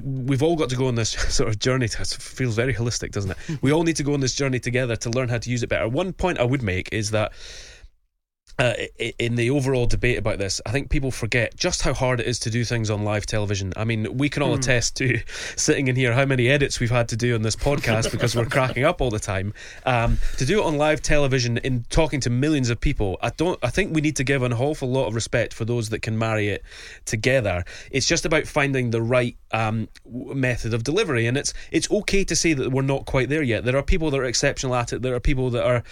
we've 0.02 0.42
all 0.42 0.56
got 0.56 0.68
to 0.70 0.76
go 0.76 0.88
on 0.88 0.96
this 0.96 1.10
sort 1.32 1.48
of 1.48 1.60
journey. 1.60 1.86
To, 1.86 2.02
it 2.02 2.08
feels 2.08 2.56
very 2.56 2.74
holistic, 2.74 3.12
doesn't 3.12 3.30
it? 3.30 3.62
we 3.62 3.72
all 3.72 3.84
need 3.84 3.96
to 3.96 4.02
go 4.02 4.12
on 4.12 4.20
this 4.20 4.34
journey 4.34 4.58
together 4.58 4.96
to 4.96 5.10
learn 5.10 5.28
how 5.28 5.38
to 5.38 5.48
use 5.48 5.62
it 5.62 5.68
better. 5.68 5.88
One 5.88 6.12
point 6.12 6.40
I 6.40 6.44
would 6.44 6.62
make 6.62 6.92
is 6.92 7.12
that 7.12 7.30
uh, 8.60 8.74
in 9.18 9.36
the 9.36 9.48
overall 9.48 9.86
debate 9.86 10.18
about 10.18 10.38
this, 10.38 10.60
I 10.66 10.70
think 10.70 10.90
people 10.90 11.10
forget 11.10 11.56
just 11.56 11.80
how 11.80 11.94
hard 11.94 12.20
it 12.20 12.26
is 12.26 12.38
to 12.40 12.50
do 12.50 12.62
things 12.62 12.90
on 12.90 13.04
live 13.04 13.24
television. 13.24 13.72
I 13.74 13.84
mean, 13.84 14.18
we 14.18 14.28
can 14.28 14.42
all 14.42 14.54
mm. 14.54 14.58
attest 14.58 14.96
to 14.96 15.18
sitting 15.56 15.88
in 15.88 15.96
here 15.96 16.12
how 16.12 16.26
many 16.26 16.46
edits 16.48 16.78
we've 16.78 16.90
had 16.90 17.08
to 17.08 17.16
do 17.16 17.34
on 17.34 17.40
this 17.40 17.56
podcast 17.56 18.10
because 18.12 18.36
we're 18.36 18.44
cracking 18.44 18.84
up 18.84 19.00
all 19.00 19.08
the 19.08 19.18
time. 19.18 19.54
Um, 19.86 20.18
to 20.36 20.44
do 20.44 20.60
it 20.60 20.66
on 20.66 20.76
live 20.76 21.00
television 21.00 21.56
in 21.58 21.84
talking 21.88 22.20
to 22.20 22.28
millions 22.28 22.68
of 22.68 22.78
people, 22.78 23.16
I 23.22 23.30
don't. 23.30 23.58
I 23.62 23.70
think 23.70 23.94
we 23.94 24.02
need 24.02 24.16
to 24.16 24.24
give 24.24 24.42
an 24.42 24.52
awful 24.52 24.90
lot 24.90 25.06
of 25.06 25.14
respect 25.14 25.54
for 25.54 25.64
those 25.64 25.88
that 25.88 26.02
can 26.02 26.18
marry 26.18 26.48
it 26.48 26.62
together. 27.06 27.64
It's 27.90 28.06
just 28.06 28.26
about 28.26 28.46
finding 28.46 28.90
the 28.90 29.00
right 29.00 29.38
um, 29.52 29.88
method 30.04 30.74
of 30.74 30.84
delivery, 30.84 31.26
and 31.26 31.38
it's 31.38 31.54
it's 31.70 31.90
okay 31.90 32.24
to 32.24 32.36
say 32.36 32.52
that 32.52 32.70
we're 32.70 32.82
not 32.82 33.06
quite 33.06 33.30
there 33.30 33.42
yet. 33.42 33.64
There 33.64 33.78
are 33.78 33.82
people 33.82 34.11
that 34.11 34.20
are 34.20 34.24
exceptional 34.24 34.74
at 34.74 34.92
it. 34.92 35.00
There 35.00 35.14
are 35.14 35.20
people 35.20 35.48
that 35.50 35.64
are 35.64 35.82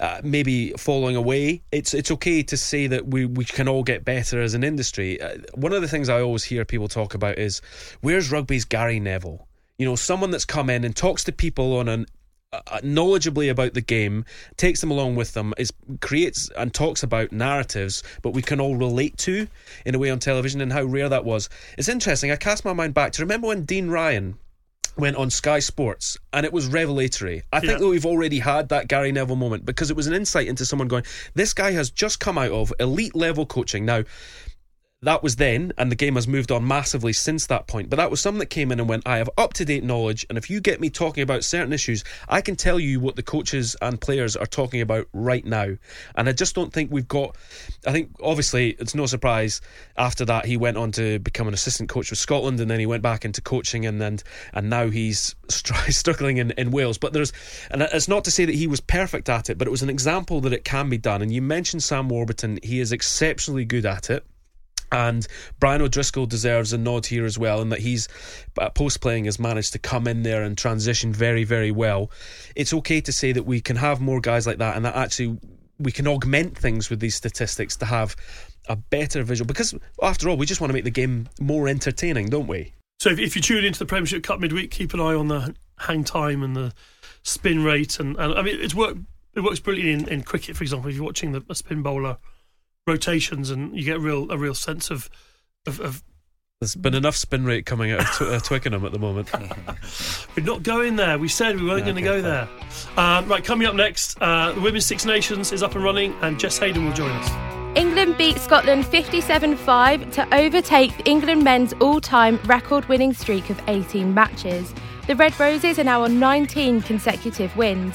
uh, 0.00 0.20
maybe 0.24 0.72
falling 0.72 1.14
away. 1.14 1.62
It's 1.70 1.94
it's 1.94 2.07
it's 2.08 2.14
okay 2.14 2.42
to 2.42 2.56
say 2.56 2.86
that 2.86 3.08
we, 3.08 3.26
we 3.26 3.44
can 3.44 3.68
all 3.68 3.82
get 3.82 4.02
better 4.02 4.40
as 4.40 4.54
an 4.54 4.64
industry. 4.64 5.20
Uh, 5.20 5.36
one 5.56 5.74
of 5.74 5.82
the 5.82 5.88
things 5.88 6.08
I 6.08 6.22
always 6.22 6.42
hear 6.42 6.64
people 6.64 6.88
talk 6.88 7.12
about 7.12 7.38
is 7.38 7.60
where's 8.00 8.32
rugby's 8.32 8.64
Gary 8.64 8.98
Neville? 8.98 9.46
You 9.76 9.84
know, 9.84 9.94
someone 9.94 10.30
that's 10.30 10.46
come 10.46 10.70
in 10.70 10.84
and 10.84 10.96
talks 10.96 11.24
to 11.24 11.32
people 11.32 11.76
on 11.76 11.86
an 11.86 12.06
uh, 12.54 12.60
uh, 12.66 12.78
knowledgeably 12.78 13.50
about 13.50 13.74
the 13.74 13.82
game, 13.82 14.24
takes 14.56 14.80
them 14.80 14.90
along 14.90 15.16
with 15.16 15.34
them, 15.34 15.52
is 15.58 15.70
creates 16.00 16.48
and 16.56 16.72
talks 16.72 17.02
about 17.02 17.30
narratives, 17.30 18.02
but 18.22 18.30
we 18.30 18.40
can 18.40 18.58
all 18.58 18.76
relate 18.76 19.18
to 19.18 19.46
in 19.84 19.94
a 19.94 19.98
way 19.98 20.08
on 20.08 20.18
television, 20.18 20.62
and 20.62 20.72
how 20.72 20.84
rare 20.84 21.10
that 21.10 21.26
was. 21.26 21.50
It's 21.76 21.90
interesting. 21.90 22.30
I 22.30 22.36
cast 22.36 22.64
my 22.64 22.72
mind 22.72 22.94
back 22.94 23.12
to 23.12 23.22
remember 23.22 23.48
when 23.48 23.66
Dean 23.66 23.90
Ryan 23.90 24.38
went 24.98 25.16
on 25.16 25.30
Sky 25.30 25.60
Sports 25.60 26.18
and 26.32 26.44
it 26.44 26.52
was 26.52 26.66
revelatory. 26.66 27.42
I 27.52 27.60
think 27.60 27.72
Yeah. 27.72 27.78
that 27.78 27.86
we've 27.86 28.04
already 28.06 28.40
had 28.40 28.68
that 28.70 28.88
Gary 28.88 29.12
Neville 29.12 29.36
moment 29.36 29.64
because 29.64 29.90
it 29.90 29.96
was 29.96 30.06
an 30.06 30.12
insight 30.14 30.48
into 30.48 30.64
someone 30.66 30.88
going, 30.88 31.04
this 31.34 31.54
guy 31.54 31.70
has 31.72 31.90
just 31.90 32.20
come 32.20 32.36
out 32.36 32.50
of 32.50 32.72
elite 32.80 33.14
level 33.14 33.46
coaching. 33.46 33.84
Now, 33.84 34.02
that 35.02 35.22
was 35.22 35.36
then, 35.36 35.72
and 35.78 35.92
the 35.92 35.96
game 35.96 36.16
has 36.16 36.26
moved 36.26 36.50
on 36.50 36.66
massively 36.66 37.12
since 37.12 37.46
that 37.46 37.68
point. 37.68 37.88
But 37.88 37.96
that 37.96 38.10
was 38.10 38.20
someone 38.20 38.40
that 38.40 38.46
came 38.46 38.72
in 38.72 38.80
and 38.80 38.88
went, 38.88 39.06
I 39.06 39.18
have 39.18 39.30
up 39.38 39.52
to 39.54 39.64
date 39.64 39.84
knowledge, 39.84 40.26
and 40.28 40.36
if 40.36 40.50
you 40.50 40.60
get 40.60 40.80
me 40.80 40.90
talking 40.90 41.22
about 41.22 41.44
certain 41.44 41.72
issues, 41.72 42.02
I 42.28 42.40
can 42.40 42.56
tell 42.56 42.80
you 42.80 42.98
what 42.98 43.14
the 43.14 43.22
coaches 43.22 43.76
and 43.80 44.00
players 44.00 44.34
are 44.34 44.46
talking 44.46 44.80
about 44.80 45.06
right 45.12 45.44
now. 45.44 45.76
And 46.16 46.28
I 46.28 46.32
just 46.32 46.56
don't 46.56 46.72
think 46.72 46.90
we've 46.90 47.06
got. 47.06 47.36
I 47.86 47.92
think, 47.92 48.10
obviously, 48.20 48.70
it's 48.70 48.96
no 48.96 49.06
surprise 49.06 49.60
after 49.96 50.24
that 50.24 50.46
he 50.46 50.56
went 50.56 50.76
on 50.76 50.90
to 50.92 51.20
become 51.20 51.46
an 51.46 51.54
assistant 51.54 51.88
coach 51.88 52.10
with 52.10 52.18
Scotland, 52.18 52.58
and 52.58 52.68
then 52.68 52.80
he 52.80 52.86
went 52.86 53.04
back 53.04 53.24
into 53.24 53.40
coaching, 53.40 53.86
and 53.86 54.02
and, 54.02 54.24
and 54.52 54.68
now 54.68 54.90
he's 54.90 55.36
str- 55.48 55.92
struggling 55.92 56.38
in, 56.38 56.50
in 56.52 56.72
Wales. 56.72 56.98
But 56.98 57.12
there's, 57.12 57.32
and 57.70 57.82
it's 57.82 58.08
not 58.08 58.24
to 58.24 58.32
say 58.32 58.44
that 58.46 58.54
he 58.54 58.66
was 58.66 58.80
perfect 58.80 59.28
at 59.28 59.48
it, 59.48 59.58
but 59.58 59.68
it 59.68 59.70
was 59.70 59.82
an 59.82 59.90
example 59.90 60.40
that 60.40 60.52
it 60.52 60.64
can 60.64 60.88
be 60.88 60.98
done. 60.98 61.22
And 61.22 61.32
you 61.32 61.40
mentioned 61.40 61.84
Sam 61.84 62.08
Warburton, 62.08 62.58
he 62.64 62.80
is 62.80 62.90
exceptionally 62.90 63.64
good 63.64 63.86
at 63.86 64.10
it. 64.10 64.26
And 64.90 65.26
Brian 65.60 65.82
O'Driscoll 65.82 66.26
deserves 66.26 66.72
a 66.72 66.78
nod 66.78 67.06
here 67.06 67.24
as 67.24 67.38
well, 67.38 67.60
in 67.60 67.68
that 67.70 67.80
he's 67.80 68.08
uh, 68.58 68.70
post 68.70 69.00
playing 69.00 69.26
has 69.26 69.38
managed 69.38 69.72
to 69.74 69.78
come 69.78 70.06
in 70.06 70.22
there 70.22 70.42
and 70.42 70.56
transition 70.56 71.12
very, 71.12 71.44
very 71.44 71.70
well. 71.70 72.10
It's 72.56 72.72
okay 72.72 73.00
to 73.02 73.12
say 73.12 73.32
that 73.32 73.44
we 73.44 73.60
can 73.60 73.76
have 73.76 74.00
more 74.00 74.20
guys 74.20 74.46
like 74.46 74.58
that, 74.58 74.76
and 74.76 74.84
that 74.84 74.96
actually 74.96 75.38
we 75.78 75.92
can 75.92 76.08
augment 76.08 76.56
things 76.56 76.90
with 76.90 77.00
these 77.00 77.14
statistics 77.14 77.76
to 77.76 77.84
have 77.84 78.16
a 78.68 78.76
better 78.76 79.22
visual. 79.22 79.46
Because 79.46 79.74
after 80.02 80.28
all, 80.28 80.36
we 80.36 80.46
just 80.46 80.60
want 80.60 80.70
to 80.70 80.74
make 80.74 80.84
the 80.84 80.90
game 80.90 81.28
more 81.40 81.68
entertaining, 81.68 82.30
don't 82.30 82.46
we? 82.48 82.74
So 83.00 83.10
if, 83.10 83.18
if 83.18 83.36
you 83.36 83.42
tune 83.42 83.64
into 83.64 83.78
the 83.78 83.86
Premiership 83.86 84.22
Cup 84.22 84.40
midweek, 84.40 84.70
keep 84.70 84.92
an 84.94 85.00
eye 85.00 85.14
on 85.14 85.28
the 85.28 85.54
hang 85.78 86.02
time 86.02 86.42
and 86.42 86.56
the 86.56 86.72
spin 87.22 87.62
rate, 87.62 88.00
and, 88.00 88.16
and 88.16 88.34
I 88.34 88.42
mean 88.42 88.58
it's 88.60 88.74
work. 88.74 88.96
It 89.34 89.40
works 89.42 89.60
brilliantly 89.60 89.92
in, 89.92 90.08
in 90.08 90.22
cricket, 90.22 90.56
for 90.56 90.64
example. 90.64 90.90
If 90.90 90.96
you're 90.96 91.04
watching 91.04 91.30
the 91.30 91.44
a 91.48 91.54
spin 91.54 91.82
bowler 91.82 92.18
rotations, 92.88 93.50
and 93.50 93.76
you 93.76 93.84
get 93.84 93.96
a 93.96 94.00
real 94.00 94.30
a 94.30 94.36
real 94.36 94.54
sense 94.54 94.90
of 94.90 95.08
of, 95.66 95.78
of 95.80 96.02
There's 96.60 96.74
been 96.74 96.94
enough 96.94 97.14
spin 97.14 97.44
rate 97.44 97.66
coming 97.66 97.92
out 97.92 98.00
of 98.00 98.06
Tw- 98.16 98.32
uh, 98.32 98.40
Twickenham 98.40 98.84
at 98.84 98.92
the 98.92 98.98
moment. 98.98 99.30
we're 100.36 100.44
not 100.44 100.64
going 100.64 100.96
there. 100.96 101.18
We 101.18 101.28
said 101.28 101.60
we 101.60 101.66
weren't 101.68 101.84
going 101.84 101.96
to 101.96 102.02
go 102.02 102.20
there. 102.20 102.48
Um, 102.96 103.28
right, 103.28 103.44
coming 103.44 103.68
up 103.68 103.74
next, 103.74 104.20
uh, 104.20 104.52
the 104.52 104.60
Women's 104.60 104.86
Six 104.86 105.04
Nations 105.04 105.52
is 105.52 105.62
up 105.62 105.76
and 105.76 105.84
running, 105.84 106.16
and 106.22 106.40
Jess 106.40 106.58
Hayden 106.58 106.84
will 106.84 106.94
join 106.94 107.10
us. 107.12 107.58
England 107.76 108.16
beat 108.16 108.38
Scotland 108.38 108.86
57 108.86 109.56
5 109.56 110.10
to 110.12 110.34
overtake 110.34 111.06
England 111.06 111.44
men's 111.44 111.74
all 111.74 112.00
time 112.00 112.40
record 112.46 112.84
winning 112.88 113.12
streak 113.12 113.50
of 113.50 113.60
18 113.68 114.12
matches. 114.12 114.74
The 115.06 115.14
Red 115.14 115.38
Roses 115.38 115.78
are 115.78 115.84
now 115.84 116.02
on 116.02 116.18
19 116.18 116.82
consecutive 116.82 117.56
wins. 117.56 117.94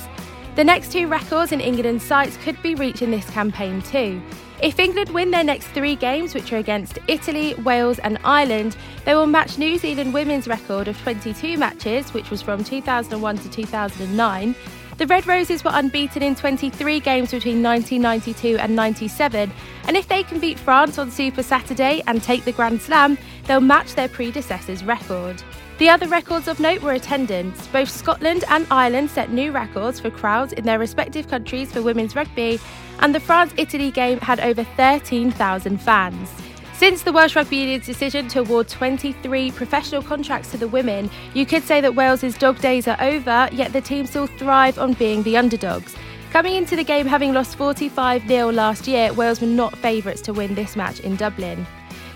The 0.56 0.64
next 0.64 0.92
two 0.92 1.08
records 1.08 1.52
in 1.52 1.60
England's 1.60 2.04
sights 2.04 2.38
could 2.38 2.62
be 2.62 2.76
reached 2.76 3.02
in 3.02 3.12
this 3.12 3.30
campaign 3.32 3.82
too. 3.82 4.22
If 4.64 4.80
England 4.80 5.10
win 5.10 5.30
their 5.30 5.44
next 5.44 5.68
three 5.68 5.98
games, 5.98 6.34
which 6.34 6.54
are 6.54 6.58
against 6.58 6.98
Italy, 7.10 7.54
Wales, 7.66 8.00
and 8.00 8.18
Ireland, 8.24 8.78
they 9.04 9.14
will 9.14 9.28
match 9.28 9.58
New 9.58 9.78
Zealand 9.78 10.14
women's 10.14 10.48
record 10.48 10.88
of 10.88 10.98
22 11.02 11.58
matches, 11.58 12.14
which 12.14 12.30
was 12.30 12.42
from 12.42 12.64
2001 12.64 13.38
to 13.40 13.50
2009. 13.50 14.56
The 15.00 15.08
Red 15.08 15.28
Roses 15.28 15.66
were 15.66 15.72
unbeaten 15.74 16.24
in 16.24 16.34
23 16.34 17.02
games 17.02 17.32
between 17.32 17.62
1992 17.62 18.58
and 18.58 18.74
97, 18.74 19.52
and 19.86 19.98
if 19.98 20.08
they 20.08 20.24
can 20.24 20.40
beat 20.40 20.58
France 20.58 20.98
on 20.98 21.12
Super 21.12 21.44
Saturday 21.44 22.02
and 22.08 22.24
take 22.24 22.46
the 22.46 22.54
Grand 22.54 22.82
Slam, 22.82 23.18
they'll 23.48 23.60
match 23.60 23.96
their 23.96 24.08
predecessor's 24.08 24.82
record. 24.86 25.44
The 25.80 25.90
other 25.90 26.08
records 26.08 26.48
of 26.48 26.60
note 26.60 26.84
were 26.84 26.94
attendance. 26.94 27.66
Both 27.68 27.90
Scotland 27.90 28.44
and 28.48 28.68
Ireland 28.70 29.10
set 29.10 29.32
new 29.32 29.52
records 29.52 30.00
for 30.00 30.12
crowds 30.12 30.54
in 30.54 30.66
their 30.66 30.78
respective 30.78 31.28
countries 31.28 31.72
for 31.72 31.82
women's 31.82 32.16
rugby, 32.16 32.60
and 33.00 33.14
the 33.14 33.20
France 33.20 33.54
Italy 33.58 33.90
game 33.90 34.20
had 34.20 34.40
over 34.40 34.64
13,000 34.64 35.82
fans. 35.82 36.30
Since 36.78 37.02
the 37.04 37.12
Welsh 37.12 37.36
Rugby 37.36 37.58
Union's 37.58 37.86
decision 37.86 38.28
to 38.30 38.42
award 38.42 38.68
23 38.68 39.52
professional 39.52 40.04
contracts 40.04 40.52
to 40.52 40.58
the 40.58 40.68
women, 40.68 41.10
you 41.34 41.46
could 41.46 41.64
say 41.64 41.82
that 41.82 41.96
Wales's 41.96 42.38
dog 42.38 42.60
days 42.60 42.88
are 42.88 43.02
over, 43.02 43.50
yet 43.52 43.74
the 43.74 43.82
team 43.82 44.06
still 44.06 44.28
thrive 44.28 44.78
on 44.78 44.94
being 44.94 45.24
the 45.24 45.38
underdogs. 45.38 45.96
Coming 46.32 46.56
into 46.56 46.76
the 46.76 46.84
game 46.84 47.08
having 47.08 47.34
lost 47.34 47.56
45 47.56 48.28
0 48.28 48.52
last 48.52 48.88
year, 48.88 49.12
Wales 49.14 49.42
were 49.42 49.48
not 49.48 49.78
favourites 49.78 50.22
to 50.24 50.34
win 50.34 50.56
this 50.56 50.76
match 50.76 51.00
in 51.00 51.16
Dublin. 51.16 51.66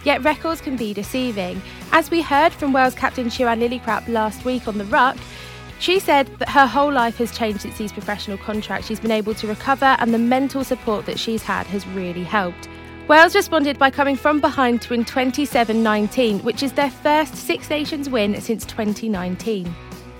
Yet 0.08 0.24
records 0.24 0.62
can 0.62 0.78
be 0.78 0.93
deceiving. 0.93 1.62
As 1.91 2.10
we 2.10 2.22
heard 2.22 2.53
from 2.53 2.72
Wales 2.72 2.95
captain 2.95 3.28
Siwan 3.28 3.60
Lillicrap 3.60 4.08
last 4.08 4.45
week 4.45 4.66
on 4.66 4.78
The 4.78 4.86
Ruck, 4.86 5.18
she 5.80 5.99
said 5.99 6.28
that 6.39 6.47
her 6.47 6.66
whole 6.66 6.93
life 6.93 7.18
has 7.18 7.38
changed 7.38 7.64
since 7.64 7.78
these 7.78 7.91
professional 7.91 8.38
contracts. 8.38 8.88
She's 8.88 9.01
been 9.01 9.12
able 9.12 9.34
to 9.34 9.47
recover, 9.47 9.97
and 9.99 10.14
the 10.14 10.18
mental 10.18 10.64
support 10.64 11.05
that 11.08 11.20
she's 11.20 11.43
had 11.43 11.68
has 11.68 11.86
really 11.88 12.24
helped. 12.24 12.70
Wales 13.10 13.36
responded 13.36 13.78
by 13.78 13.91
coming 13.91 14.16
from 14.16 14.39
behind 14.39 14.82
to 14.84 14.91
win 14.91 15.03
27 15.03 15.84
19, 15.84 16.39
which 16.39 16.64
is 16.64 16.72
their 16.72 16.89
first 16.89 17.36
Six 17.36 17.70
Nations 17.70 18.10
win 18.10 18.39
since 18.39 18.64
2019. 18.64 19.76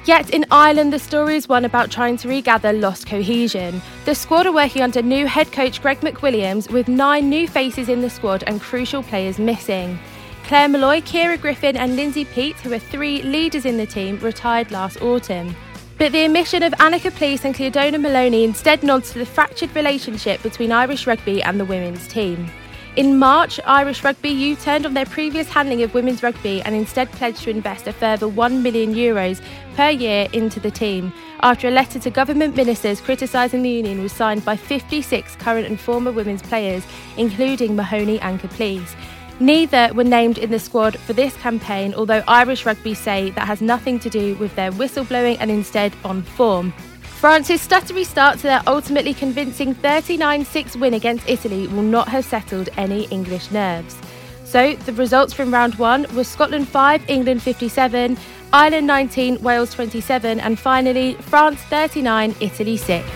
Yet 0.08 0.30
in 0.30 0.46
Ireland, 0.52 0.94
the 0.94 1.00
story 1.00 1.36
is 1.36 1.50
one 1.50 1.66
about 1.66 1.92
trying 1.92 2.16
to 2.20 2.30
regather 2.30 2.72
lost 2.72 3.08
cohesion. 3.08 3.82
The 4.06 4.16
squad 4.16 4.46
are 4.46 4.54
working 4.54 4.82
under 4.82 5.02
new 5.02 5.28
head 5.28 5.52
coach 5.52 5.82
Greg 5.82 6.00
McWilliams, 6.00 6.72
with 6.72 6.88
nine 6.88 7.30
new 7.30 7.46
faces 7.46 7.90
in 7.90 8.00
the 8.00 8.10
squad 8.10 8.42
and 8.48 8.62
crucial 8.62 9.04
players 9.04 9.38
missing. 9.38 10.00
Claire 10.46 10.70
Molloy, 10.70 11.02
Ciara 11.02 11.38
Griffin, 11.38 11.76
and 11.76 11.98
Lindsay 11.98 12.24
Peat, 12.24 12.56
who 12.62 12.72
are 12.72 12.80
three 12.80 13.22
leaders 13.22 13.66
in 13.66 13.76
the 13.76 13.86
team, 13.86 14.18
retired 14.20 14.72
last 14.72 15.02
autumn. 15.02 15.54
But 15.98 16.14
the 16.14 16.24
omission 16.24 16.64
of 16.64 16.74
Anna 16.80 17.02
Caplice 17.02 17.44
and 17.44 17.54
Cliodhna 17.54 18.00
Moloney 18.00 18.46
instead 18.46 18.84
nods 18.84 19.12
to 19.12 19.20
the 19.20 19.26
fractured 19.26 19.76
relationship 19.76 20.42
between 20.42 20.72
Irish 20.72 21.06
rugby 21.06 21.44
and 21.44 21.60
the 21.60 21.66
women's 21.66 22.08
team. 22.08 22.50
In 22.98 23.20
March, 23.20 23.60
Irish 23.64 24.04
Rugby 24.04 24.30
U 24.32 24.56
turned 24.56 24.88
on 24.88 24.96
their 24.96 25.06
previous 25.06 25.48
handling 25.48 25.84
of 25.84 25.94
women's 25.94 26.24
rugby 26.24 26.64
and 26.64 26.74
instead 26.74 27.12
pledged 27.12 27.44
to 27.44 27.52
invest 27.52 27.86
a 27.86 27.94
further 27.94 28.28
1 28.28 28.64
million 28.64 28.96
euros 28.96 29.40
per 29.76 29.92
year 29.92 30.28
into 30.34 30.60
the 30.60 30.72
team, 30.72 31.14
after 31.44 31.68
a 31.68 31.72
letter 31.72 32.00
to 32.00 32.10
government 32.10 32.56
ministers 32.56 33.00
criticising 33.00 33.62
the 33.62 33.70
union 33.70 34.02
was 34.02 34.12
signed 34.12 34.44
by 34.44 34.56
56 34.56 35.36
current 35.36 35.68
and 35.68 35.80
former 35.80 36.12
women's 36.12 36.42
players, 36.42 36.84
including 37.18 37.76
Mahoney 37.76 38.20
and 38.22 38.40
Caplice. 38.40 38.96
Neither 39.40 39.92
were 39.94 40.04
named 40.04 40.40
in 40.40 40.50
the 40.50 40.58
squad 40.58 40.98
for 40.98 41.14
this 41.14 41.36
campaign, 41.36 41.94
although 41.94 42.24
Irish 42.28 42.66
Rugby 42.66 42.96
say 42.96 43.30
that 43.30 43.46
has 43.46 43.62
nothing 43.62 44.00
to 44.00 44.10
do 44.10 44.34
with 44.38 44.56
their 44.56 44.72
whistleblowing 44.72 45.38
and 45.40 45.52
instead 45.52 45.94
on 46.04 46.24
form. 46.24 46.74
France's 47.20 47.68
stuttery 47.68 48.06
start 48.06 48.38
to 48.38 48.44
their 48.44 48.62
ultimately 48.68 49.12
convincing 49.12 49.74
39 49.74 50.46
6 50.46 50.76
win 50.78 50.94
against 50.94 51.28
Italy 51.28 51.66
will 51.68 51.82
not 51.82 52.08
have 52.08 52.24
settled 52.24 52.70
any 52.78 53.06
English 53.06 53.50
nerves. 53.50 53.98
So, 54.44 54.76
the 54.76 54.94
results 54.94 55.34
from 55.34 55.52
round 55.52 55.74
one 55.76 56.06
were 56.16 56.24
Scotland 56.24 56.68
5, 56.68 57.10
England 57.10 57.42
57, 57.42 58.18
Ireland 58.54 58.86
19, 58.86 59.42
Wales 59.42 59.74
27, 59.74 60.40
and 60.40 60.60
finally 60.60 61.16
France 61.16 61.60
39, 61.64 62.36
Italy 62.40 62.78
6. 62.78 63.10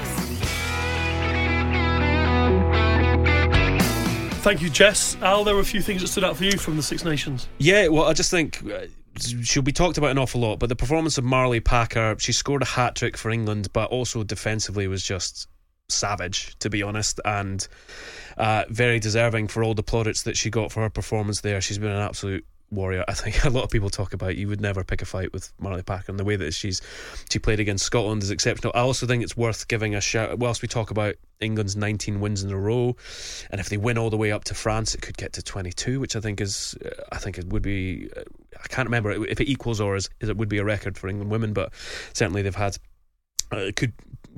Thank 4.41 4.63
you, 4.63 4.71
Jess. 4.71 5.15
Al, 5.21 5.43
there 5.43 5.53
were 5.53 5.61
a 5.61 5.63
few 5.63 5.83
things 5.83 6.01
that 6.01 6.07
stood 6.07 6.23
out 6.23 6.35
for 6.35 6.45
you 6.45 6.57
from 6.57 6.75
the 6.75 6.81
Six 6.81 7.05
Nations. 7.05 7.47
Yeah, 7.59 7.87
well, 7.89 8.05
I 8.05 8.13
just 8.13 8.31
think 8.31 8.63
uh, 8.65 8.87
she'll 9.23 9.63
be 9.63 9.71
talked 9.71 9.97
about 9.97 10.11
an 10.11 10.17
awful 10.17 10.41
lot, 10.41 10.59
but 10.59 10.69
the 10.69 10.75
performance 10.75 11.17
of 11.17 11.23
Marley 11.23 11.59
Packer, 11.59 12.15
she 12.19 12.31
scored 12.31 12.61
a 12.61 12.65
hat 12.65 12.95
trick 12.95 13.17
for 13.17 13.29
England, 13.31 13.69
but 13.73 13.89
also 13.89 14.23
defensively 14.23 14.87
was 14.87 15.03
just 15.03 15.47
savage, 15.89 16.57
to 16.59 16.69
be 16.69 16.83
honest, 16.83 17.19
and 17.25 17.67
uh, 18.37 18.65
very 18.69 18.99
deserving 18.99 19.47
for 19.47 19.63
all 19.63 19.73
the 19.73 19.83
plaudits 19.83 20.23
that 20.23 20.37
she 20.37 20.49
got 20.49 20.71
for 20.71 20.81
her 20.81 20.89
performance 20.89 21.41
there. 21.41 21.61
She's 21.61 21.77
been 21.77 21.91
an 21.91 22.01
absolute 22.01 22.45
warrior. 22.71 23.03
I 23.07 23.13
think 23.13 23.43
a 23.45 23.49
lot 23.49 23.63
of 23.63 23.69
people 23.69 23.89
talk 23.89 24.13
about 24.13 24.37
you 24.37 24.47
would 24.47 24.61
never 24.61 24.83
pick 24.83 25.01
a 25.01 25.05
fight 25.05 25.33
with 25.33 25.51
Marley 25.59 25.83
Packer, 25.83 26.11
and 26.11 26.19
the 26.19 26.23
way 26.23 26.37
that 26.37 26.53
she's 26.53 26.81
she 27.29 27.39
played 27.39 27.59
against 27.59 27.85
Scotland 27.85 28.23
is 28.23 28.31
exceptional. 28.31 28.71
I 28.73 28.79
also 28.79 29.05
think 29.05 29.23
it's 29.23 29.37
worth 29.37 29.67
giving 29.67 29.95
a 29.95 30.01
shout. 30.01 30.39
Whilst 30.39 30.61
we 30.61 30.67
talk 30.67 30.91
about 30.91 31.15
England's 31.39 31.75
19 31.75 32.19
wins 32.19 32.43
in 32.43 32.51
a 32.51 32.57
row, 32.57 32.95
and 33.51 33.61
if 33.61 33.69
they 33.69 33.77
win 33.77 33.97
all 33.97 34.09
the 34.09 34.17
way 34.17 34.31
up 34.31 34.45
to 34.45 34.53
France, 34.53 34.95
it 34.95 35.01
could 35.01 35.17
get 35.17 35.33
to 35.33 35.43
22, 35.43 35.99
which 35.99 36.15
I 36.15 36.19
think 36.19 36.41
is 36.41 36.75
uh, 36.83 36.89
I 37.11 37.17
think 37.17 37.37
it 37.37 37.47
would 37.47 37.61
be. 37.61 38.09
I 38.63 38.67
can't 38.67 38.87
remember 38.87 39.11
if 39.11 39.39
it 39.39 39.49
equals 39.49 39.81
or 39.81 39.95
is, 39.95 40.09
is 40.19 40.29
it 40.29 40.37
would 40.37 40.49
be 40.49 40.59
a 40.59 40.63
record 40.63 40.97
for 40.97 41.07
England 41.07 41.31
women, 41.31 41.53
but 41.53 41.73
certainly 42.13 42.41
they've 42.41 42.55
had. 42.55 42.77
Uh, 43.51 43.69
could 43.75 43.91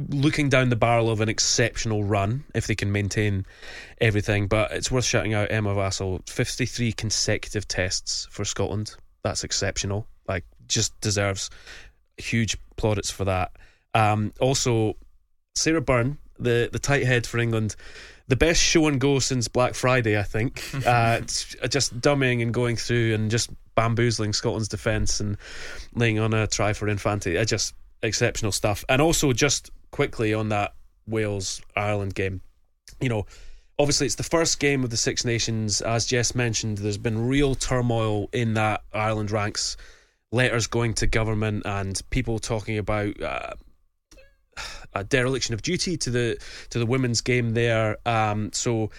looking 0.09 0.49
down 0.49 0.69
the 0.69 0.75
barrel 0.75 1.09
of 1.09 1.21
an 1.21 1.29
exceptional 1.29 2.03
run 2.03 2.43
if 2.55 2.67
they 2.67 2.75
can 2.75 2.91
maintain 2.91 3.45
everything. 4.01 4.47
But 4.47 4.71
it's 4.71 4.91
worth 4.91 5.05
shouting 5.05 5.33
out 5.33 5.51
Emma 5.51 5.73
Wassell, 5.73 6.27
53 6.29 6.93
consecutive 6.93 7.67
tests 7.67 8.27
for 8.31 8.45
Scotland. 8.45 8.95
That's 9.23 9.43
exceptional. 9.43 10.07
Like, 10.27 10.45
just 10.67 10.99
deserves 11.01 11.49
huge 12.17 12.57
plaudits 12.75 13.11
for 13.11 13.25
that. 13.25 13.51
Um, 13.93 14.33
also, 14.39 14.95
Sarah 15.55 15.81
Bern, 15.81 16.17
the, 16.39 16.69
the 16.71 16.79
tight 16.79 17.05
head 17.05 17.27
for 17.27 17.37
England, 17.37 17.75
the 18.27 18.35
best 18.35 18.61
show 18.61 18.87
and 18.87 18.99
go 18.99 19.19
since 19.19 19.47
Black 19.47 19.75
Friday, 19.75 20.17
I 20.17 20.23
think. 20.23 20.63
uh, 20.85 21.21
just 21.21 21.99
dummying 21.99 22.41
and 22.41 22.53
going 22.53 22.77
through 22.77 23.13
and 23.13 23.29
just 23.29 23.49
bamboozling 23.75 24.33
Scotland's 24.33 24.67
defence 24.67 25.19
and 25.19 25.37
laying 25.93 26.19
on 26.19 26.33
a 26.33 26.47
try 26.47 26.73
for 26.73 26.87
Infante. 26.87 27.37
Uh, 27.37 27.45
just 27.45 27.73
exceptional 28.01 28.51
stuff. 28.51 28.83
And 28.89 29.01
also, 29.01 29.33
just 29.33 29.71
quickly 29.91 30.33
on 30.33 30.49
that 30.49 30.73
Wales 31.07 31.61
Ireland 31.75 32.15
game, 32.15 32.41
you 32.99 33.09
know, 33.09 33.25
obviously 33.79 34.05
it's 34.05 34.15
the 34.15 34.23
first 34.23 34.59
game 34.59 34.83
of 34.83 34.89
the 34.89 34.97
Six 34.97 35.25
Nations. 35.25 35.81
As 35.81 36.05
Jess 36.05 36.35
mentioned, 36.35 36.77
there's 36.79 36.97
been 36.97 37.27
real 37.27 37.55
turmoil 37.55 38.29
in 38.33 38.53
that 38.55 38.83
Ireland 38.93 39.31
ranks, 39.31 39.77
letters 40.31 40.67
going 40.67 40.93
to 40.95 41.07
government, 41.07 41.63
and 41.65 41.99
people 42.09 42.39
talking 42.39 42.77
about. 42.77 43.21
Uh, 43.21 43.53
a 44.93 45.03
dereliction 45.03 45.53
of 45.53 45.61
duty 45.61 45.97
to 45.97 46.09
the 46.09 46.37
to 46.69 46.79
the 46.79 46.85
women's 46.85 47.21
game 47.21 47.53
there. 47.53 47.97
Um, 48.05 48.51
so 48.53 48.91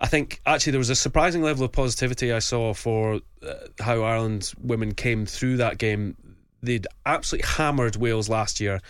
I 0.00 0.06
think 0.06 0.40
actually 0.46 0.72
there 0.72 0.78
was 0.78 0.90
a 0.90 0.96
surprising 0.96 1.42
level 1.42 1.64
of 1.64 1.72
positivity 1.72 2.32
I 2.32 2.40
saw 2.40 2.74
for 2.74 3.20
uh, 3.46 3.54
how 3.78 4.02
Ireland's 4.02 4.54
women 4.56 4.94
came 4.94 5.26
through 5.26 5.58
that 5.58 5.78
game. 5.78 6.16
They'd 6.62 6.86
absolutely 7.06 7.48
hammered 7.48 7.96
Wales 7.96 8.28
last 8.28 8.60
year, 8.60 8.80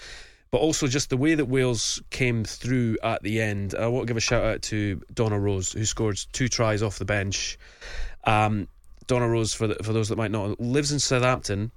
but 0.51 0.59
also 0.59 0.87
just 0.87 1.11
the 1.11 1.17
way 1.17 1.35
that 1.35 1.47
Wales 1.47 2.03
came 2.11 2.45
through 2.45 2.99
at 3.03 3.23
the 3.23 3.41
end. 3.41 3.75
I 3.75 3.87
want 3.89 4.07
to 4.07 4.11
give 4.11 4.17
a 4.17 4.21
shout 4.21 4.45
out 4.45 4.63
to 4.63 5.01
Donna 5.13 5.39
Rose, 5.39 5.73
who 5.73 5.85
scored 5.85 6.19
two 6.33 6.49
tries 6.49 6.83
off 6.83 6.99
the 6.99 7.05
bench. 7.05 7.59
Um, 8.25 8.69
Donna 9.07 9.29
Rose, 9.29 9.53
for 9.53 9.67
the, 9.67 9.75
for 9.83 9.93
those 9.93 10.09
that 10.11 10.17
might 10.17 10.31
not, 10.31 10.61
lives 10.61 10.93
in 10.93 10.99
Southampton, 10.99 11.73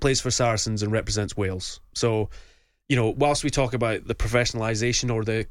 plays 0.00 0.20
for 0.20 0.30
Saracens, 0.30 0.82
and 0.82 0.92
represents 0.92 1.36
Wales. 1.36 1.80
So 1.94 2.30
you 2.88 2.96
know, 2.96 3.10
whilst 3.10 3.44
we 3.44 3.50
talk 3.50 3.74
about 3.74 4.06
the 4.06 4.14
professionalisation 4.14 5.12
or 5.12 5.24
the 5.24 5.46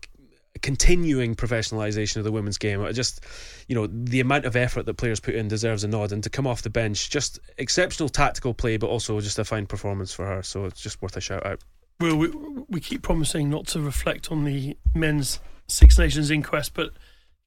continuing 0.61 1.35
professionalisation 1.35 2.17
of 2.17 2.23
the 2.23 2.31
women's 2.31 2.57
game, 2.57 2.81
I 2.83 2.91
just, 2.91 3.25
you 3.67 3.75
know, 3.75 3.87
the 3.87 4.19
amount 4.19 4.45
of 4.45 4.55
effort 4.55 4.85
that 4.85 4.95
players 4.95 5.19
put 5.19 5.35
in 5.35 5.47
deserves 5.47 5.83
a 5.83 5.87
nod. 5.87 6.11
And 6.11 6.23
to 6.23 6.29
come 6.29 6.45
off 6.45 6.61
the 6.61 6.69
bench, 6.69 7.09
just 7.09 7.39
exceptional 7.57 8.09
tactical 8.09 8.53
play, 8.53 8.77
but 8.77 8.87
also 8.87 9.19
just 9.19 9.39
a 9.39 9.43
fine 9.43 9.65
performance 9.65 10.13
for 10.13 10.25
her. 10.25 10.43
So 10.43 10.65
it's 10.65 10.81
just 10.81 11.01
worth 11.01 11.17
a 11.17 11.21
shout 11.21 11.45
out. 11.45 11.61
Well, 11.99 12.17
we, 12.17 12.27
we 12.69 12.79
keep 12.79 13.01
promising 13.01 13.49
not 13.49 13.67
to 13.67 13.79
reflect 13.79 14.31
on 14.31 14.43
the 14.43 14.77
men's 14.93 15.39
Six 15.67 15.97
Nations 15.97 16.29
inquest, 16.29 16.73
but 16.73 16.91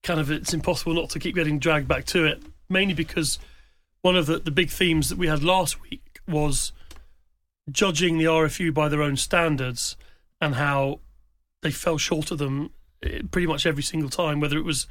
kind 0.03 0.19
of 0.19 0.31
it's 0.31 0.55
impossible 0.55 0.95
not 0.95 1.11
to 1.11 1.19
keep 1.19 1.35
getting 1.35 1.59
dragged 1.59 1.89
back 1.89 2.05
to 2.07 2.25
it, 2.25 2.43
mainly 2.69 2.95
because 2.95 3.39
one 4.03 4.17
of 4.17 4.27
the, 4.27 4.39
the 4.39 4.51
big 4.51 4.71
themes 4.71 5.09
that 5.11 5.19
we 5.19 5.27
had 5.27 5.43
last 5.43 5.83
week 5.83 6.21
was 6.27 6.73
judging 7.71 8.19
the 8.19 8.25
RFU 8.25 8.73
by 8.73 8.89
their 8.89 9.03
own 9.03 9.17
standards 9.17 9.97
and 10.41 10.55
how 10.55 11.01
they 11.63 11.71
fell 11.71 11.99
short 11.99 12.31
of 12.31 12.39
them 12.39 12.71
eh, 13.03 13.23
pretty 13.31 13.47
much 13.47 13.67
every 13.67 13.83
single 13.83 14.11
time, 14.11 14.41
whether 14.41 14.57
it 14.57 14.65
was 14.65 14.87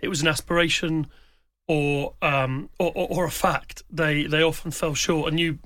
it 0.00 0.08
was 0.08 0.22
an 0.22 0.28
aspiration 0.28 1.06
or 1.68 2.14
um, 2.22 2.70
or, 2.78 2.92
or, 2.94 3.08
or, 3.10 3.24
a 3.24 3.30
fact. 3.30 3.82
They 3.90 4.24
they 4.24 4.42
often 4.42 4.70
fell 4.70 4.94
short, 4.94 5.28
and 5.28 5.38
you 5.38 5.58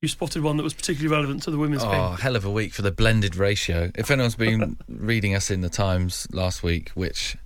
you 0.00 0.08
spotted 0.08 0.42
one 0.42 0.56
that 0.56 0.62
was 0.62 0.74
particularly 0.74 1.14
relevant 1.14 1.42
to 1.44 1.50
the 1.50 1.58
women's 1.58 1.82
oh, 1.82 1.90
game. 1.90 2.00
Oh, 2.00 2.10
hell 2.12 2.36
of 2.36 2.44
a 2.44 2.50
week 2.50 2.72
for 2.72 2.82
the 2.82 2.92
blended 2.92 3.36
ratio. 3.36 3.90
If 3.94 4.10
anyone's 4.10 4.36
been 4.36 4.76
reading 4.88 5.34
us 5.34 5.50
in 5.50 5.60
the 5.60 5.70
Times 5.70 6.26
last 6.32 6.62
week, 6.62 6.90
which 6.90 7.36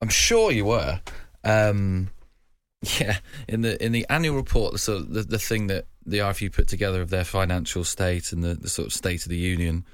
I'm 0.00 0.08
sure 0.08 0.50
you 0.50 0.64
were, 0.64 1.00
um, 1.44 2.10
yeah, 2.98 3.18
in 3.46 3.60
the 3.60 3.82
in 3.84 3.92
the 3.92 4.06
annual 4.08 4.36
report, 4.36 4.80
so 4.80 5.00
the 5.00 5.22
the 5.22 5.38
thing 5.38 5.66
that 5.66 5.86
the 6.06 6.18
RFU 6.18 6.50
put 6.50 6.66
together 6.66 7.02
of 7.02 7.10
their 7.10 7.24
financial 7.24 7.84
state 7.84 8.32
and 8.32 8.42
the, 8.42 8.54
the 8.54 8.70
sort 8.70 8.86
of 8.86 8.92
state 8.94 9.24
of 9.24 9.28
the 9.28 9.36
union 9.36 9.84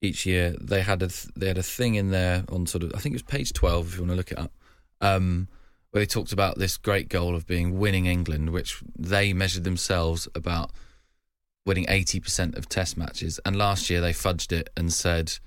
each 0.00 0.26
year, 0.26 0.56
they 0.60 0.82
had 0.82 1.02
a 1.02 1.08
th- 1.08 1.32
they 1.36 1.46
had 1.46 1.58
a 1.58 1.62
thing 1.62 1.94
in 1.94 2.10
there 2.10 2.44
on 2.48 2.66
sort 2.66 2.82
of 2.82 2.92
I 2.96 2.98
think 2.98 3.12
it 3.12 3.16
was 3.16 3.22
page 3.22 3.52
twelve 3.52 3.88
if 3.88 3.94
you 3.94 4.00
want 4.00 4.10
to 4.10 4.16
look 4.16 4.32
it 4.32 4.38
up, 4.38 4.52
um, 5.00 5.46
where 5.92 6.00
they 6.00 6.06
talked 6.06 6.32
about 6.32 6.58
this 6.58 6.76
great 6.76 7.08
goal 7.08 7.36
of 7.36 7.46
being 7.46 7.78
winning 7.78 8.06
England, 8.06 8.50
which 8.50 8.82
they 8.98 9.32
measured 9.32 9.62
themselves 9.62 10.26
about 10.34 10.72
winning 11.64 11.86
eighty 11.88 12.18
percent 12.18 12.56
of 12.56 12.68
Test 12.68 12.96
matches, 12.96 13.38
and 13.46 13.54
last 13.54 13.88
year 13.88 14.00
they 14.00 14.12
fudged 14.12 14.50
it 14.50 14.68
and 14.76 14.92
said 14.92 15.38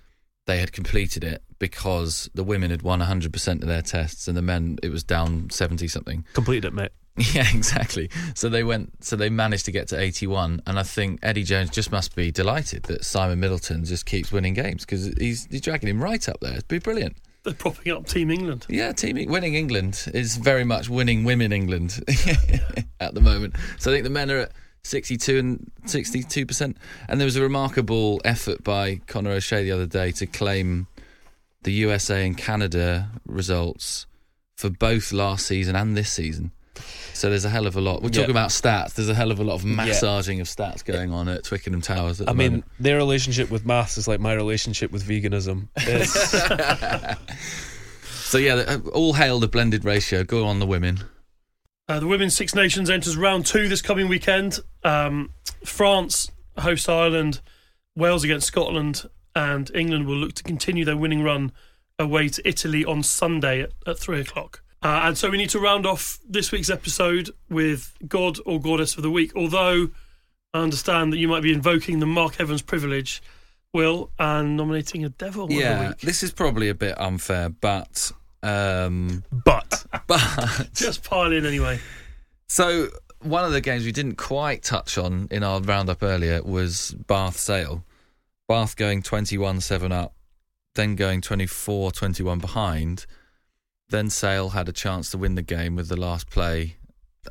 they 0.46 0.60
had 0.60 0.72
completed 0.72 1.24
it 1.24 1.42
because 1.60 2.30
the 2.34 2.44
women 2.44 2.70
had 2.70 2.82
won 2.82 3.00
100% 3.00 3.62
of 3.62 3.68
their 3.68 3.82
tests 3.82 4.28
and 4.28 4.38
the 4.38 4.42
men 4.42 4.78
it 4.84 4.90
was 4.90 5.04
down 5.04 5.50
70 5.50 5.88
something 5.88 6.26
completed 6.34 6.66
it 6.66 6.74
mate 6.74 6.92
Yeah, 7.34 7.48
exactly. 7.54 8.10
So 8.34 8.50
they 8.50 8.66
went. 8.66 9.02
So 9.06 9.16
they 9.16 9.30
managed 9.30 9.64
to 9.66 9.72
get 9.72 9.88
to 9.88 9.98
eighty-one, 9.98 10.62
and 10.68 10.78
I 10.78 10.84
think 10.84 11.22
Eddie 11.24 11.44
Jones 11.44 11.70
just 11.70 11.90
must 11.90 12.14
be 12.14 12.30
delighted 12.30 12.84
that 12.84 13.06
Simon 13.06 13.40
Middleton 13.40 13.86
just 13.86 14.06
keeps 14.06 14.34
winning 14.34 14.54
games 14.54 14.84
because 14.84 15.08
he's 15.18 15.46
he's 15.50 15.62
dragging 15.62 15.88
him 15.88 16.04
right 16.04 16.28
up 16.28 16.42
there. 16.42 16.52
it'd 16.52 16.68
be 16.68 16.80
brilliant. 16.80 17.16
They're 17.44 17.54
propping 17.54 17.94
up 17.94 18.06
Team 18.06 18.32
England. 18.32 18.66
Yeah, 18.68 18.92
Team 18.92 19.16
winning 19.32 19.56
England 19.56 20.12
is 20.14 20.36
very 20.36 20.66
much 20.66 20.90
winning 20.90 21.24
women 21.24 21.54
England 21.54 22.04
at 23.00 23.14
the 23.14 23.22
moment. 23.22 23.56
So 23.80 23.92
I 23.92 23.94
think 23.94 24.04
the 24.04 24.10
men 24.10 24.30
are 24.30 24.40
at 24.40 24.52
sixty-two 24.86 25.38
and 25.38 25.72
sixty-two 25.86 26.46
percent, 26.46 26.78
and 27.08 27.20
there 27.20 27.26
was 27.26 27.36
a 27.36 27.42
remarkable 27.42 28.22
effort 28.24 28.64
by 28.64 29.02
Conor 29.08 29.32
O'Shea 29.32 29.64
the 29.64 29.72
other 29.72 29.86
day 29.86 30.12
to 30.14 30.26
claim 30.26 30.88
the 31.64 31.74
USA 31.74 32.26
and 32.26 32.38
Canada 32.38 33.10
results 33.26 34.06
for 34.56 34.70
both 34.70 35.12
last 35.12 35.46
season 35.46 35.76
and 35.76 35.98
this 35.98 36.10
season. 36.10 36.52
So 37.14 37.30
there's 37.30 37.46
a 37.46 37.50
hell 37.50 37.66
of 37.66 37.78
a 37.78 37.82
lot. 37.82 38.02
We're 38.04 38.10
talking 38.10 38.32
about 38.32 38.50
stats. 38.50 38.96
There's 38.96 39.08
a 39.08 39.16
hell 39.16 39.32
of 39.32 39.40
a 39.40 39.44
lot 39.44 39.56
of 39.56 39.64
massaging 39.64 40.38
yeah. 40.38 40.42
of 40.42 40.48
stats 40.48 40.84
going 40.84 41.12
on 41.12 41.30
at 41.30 41.46
Twickenham 41.46 41.82
Towers. 41.82 42.20
At 42.20 42.30
I 42.30 42.34
mean, 42.34 42.52
moment. 42.52 42.66
their 42.80 42.98
relationship 42.98 43.50
with 43.50 43.66
maths 43.66 43.98
is 43.98 44.08
like 44.08 44.20
my 44.20 44.34
relationship 44.34 44.92
with 44.92 45.08
veganism. 45.08 45.70
so 48.04 48.38
yeah, 48.38 48.56
uh, 48.56 48.80
all 48.90 49.14
hail 49.14 49.40
the 49.40 49.48
blended 49.48 49.86
ratio. 49.86 50.26
Go 50.26 50.46
on 50.46 50.60
the 50.60 50.66
women. 50.66 51.00
Uh, 51.88 52.00
the 52.00 52.08
Women's 52.08 52.36
Six 52.36 52.56
Nations 52.56 52.90
enters 52.90 53.16
round 53.16 53.46
two 53.46 53.68
this 53.70 53.82
coming 53.82 54.08
weekend. 54.08 54.60
Um, 54.86 55.32
France 55.66 56.32
host 56.58 56.88
Ireland, 56.88 57.42
Wales 57.96 58.24
against 58.24 58.48
Scotland, 58.48 59.10
and 59.36 59.70
England 59.76 60.08
will 60.08 60.16
look 60.16 60.34
to 60.34 60.44
continue 60.44 60.86
their 60.86 60.96
winning 60.96 61.24
run 61.24 61.52
away 62.00 62.30
to 62.30 62.48
Italy 62.48 62.86
on 62.86 63.04
Sunday 63.04 63.62
at, 63.62 63.72
at 63.86 64.00
three 64.00 64.22
o'clock. 64.22 64.62
Uh, 64.82 65.02
and 65.04 65.18
so 65.18 65.30
we 65.30 65.38
need 65.38 65.50
to 65.50 65.60
round 65.60 65.86
off 65.86 66.20
this 66.28 66.52
week's 66.52 66.70
episode 66.70 67.32
with 67.50 67.94
God 68.08 68.38
or 68.46 68.62
Goddess 68.62 68.96
of 68.96 69.04
the 69.04 69.10
Week. 69.10 69.32
Although 69.36 69.90
I 70.54 70.60
understand 70.62 71.12
that 71.12 71.18
you 71.18 71.28
might 71.28 71.42
be 71.42 71.52
invoking 71.52 72.00
the 72.00 72.06
Mark 72.06 72.40
Evans 72.40 72.62
privilege, 72.62 73.22
Will, 73.74 74.12
and 74.20 74.56
nominating 74.56 75.04
a 75.04 75.10
devil. 75.10 75.52
Yeah, 75.52 75.94
this 76.02 76.24
is 76.24 76.32
probably 76.32 76.70
a 76.70 76.76
bit 76.76 77.00
unfair, 77.00 77.50
but. 77.50 78.12
Um, 78.44 79.24
but. 79.32 79.86
But. 80.08 80.70
Just 80.74 81.04
pile 81.04 81.32
in 81.32 81.46
anyway. 81.48 81.80
So, 82.48 82.90
one 83.26 83.44
of 83.44 83.52
the 83.52 83.62
games 83.62 83.86
we 83.86 83.92
didn't 83.92 84.16
quite 84.16 84.64
touch 84.64 84.98
on 84.98 85.28
in 85.32 85.44
our 85.44 85.62
roundup 85.62 86.04
earlier 86.04 86.42
was 86.44 86.92
Bath 87.08 87.38
Sale. 87.38 87.84
Bath 88.48 88.76
going 88.76 89.02
21 89.02 89.62
7 89.62 89.92
up, 89.92 90.14
then 90.76 90.96
going 90.96 91.22
24 91.22 91.92
21 91.92 92.40
behind 92.40 93.06
then 93.90 94.10
Sale 94.10 94.50
had 94.50 94.68
a 94.68 94.74
chance 94.74 95.12
to 95.12 95.18
win 95.18 95.36
the 95.36 95.42
game 95.42 95.76
with 95.76 95.90
the 95.90 95.96
last 95.96 96.30
play. 96.30 96.78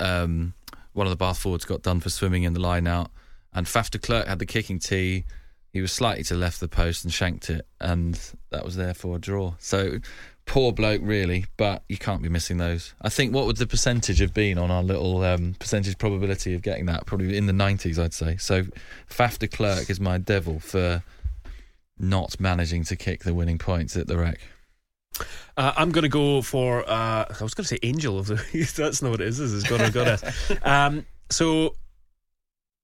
Um, 0.01 0.55
one 0.93 1.07
of 1.07 1.11
the 1.11 1.17
Bath 1.17 1.39
forwards 1.39 1.65
got 1.65 1.83
done 1.83 2.01
for 2.01 2.11
swimming 2.11 2.45
in 2.45 2.53
the 2.53 2.61
line 2.61 2.87
out, 2.87 3.11
and 3.53 3.67
Faf 3.67 3.91
de 3.91 3.99
Klerk 3.99 4.27
had 4.27 4.39
the 4.39 4.47
kicking 4.47 4.79
tee. 4.79 5.25
He 5.73 5.81
was 5.81 5.93
slightly 5.93 6.23
to 6.25 6.35
left 6.35 6.63
of 6.63 6.71
the 6.71 6.77
post 6.77 7.05
and 7.05 7.13
shanked 7.13 7.51
it, 7.51 7.67
and 7.81 8.19
that 8.51 8.65
was 8.65 8.77
there 8.77 8.95
for 8.95 9.17
a 9.17 9.19
draw. 9.19 9.55
So 9.59 9.99
poor 10.47 10.73
bloke, 10.73 11.01
really, 11.03 11.47
but 11.57 11.83
you 11.89 11.97
can't 11.97 12.23
be 12.23 12.29
missing 12.29 12.59
those. 12.59 12.95
I 13.01 13.09
think 13.09 13.35
what 13.35 13.47
would 13.47 13.57
the 13.57 13.67
percentage 13.67 14.19
have 14.19 14.35
been 14.35 14.59
on 14.59 14.71
our 14.71 14.83
little 14.83 15.23
um, 15.23 15.55
percentage 15.59 15.99
probability 15.99 16.55
of 16.55 16.63
getting 16.63 16.87
that? 16.87 17.07
Probably 17.07 17.37
in 17.37 17.47
the 17.47 17.53
90s, 17.53 17.99
I'd 17.99 18.15
say. 18.15 18.37
So 18.37 18.65
Faf 19.09 19.39
de 19.39 19.49
Klerk 19.49 19.91
is 19.91 20.01
my 20.01 20.19
devil 20.19 20.61
for 20.61 21.03
not 21.99 22.39
managing 22.41 22.85
to 22.85 22.97
kick 22.97 23.25
the 23.25 23.35
winning 23.35 23.59
points 23.59 23.97
at 23.97 24.07
the 24.07 24.19
Rec. 24.19 24.41
Uh, 25.57 25.73
I'm 25.77 25.93
going 25.93 26.03
to 26.03 26.09
go 26.09 26.43
for. 26.43 26.81
Uh, 26.89 27.25
I 27.29 27.43
was 27.43 27.55
going 27.55 27.65
to 27.65 27.69
say 27.69 27.79
Angel 27.83 28.19
of 28.19 28.27
the. 28.27 28.35
that's 28.77 29.01
not 29.01 29.13
what 29.13 29.21
it 29.21 29.29
is. 29.29 29.39
This 29.39 29.53
is 29.53 29.65
gonna 29.65 29.91
go 29.91 30.17
Um, 30.63 31.07
so 31.31 31.77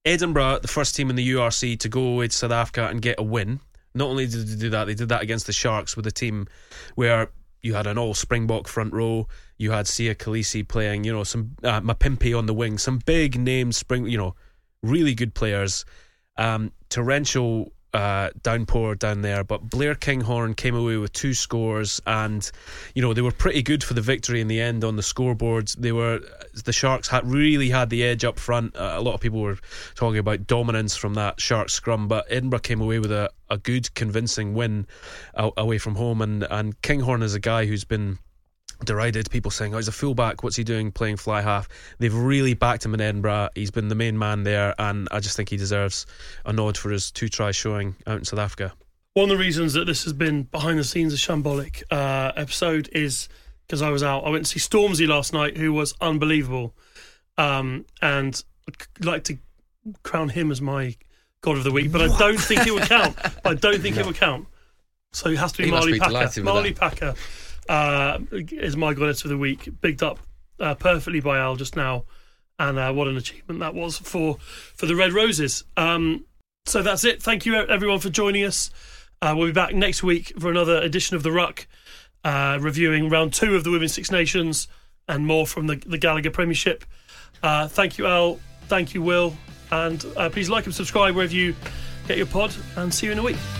Edinburgh, 0.05 0.61
the 0.61 0.69
first 0.69 0.95
team 0.95 1.11
in 1.11 1.17
the 1.17 1.31
URC 1.33 1.79
to 1.81 1.89
go 1.89 2.03
away 2.03 2.29
to 2.29 2.37
South 2.37 2.53
Africa 2.53 2.87
and 2.87 3.03
get 3.03 3.19
a 3.19 3.23
win. 3.23 3.61
Not 3.95 4.09
only 4.09 4.27
did 4.27 4.47
they 4.47 4.57
do 4.57 4.71
that, 4.71 4.85
they 4.85 4.95
did 4.95 5.09
that 5.09 5.23
against 5.23 5.47
the 5.47 5.53
Sharks 5.53 5.97
with 5.97 6.07
a 6.07 6.13
team 6.13 6.47
where 6.95 7.31
you 7.63 7.75
had 7.75 7.87
an 7.87 7.99
all 7.99 8.15
Springbok 8.15 8.69
front 8.69 8.93
row. 8.93 9.29
You 9.59 9.71
had 9.73 9.87
Siya 9.87 10.15
Kolisi 10.15 10.67
playing, 10.67 11.05
you 11.05 11.13
know, 11.13 11.25
some 11.25 11.57
uh, 11.63 11.81
Mapimpi 11.81 12.37
on 12.37 12.47
the 12.47 12.55
wing, 12.55 12.79
some 12.79 12.99
big 12.99 13.39
name 13.39 13.73
spring, 13.73 14.07
you 14.07 14.19
know, 14.19 14.35
really 14.83 15.15
good 15.15 15.35
players. 15.35 15.85
Um, 16.37 16.73
torrential 16.89 17.73
uh, 17.93 18.31
downpour 18.43 18.95
down 18.95 19.23
there. 19.23 19.45
But 19.45 19.69
Blair 19.69 19.95
Kinghorn 19.95 20.55
came 20.55 20.75
away 20.75 20.97
with 20.97 21.13
two 21.13 21.35
scores, 21.35 22.01
and 22.07 22.49
you 22.95 23.03
know 23.03 23.15
they 23.15 23.23
were 23.23 23.33
pretty 23.33 23.63
good 23.63 23.83
for 23.83 23.95
the 23.95 24.01
victory 24.01 24.41
in 24.41 24.49
the 24.49 24.61
end 24.61 24.85
on 24.85 24.97
the 24.97 25.03
scoreboards. 25.03 25.77
They 25.77 25.93
were 25.93 26.21
the 26.65 26.73
Sharks 26.73 27.09
had 27.09 27.27
really 27.27 27.71
had 27.71 27.91
the 27.91 28.05
edge 28.05 28.25
up 28.25 28.39
front. 28.39 28.77
Uh, 28.77 28.95
a 28.97 29.01
lot 29.01 29.15
of 29.15 29.21
people 29.21 29.41
were 29.41 29.59
talking 29.95 30.19
about 30.19 30.47
dominance 30.47 30.97
from 30.97 31.15
that 31.15 31.41
Sharks 31.41 31.73
scrum, 31.73 32.09
but 32.09 32.27
Edinburgh 32.29 32.61
came 32.61 32.81
away 32.81 32.99
with 32.99 33.13
a, 33.13 33.31
a 33.49 33.59
good, 33.59 33.93
convincing 33.95 34.55
win 34.55 34.87
away 35.35 35.79
from 35.79 35.97
home. 35.97 36.21
And 36.23 36.45
and 36.51 36.81
Kinghorn 36.83 37.23
is 37.23 37.35
a 37.35 37.41
guy 37.41 37.67
who's 37.67 37.85
been 37.85 38.19
derided. 38.85 39.31
People 39.31 39.51
saying, 39.51 39.75
"Oh, 39.75 39.79
he's 39.79 39.89
a 39.89 39.93
fullback. 39.93 40.43
What's 40.43 40.57
he 40.57 40.65
doing 40.65 40.91
playing 40.93 41.17
fly 41.17 41.41
half?" 41.41 41.69
They've 41.99 42.15
really 42.15 42.55
backed 42.55 42.85
him 42.85 42.95
in 42.95 43.01
Edinburgh. 43.01 43.51
He's 43.55 43.71
been 43.71 43.89
the 43.89 43.95
main 43.95 44.19
man 44.19 44.43
there, 44.43 44.75
and 44.79 45.09
I 45.11 45.21
just 45.21 45.37
think 45.37 45.49
he 45.49 45.57
deserves 45.57 46.07
a 46.45 46.53
nod 46.53 46.77
for 46.77 46.91
his 46.91 47.11
two 47.11 47.29
try 47.29 47.51
showing 47.51 47.97
out 48.07 48.19
in 48.19 48.25
South 48.25 48.41
Africa. 48.41 48.73
One 49.15 49.25
of 49.25 49.31
the 49.31 49.43
reasons 49.43 49.73
that 49.73 49.87
this 49.87 50.05
has 50.05 50.13
been 50.13 50.45
behind 50.45 50.79
the 50.79 50.85
scenes 50.85 51.13
a 51.13 51.17
Shambolic 51.17 51.83
uh, 51.91 52.33
episode 52.37 52.89
is 52.93 53.29
because 53.67 53.83
I 53.83 53.91
was 53.91 54.03
out. 54.03 54.25
I 54.25 54.31
went 54.31 54.47
to 54.47 54.59
see 54.59 54.61
Stormzy 54.61 55.07
last 55.09 55.33
night, 55.33 55.57
who 55.57 55.73
was 55.73 55.95
unbelievable, 56.01 56.75
um, 57.39 57.85
and 58.01 58.43
I'd 58.69 59.05
like 59.05 59.25
to 59.25 59.39
crown 60.03 60.29
him 60.29 60.51
as 60.51 60.61
my 60.61 60.97
god 61.41 61.57
of 61.57 61.65
the 61.65 61.73
week, 61.73 61.91
but 61.91 62.03
I 62.03 62.19
don't 62.19 62.39
think 62.39 62.67
it 62.67 62.73
would 62.73 62.85
count. 62.85 63.17
I 63.45 63.55
don't 63.55 63.81
think 63.81 63.97
it 63.97 64.07
would 64.07 64.17
count. 64.17 64.47
So 65.13 65.29
it 65.31 65.39
has 65.39 65.53
to 65.53 65.59
be 65.59 65.65
He 65.65 65.71
must 65.71 65.81
Marley 65.87 65.93
be 65.95 65.99
Packer. 65.99 66.13
with 66.27 66.45
Marley 66.45 66.73
that. 66.73 66.81
Packer 66.81 67.15
uh, 67.71 68.19
is 68.33 68.77
my 68.77 68.93
goddess 68.93 69.23
for 69.23 69.29
the 69.29 69.39
week. 69.39 69.69
Bigged 69.81 70.03
up 70.03 70.19
uh, 70.59 70.75
perfectly 70.75 71.21
by 71.21 71.39
Al 71.39 71.55
just 71.55 71.77
now, 71.77 72.05
and 72.59 72.79
uh, 72.79 72.93
what 72.93 73.07
an 73.07 73.17
achievement 73.17 73.61
that 73.61 73.75
was 73.75 73.97
for 73.97 74.39
for 74.75 74.87
the 74.87 74.97
Red 74.97 75.13
Roses. 75.13 75.63
Um, 75.77 76.27
so 76.67 76.83
that's 76.83 77.05
it. 77.05 77.23
Thank 77.23 77.47
you 77.47 77.55
everyone 77.55 78.01
for 78.01 78.11
joining 78.11 78.45
us. 78.45 78.71
Uh, 79.23 79.35
we'll 79.37 79.47
be 79.47 79.53
back 79.53 79.73
next 79.73 80.03
week 80.03 80.33
for 80.39 80.51
another 80.51 80.79
edition 80.79 81.15
of 81.15 81.23
the 81.23 81.31
Ruck, 81.31 81.69
uh, 82.25 82.59
reviewing 82.61 83.09
round 83.09 83.33
two 83.33 83.55
of 83.55 83.63
the 83.63 83.71
Women's 83.71 83.95
Six 83.95 84.11
Nations 84.11 84.67
and 85.09 85.25
more 85.25 85.47
from 85.47 85.69
the, 85.69 85.77
the 85.77 85.99
Gallagher 85.99 86.31
Premiership. 86.31 86.85
Uh, 87.43 87.69
thank 87.69 87.99
you, 87.99 88.07
Al. 88.07 88.41
Thank 88.67 88.95
you, 88.95 89.03
Will. 89.03 89.37
And 89.71 90.01
please 90.33 90.51
like 90.51 90.67
and 90.67 90.75
subscribe 90.75 91.15
wherever 91.15 91.33
you 91.33 91.55
get 92.09 92.17
your 92.17 92.27
pod, 92.27 92.53
and 92.77 92.93
see 92.93 93.07
you 93.07 93.13
in 93.13 93.19
a 93.19 93.23
week. 93.23 93.60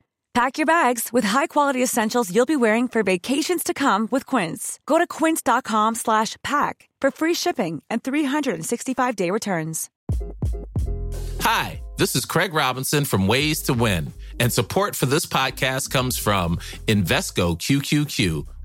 Pack 0.33 0.57
your 0.57 0.65
bags 0.65 1.11
with 1.11 1.25
high-quality 1.25 1.83
essentials 1.83 2.33
you'll 2.33 2.45
be 2.45 2.55
wearing 2.55 2.87
for 2.87 3.03
vacations 3.03 3.63
to 3.65 3.73
come 3.73 4.07
with 4.11 4.25
Quince. 4.25 4.79
Go 4.85 4.97
to 4.97 5.05
quince.com 5.05 5.95
slash 5.95 6.37
pack 6.41 6.87
for 7.01 7.11
free 7.11 7.33
shipping 7.33 7.83
and 7.89 8.01
365-day 8.01 9.29
returns. 9.29 9.89
Hi, 11.41 11.81
this 11.97 12.15
is 12.15 12.23
Craig 12.23 12.53
Robinson 12.53 13.03
from 13.03 13.27
Ways 13.27 13.61
to 13.63 13.73
Win, 13.73 14.13
and 14.39 14.53
support 14.53 14.95
for 14.95 15.05
this 15.05 15.25
podcast 15.25 15.89
comes 15.91 16.17
from 16.17 16.57
Invesco 16.87 17.57
QQQ, 17.57 18.47